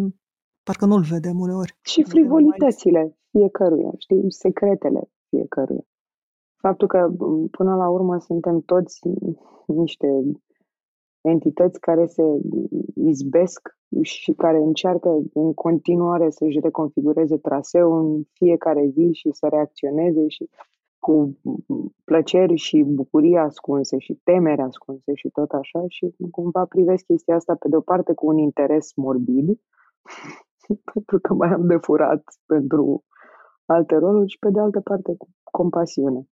parcă 0.63 0.85
nu-l 0.85 1.03
vedem 1.09 1.39
uneori. 1.39 1.77
Și 1.81 2.03
frivolitățile 2.03 3.17
fiecăruia, 3.31 3.91
știi, 3.97 4.31
secretele 4.31 5.11
fiecăruia. 5.29 5.85
Faptul 6.55 6.87
că 6.87 7.11
până 7.51 7.75
la 7.75 7.89
urmă 7.89 8.19
suntem 8.19 8.59
toți 8.59 8.99
niște 9.65 10.07
entități 11.21 11.79
care 11.79 12.05
se 12.05 12.23
izbesc 12.95 13.75
și 14.01 14.33
care 14.33 14.57
încearcă 14.57 15.21
în 15.33 15.53
continuare 15.53 16.29
să-și 16.29 16.59
reconfigureze 16.59 17.37
traseul 17.37 18.05
în 18.05 18.23
fiecare 18.33 18.87
zi 18.87 19.09
și 19.13 19.29
să 19.31 19.47
reacționeze 19.47 20.27
și 20.27 20.49
cu 20.99 21.37
plăceri 22.03 22.55
și 22.55 22.83
bucurii 22.83 23.37
ascunse 23.37 23.97
și 23.97 24.19
temeri 24.23 24.61
ascunse 24.61 25.13
și 25.13 25.29
tot 25.29 25.51
așa 25.51 25.83
și 25.87 26.15
cumva 26.31 26.65
privesc 26.65 27.05
chestia 27.05 27.35
asta 27.35 27.55
pe 27.55 27.67
de 27.69 27.75
o 27.75 27.81
parte 27.81 28.13
cu 28.13 28.27
un 28.27 28.37
interes 28.37 28.95
morbid, 28.95 29.47
pentru 30.93 31.19
că 31.19 31.33
mai 31.33 31.49
am 31.49 31.67
de 31.67 31.77
furat 31.77 32.23
pentru 32.45 33.03
alte 33.65 33.95
roluri 33.95 34.29
și 34.29 34.39
pe 34.39 34.49
de 34.49 34.59
altă 34.59 34.79
parte 34.79 35.15
cu 35.17 35.27
compasiune. 35.43 36.27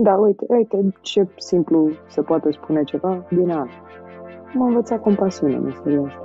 Da, 0.00 0.12
uite, 0.14 0.44
uite 0.48 0.94
ce 1.00 1.26
simplu 1.36 1.90
se 2.08 2.22
poate 2.22 2.50
spune 2.52 2.84
ceva, 2.84 3.26
bine 3.34 3.52
am. 3.52 3.68
M-a 4.52 4.66
învățat 4.66 5.00
compasiune 5.00 5.54
în 5.54 5.74
seria 5.82 6.00
asta. 6.00 6.22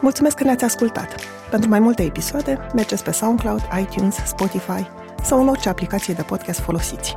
Mulțumesc 0.00 0.36
că 0.36 0.44
ne-ați 0.44 0.64
ascultat! 0.64 1.14
Pentru 1.50 1.68
mai 1.68 1.78
multe 1.78 2.02
episoade, 2.02 2.58
mergeți 2.74 3.04
pe 3.04 3.10
SoundCloud, 3.10 3.60
iTunes, 3.80 4.14
Spotify 4.14 4.86
sau 5.22 5.40
în 5.40 5.48
orice 5.48 5.68
aplicație 5.68 6.14
de 6.14 6.22
podcast 6.22 6.60
folosiți. 6.60 7.14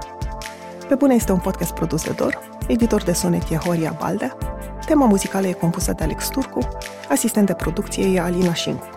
Pe 0.88 0.96
bune 0.96 1.14
este 1.14 1.32
un 1.32 1.40
podcast 1.40 1.74
produs 1.74 2.06
de 2.06 2.14
Dor, 2.18 2.40
editor 2.68 3.04
de 3.04 3.12
sonet 3.12 3.50
e 3.50 3.56
Horia 3.56 3.96
Baldea, 4.00 4.38
tema 4.86 5.06
muzicală 5.06 5.48
e 5.48 5.54
compusă 5.54 5.94
de 5.94 6.04
Alex 6.04 6.28
Turcu, 6.30 6.60
asistent 7.10 7.46
de 7.46 7.54
producție 7.54 8.14
e 8.16 8.20
Alina 8.20 8.54
Șincu. 8.54 8.97